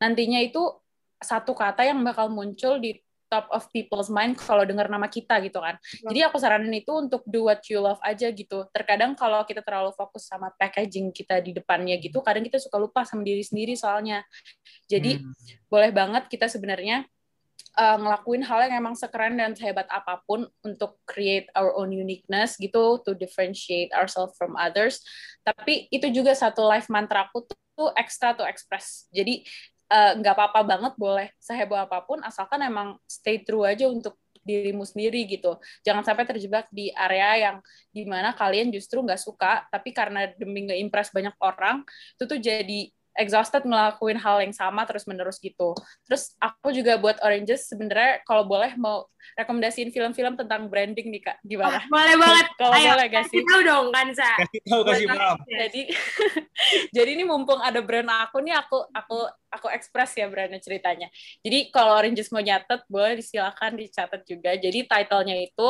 nantinya 0.00 0.40
itu 0.40 0.60
satu 1.20 1.52
kata 1.56 1.88
yang 1.88 2.00
bakal 2.04 2.28
muncul 2.28 2.76
di 2.80 3.03
top 3.34 3.50
of 3.50 3.66
people's 3.74 4.06
mind 4.06 4.38
kalau 4.38 4.62
dengar 4.62 4.86
nama 4.86 5.10
kita 5.10 5.42
gitu 5.42 5.58
kan. 5.58 5.74
Yeah. 5.98 6.14
Jadi 6.14 6.20
aku 6.30 6.36
saranin 6.38 6.70
itu 6.70 6.94
untuk 6.94 7.26
do 7.26 7.50
what 7.50 7.66
you 7.66 7.82
love 7.82 7.98
aja 8.06 8.30
gitu. 8.30 8.70
Terkadang 8.70 9.18
kalau 9.18 9.42
kita 9.42 9.58
terlalu 9.66 9.90
fokus 9.98 10.30
sama 10.30 10.54
packaging 10.54 11.10
kita 11.10 11.42
di 11.42 11.50
depannya 11.50 11.98
gitu, 11.98 12.22
kadang 12.22 12.46
kita 12.46 12.62
suka 12.62 12.78
lupa 12.78 13.02
sama 13.02 13.26
diri 13.26 13.42
sendiri 13.42 13.74
soalnya. 13.74 14.22
Jadi 14.86 15.18
hmm. 15.18 15.66
boleh 15.66 15.90
banget 15.90 16.30
kita 16.30 16.46
sebenarnya 16.46 17.02
uh, 17.74 17.98
ngelakuin 17.98 18.46
hal 18.46 18.70
yang 18.70 18.86
emang 18.86 18.94
sekeren 18.94 19.34
dan 19.34 19.58
sehebat 19.58 19.90
apa 19.90 20.22
pun 20.22 20.46
untuk 20.62 21.02
create 21.02 21.50
our 21.58 21.74
own 21.74 21.90
uniqueness 21.90 22.54
gitu, 22.62 23.02
to 23.02 23.18
differentiate 23.18 23.90
ourselves 23.90 24.38
from 24.38 24.54
others. 24.54 25.02
Tapi 25.42 25.90
itu 25.90 26.06
juga 26.14 26.38
satu 26.38 26.62
life 26.62 26.86
mantra 26.86 27.26
aku 27.26 27.50
tuh 27.50 27.90
extra 27.98 28.38
to 28.38 28.46
express. 28.46 29.10
Jadi 29.10 29.42
nggak 29.94 30.34
uh, 30.34 30.38
apa-apa 30.38 30.60
banget 30.66 30.92
boleh 30.98 31.28
seheboh 31.38 31.78
apa 31.78 32.02
pun 32.02 32.18
asalkan 32.26 32.58
emang 32.66 32.98
stay 33.06 33.46
true 33.46 33.62
aja 33.62 33.86
untuk 33.86 34.18
dirimu 34.44 34.84
sendiri 34.84 35.24
gitu. 35.24 35.56
Jangan 35.82 36.04
sampai 36.04 36.28
terjebak 36.28 36.68
di 36.68 36.92
area 36.92 37.50
yang 37.50 37.56
di 37.90 38.04
mana 38.04 38.36
kalian 38.36 38.68
justru 38.70 39.00
nggak 39.00 39.18
suka 39.18 39.64
tapi 39.72 39.90
karena 39.96 40.28
demi 40.36 40.68
nge-impress 40.68 41.10
banyak 41.10 41.34
orang 41.40 41.82
itu 42.14 42.24
tuh 42.28 42.38
jadi 42.38 42.92
exhausted 43.14 43.62
ngelakuin 43.62 44.18
hal 44.18 44.42
yang 44.42 44.54
sama 44.54 44.82
terus 44.84 45.06
menerus 45.06 45.38
gitu. 45.38 45.74
Terus 46.06 46.34
aku 46.42 46.74
juga 46.74 46.98
buat 46.98 47.18
Oranges 47.22 47.70
sebenarnya 47.70 48.22
kalau 48.26 48.42
boleh 48.46 48.74
mau 48.74 49.06
rekomendasiin 49.38 49.88
film-film 49.94 50.36
tentang 50.36 50.68
branding 50.68 51.08
nih 51.08 51.22
kak, 51.22 51.38
gimana? 51.46 51.80
Oh, 51.80 51.88
boleh 51.88 52.14
banget. 52.18 52.46
kalau 52.60 52.76
boleh 52.76 53.06
gak 53.08 53.24
sih? 53.30 53.40
Tahu 53.40 53.60
dong 53.64 53.86
kan 53.94 54.08
sa. 54.12 54.30
Kasih 54.38 54.60
tahu 54.68 54.82
kasih 54.84 55.06
paham. 55.08 55.36
Jadi 55.46 55.82
jadi 56.96 57.10
ini 57.16 57.24
mumpung 57.24 57.58
ada 57.62 57.80
brand 57.80 58.10
aku 58.10 58.42
nih 58.44 58.54
aku 58.54 58.78
aku 58.92 59.18
aku 59.48 59.66
ekspres 59.70 60.12
ya 60.18 60.26
brandnya 60.28 60.60
ceritanya. 60.60 61.08
Jadi 61.40 61.70
kalau 61.70 61.96
Oranges 61.96 62.28
mau 62.34 62.42
nyatet 62.42 62.82
boleh 62.90 63.18
disilakan 63.18 63.78
dicatat 63.78 64.22
juga. 64.26 64.54
Jadi 64.58 64.84
titlenya 64.84 65.36
itu 65.40 65.68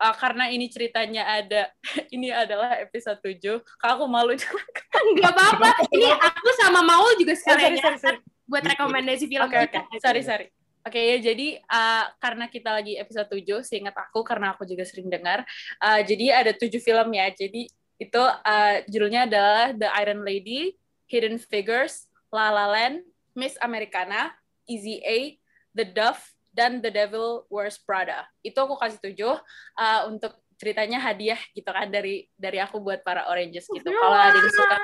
uh, 0.00 0.14
karena 0.16 0.48
ini 0.48 0.66
ceritanya 0.72 1.28
ada 1.28 1.68
ini 2.14 2.32
adalah 2.32 2.80
episode 2.80 3.20
7 3.20 3.60
kalau 3.76 3.92
aku 4.00 4.06
malu 4.08 4.32
nggak 5.14 5.32
apa-apa 5.36 5.84
ini 5.92 6.08
aku 6.08 6.48
sama 6.56 6.80
Maul 6.80 7.20
juga 7.20 7.36
sekalian 7.36 7.76
oh, 7.76 7.80
sorry, 7.84 7.98
sorry, 8.00 8.18
sorry. 8.18 8.18
buat 8.48 8.64
rekomendasi 8.64 9.24
film 9.28 9.46
okay, 9.46 9.68
kita 9.68 9.80
okay. 9.84 10.00
sorry 10.00 10.22
sorry 10.24 10.48
Oke 10.80 10.96
okay, 10.96 11.12
ya, 11.12 11.16
jadi 11.20 11.60
uh, 11.68 12.08
karena 12.16 12.48
kita 12.48 12.72
lagi 12.72 12.96
episode 12.96 13.28
7, 13.28 13.68
seingat 13.68 13.92
aku 14.00 14.24
karena 14.24 14.56
aku 14.56 14.64
juga 14.64 14.80
sering 14.88 15.12
dengar. 15.12 15.44
Uh, 15.76 16.00
jadi 16.00 16.40
ada 16.40 16.56
tujuh 16.56 16.80
film 16.80 17.12
ya. 17.12 17.28
Jadi 17.28 17.68
itu 18.00 18.22
uh, 18.24 18.80
judulnya 18.88 19.28
adalah 19.28 19.76
The 19.76 19.92
Iron 20.00 20.24
Lady, 20.24 20.80
Hidden 21.04 21.36
Figures, 21.36 22.08
La 22.32 22.48
La 22.48 22.64
Land, 22.64 23.04
Miss 23.36 23.60
Americana, 23.60 24.32
Easy 24.64 25.04
A, 25.04 25.36
The 25.76 25.84
Dove, 25.84 26.24
dan 26.50 26.82
The 26.82 26.90
Devil 26.90 27.46
Wears 27.48 27.78
Prada. 27.82 28.26
Itu 28.42 28.66
aku 28.66 28.78
kasih 28.78 29.00
tujuh 29.10 29.34
uh, 29.78 30.00
untuk 30.10 30.34
ceritanya 30.60 31.00
hadiah 31.00 31.40
gitu 31.56 31.72
kan 31.72 31.88
dari 31.88 32.28
dari 32.36 32.60
aku 32.60 32.84
buat 32.84 33.00
para 33.00 33.30
Oranges 33.32 33.64
gitu. 33.72 33.88
Kalau 33.88 34.18
ada 34.18 34.36
yang 34.36 34.52
suka 34.52 34.76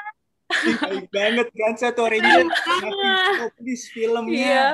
Baik 0.46 1.10
banget 1.10 1.48
kan 1.50 1.74
satu 1.74 2.06
Oranges 2.06 2.46
ngasih 2.46 3.90
filmnya. 3.90 4.38
Iya. 4.38 4.66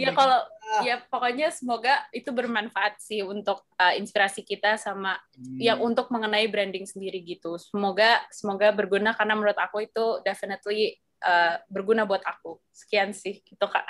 Ya 0.00 0.10
kalau 0.16 0.40
ya 0.88 1.04
pokoknya 1.04 1.52
semoga 1.52 2.00
itu 2.16 2.32
bermanfaat 2.32 2.96
sih 2.96 3.20
untuk 3.20 3.60
uh, 3.76 3.92
inspirasi 3.92 4.40
kita 4.40 4.80
sama 4.80 5.20
hmm. 5.36 5.60
yang 5.60 5.78
untuk 5.84 6.08
mengenai 6.08 6.48
branding 6.48 6.88
sendiri 6.88 7.20
gitu. 7.20 7.60
Semoga 7.60 8.24
semoga 8.32 8.72
berguna 8.72 9.12
karena 9.12 9.36
menurut 9.36 9.58
aku 9.60 9.84
itu 9.84 10.24
definitely 10.24 10.96
uh, 11.20 11.60
berguna 11.68 12.08
buat 12.08 12.24
aku. 12.24 12.56
Sekian 12.72 13.12
sih 13.12 13.44
gitu 13.44 13.68
Kak. 13.68 13.84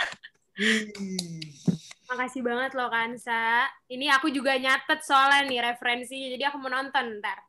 Makasih 2.12 2.44
banget 2.44 2.76
loh 2.76 2.92
Kansa. 2.92 3.64
Ini 3.88 4.12
aku 4.12 4.28
juga 4.28 4.52
nyatet 4.60 5.00
soalnya 5.00 5.48
nih 5.48 5.60
referensi, 5.64 6.36
jadi 6.36 6.52
aku 6.52 6.60
mau 6.60 6.68
nonton 6.68 7.24
ntar. 7.24 7.40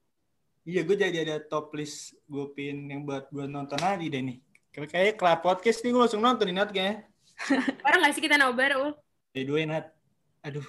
Iya, 0.64 0.88
gue 0.88 0.96
jadi 0.96 1.18
ada 1.28 1.44
top 1.44 1.76
list 1.76 2.16
gue 2.32 2.48
pin 2.56 2.88
yang 2.88 3.04
buat 3.04 3.28
gue 3.28 3.44
nonton 3.44 3.76
lagi 3.84 4.08
deh 4.08 4.24
nih. 4.24 4.40
Kayaknya 4.72 5.20
kelar 5.20 5.44
podcast 5.44 5.84
nih 5.84 5.92
gue 5.92 6.02
langsung 6.08 6.24
nonton 6.24 6.48
nih 6.48 6.56
Nat 6.56 6.72
kayaknya. 6.72 7.04
Bareng 7.84 8.08
gak 8.08 8.14
sih 8.16 8.24
kita 8.24 8.40
nobar, 8.40 8.72
Ul? 8.80 8.96
Jadi 9.36 9.44
dua 9.44 9.68
Nat. 9.68 9.86
Aduh, 10.48 10.68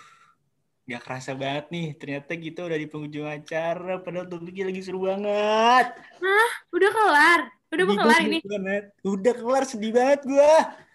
gak 0.91 1.03
kerasa 1.07 1.39
banget 1.39 1.71
nih. 1.71 1.87
Ternyata 1.95 2.35
kita 2.35 2.67
udah 2.67 2.79
di 2.83 2.91
penghujung 2.91 3.31
acara. 3.31 4.03
Padahal 4.03 4.27
topiknya 4.27 4.75
lagi 4.75 4.83
seru 4.83 5.07
banget. 5.07 5.87
Hah? 6.19 6.51
Udah 6.75 6.91
kelar? 6.91 7.41
Udah 7.71 7.85
mau 7.87 7.97
kelar 8.03 8.21
ini? 8.27 8.43
Banget. 8.43 8.85
Udah 9.07 9.35
kelar, 9.39 9.63
sedih 9.63 9.95
banget 9.95 10.27
gue. 10.27 10.53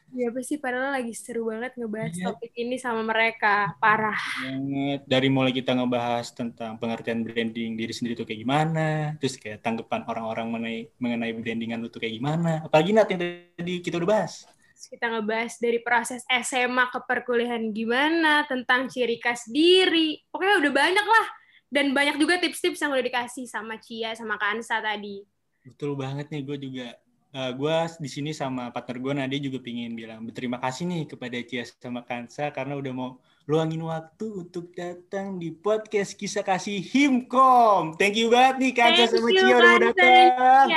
Ya 0.09 0.33
pasti 0.33 0.57
padahal 0.57 0.97
lagi 0.97 1.13
seru 1.13 1.53
banget 1.53 1.77
ngebahas 1.77 2.13
ya. 2.17 2.33
topik 2.33 2.53
ini 2.57 2.81
sama 2.81 3.05
mereka, 3.05 3.77
parah. 3.77 4.17
Banget. 4.41 5.05
Dari 5.05 5.29
mulai 5.29 5.53
kita 5.53 5.77
ngebahas 5.77 6.33
tentang 6.33 6.81
pengertian 6.81 7.21
branding 7.21 7.77
diri 7.77 7.93
sendiri 7.93 8.17
itu 8.17 8.25
kayak 8.25 8.41
gimana, 8.41 9.13
terus 9.21 9.37
kayak 9.37 9.61
tanggapan 9.61 10.01
orang-orang 10.09 10.47
mengenai 10.49 10.79
mengenai 10.97 11.31
brandingan 11.37 11.85
itu 11.85 11.97
kayak 12.01 12.15
gimana. 12.17 12.65
Apalagi 12.65 12.91
nanti 12.91 13.11
yang 13.13 13.21
tadi 13.53 13.73
kita 13.85 14.01
udah 14.01 14.09
bahas. 14.09 14.49
Kita 14.79 15.05
ngebahas 15.11 15.53
dari 15.61 15.79
proses 15.83 16.25
SMA 16.25 16.85
ke 16.89 16.99
perkuliahan 17.05 17.69
gimana, 17.69 18.47
tentang 18.49 18.89
ciri 18.89 19.21
khas 19.21 19.45
diri. 19.45 20.17
Pokoknya 20.31 20.57
udah 20.57 20.73
banyak 20.73 21.05
lah. 21.05 21.27
Dan 21.69 21.93
banyak 21.93 22.17
juga 22.17 22.41
tips-tips 22.41 22.81
yang 22.81 22.97
udah 22.97 23.05
dikasih 23.05 23.45
sama 23.45 23.77
Cia, 23.77 24.17
sama 24.17 24.41
Kansa 24.41 24.81
tadi. 24.81 25.21
Betul 25.61 25.93
banget 25.93 26.33
nih, 26.33 26.41
gue 26.41 26.57
juga 26.57 26.97
uh, 27.33 27.49
eh, 27.49 27.51
gue 27.53 27.77
di 28.01 28.09
sini 28.09 28.31
sama 28.33 28.73
partner 28.73 28.97
gue 28.97 29.13
Nadia 29.13 29.39
juga 29.41 29.59
pingin 29.61 29.93
bilang 29.93 30.25
berterima 30.25 30.57
kasih 30.57 30.89
nih 30.89 31.03
kepada 31.09 31.37
Cia 31.45 31.63
sama 31.65 32.01
Kansa 32.05 32.49
karena 32.49 32.77
udah 32.77 32.93
mau 32.93 33.09
luangin 33.49 33.81
waktu 33.81 34.45
untuk 34.45 34.69
datang 34.77 35.41
di 35.41 35.49
podcast 35.49 36.13
kisah 36.13 36.45
kasih 36.45 36.85
Himkom. 36.85 37.97
Thank 37.97 38.21
you 38.21 38.29
banget 38.29 38.55
nih 38.61 38.71
Kansa 38.77 39.03
sama 39.09 39.29
Cia 39.33 39.55
udah 39.57 39.77
datang. 39.89 40.67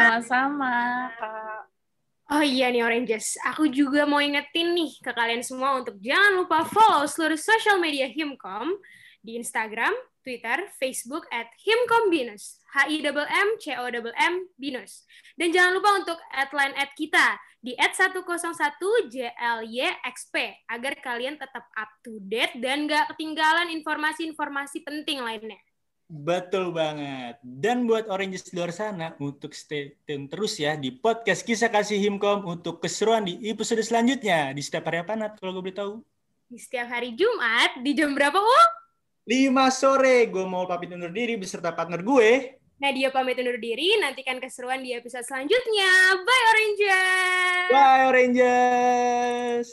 Sama-sama. 0.00 0.76
Oh 2.26 2.42
iya 2.42 2.74
nih 2.74 2.82
Oranges, 2.82 3.38
aku 3.46 3.70
juga 3.70 4.02
mau 4.02 4.18
ingetin 4.18 4.74
nih 4.74 4.98
ke 4.98 5.14
kalian 5.14 5.46
semua 5.46 5.78
untuk 5.78 5.94
jangan 6.02 6.42
lupa 6.42 6.66
follow 6.66 7.06
seluruh 7.06 7.38
social 7.38 7.78
media 7.78 8.10
Himkom 8.10 8.74
di 9.26 9.34
Instagram, 9.34 9.90
Twitter, 10.22 10.70
Facebook 10.78 11.26
at 11.34 11.50
himkombinus, 11.58 12.62
h 12.70 12.86
i 12.86 13.02
m 13.02 13.18
m 13.18 13.48
c 13.58 13.74
o 13.74 13.90
m 13.90 14.34
binus. 14.54 15.02
Dan 15.34 15.50
jangan 15.50 15.74
lupa 15.74 15.90
untuk 15.98 16.18
add 16.30 16.54
line 16.54 16.74
at 16.78 16.94
kita 16.94 17.34
di 17.58 17.74
at 17.74 17.98
101 17.98 18.22
JLYXP 19.10 20.34
agar 20.70 20.92
kalian 21.02 21.34
tetap 21.34 21.66
up 21.74 21.90
to 22.06 22.22
date 22.22 22.54
dan 22.62 22.86
nggak 22.86 23.10
ketinggalan 23.10 23.74
informasi-informasi 23.74 24.86
penting 24.86 25.18
lainnya. 25.18 25.58
Betul 26.06 26.70
banget. 26.70 27.42
Dan 27.42 27.82
buat 27.90 28.06
Oranges 28.06 28.46
di 28.46 28.54
luar 28.54 28.70
sana, 28.70 29.18
untuk 29.18 29.50
stay 29.50 29.98
tune 30.06 30.30
terus 30.30 30.54
ya 30.54 30.78
di 30.78 30.94
podcast 30.94 31.42
Kisah 31.42 31.66
Kasih 31.66 31.98
Himkom 31.98 32.46
untuk 32.46 32.78
keseruan 32.78 33.26
di 33.26 33.42
episode 33.50 33.82
selanjutnya. 33.82 34.54
Di 34.54 34.62
setiap 34.62 34.86
hari 34.86 35.02
apa, 35.02 35.18
Nat? 35.18 35.34
Kalau 35.42 35.58
gue 35.58 35.66
boleh 35.66 35.74
tahu. 35.74 35.92
Di 36.46 36.62
setiap 36.62 36.94
hari 36.94 37.18
Jumat, 37.18 37.82
di 37.82 37.90
jam 37.90 38.14
berapa, 38.14 38.38
Ul? 38.38 38.85
5 39.26 39.50
sore, 39.74 40.30
gue 40.30 40.46
mau 40.46 40.70
pamit 40.70 40.86
undur 40.94 41.10
diri 41.10 41.34
beserta 41.34 41.74
partner 41.74 41.98
gue. 41.98 42.62
Nadia 42.78 43.10
pamit 43.10 43.34
undur 43.42 43.58
diri, 43.58 43.98
nantikan 43.98 44.38
keseruan 44.38 44.86
di 44.86 44.94
episode 44.94 45.26
selanjutnya. 45.26 45.90
Bye, 46.22 46.44
Oranges! 46.46 47.66
Bye, 47.74 48.02
Oranges! 48.06 49.66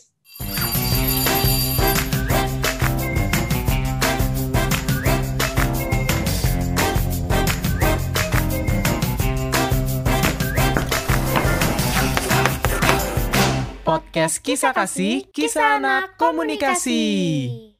Podcast 13.86 14.42
Kisah 14.42 14.74
Kasih, 14.74 15.30
Kisah 15.30 15.78
Anak 15.78 16.18
Komunikasi. 16.18 17.73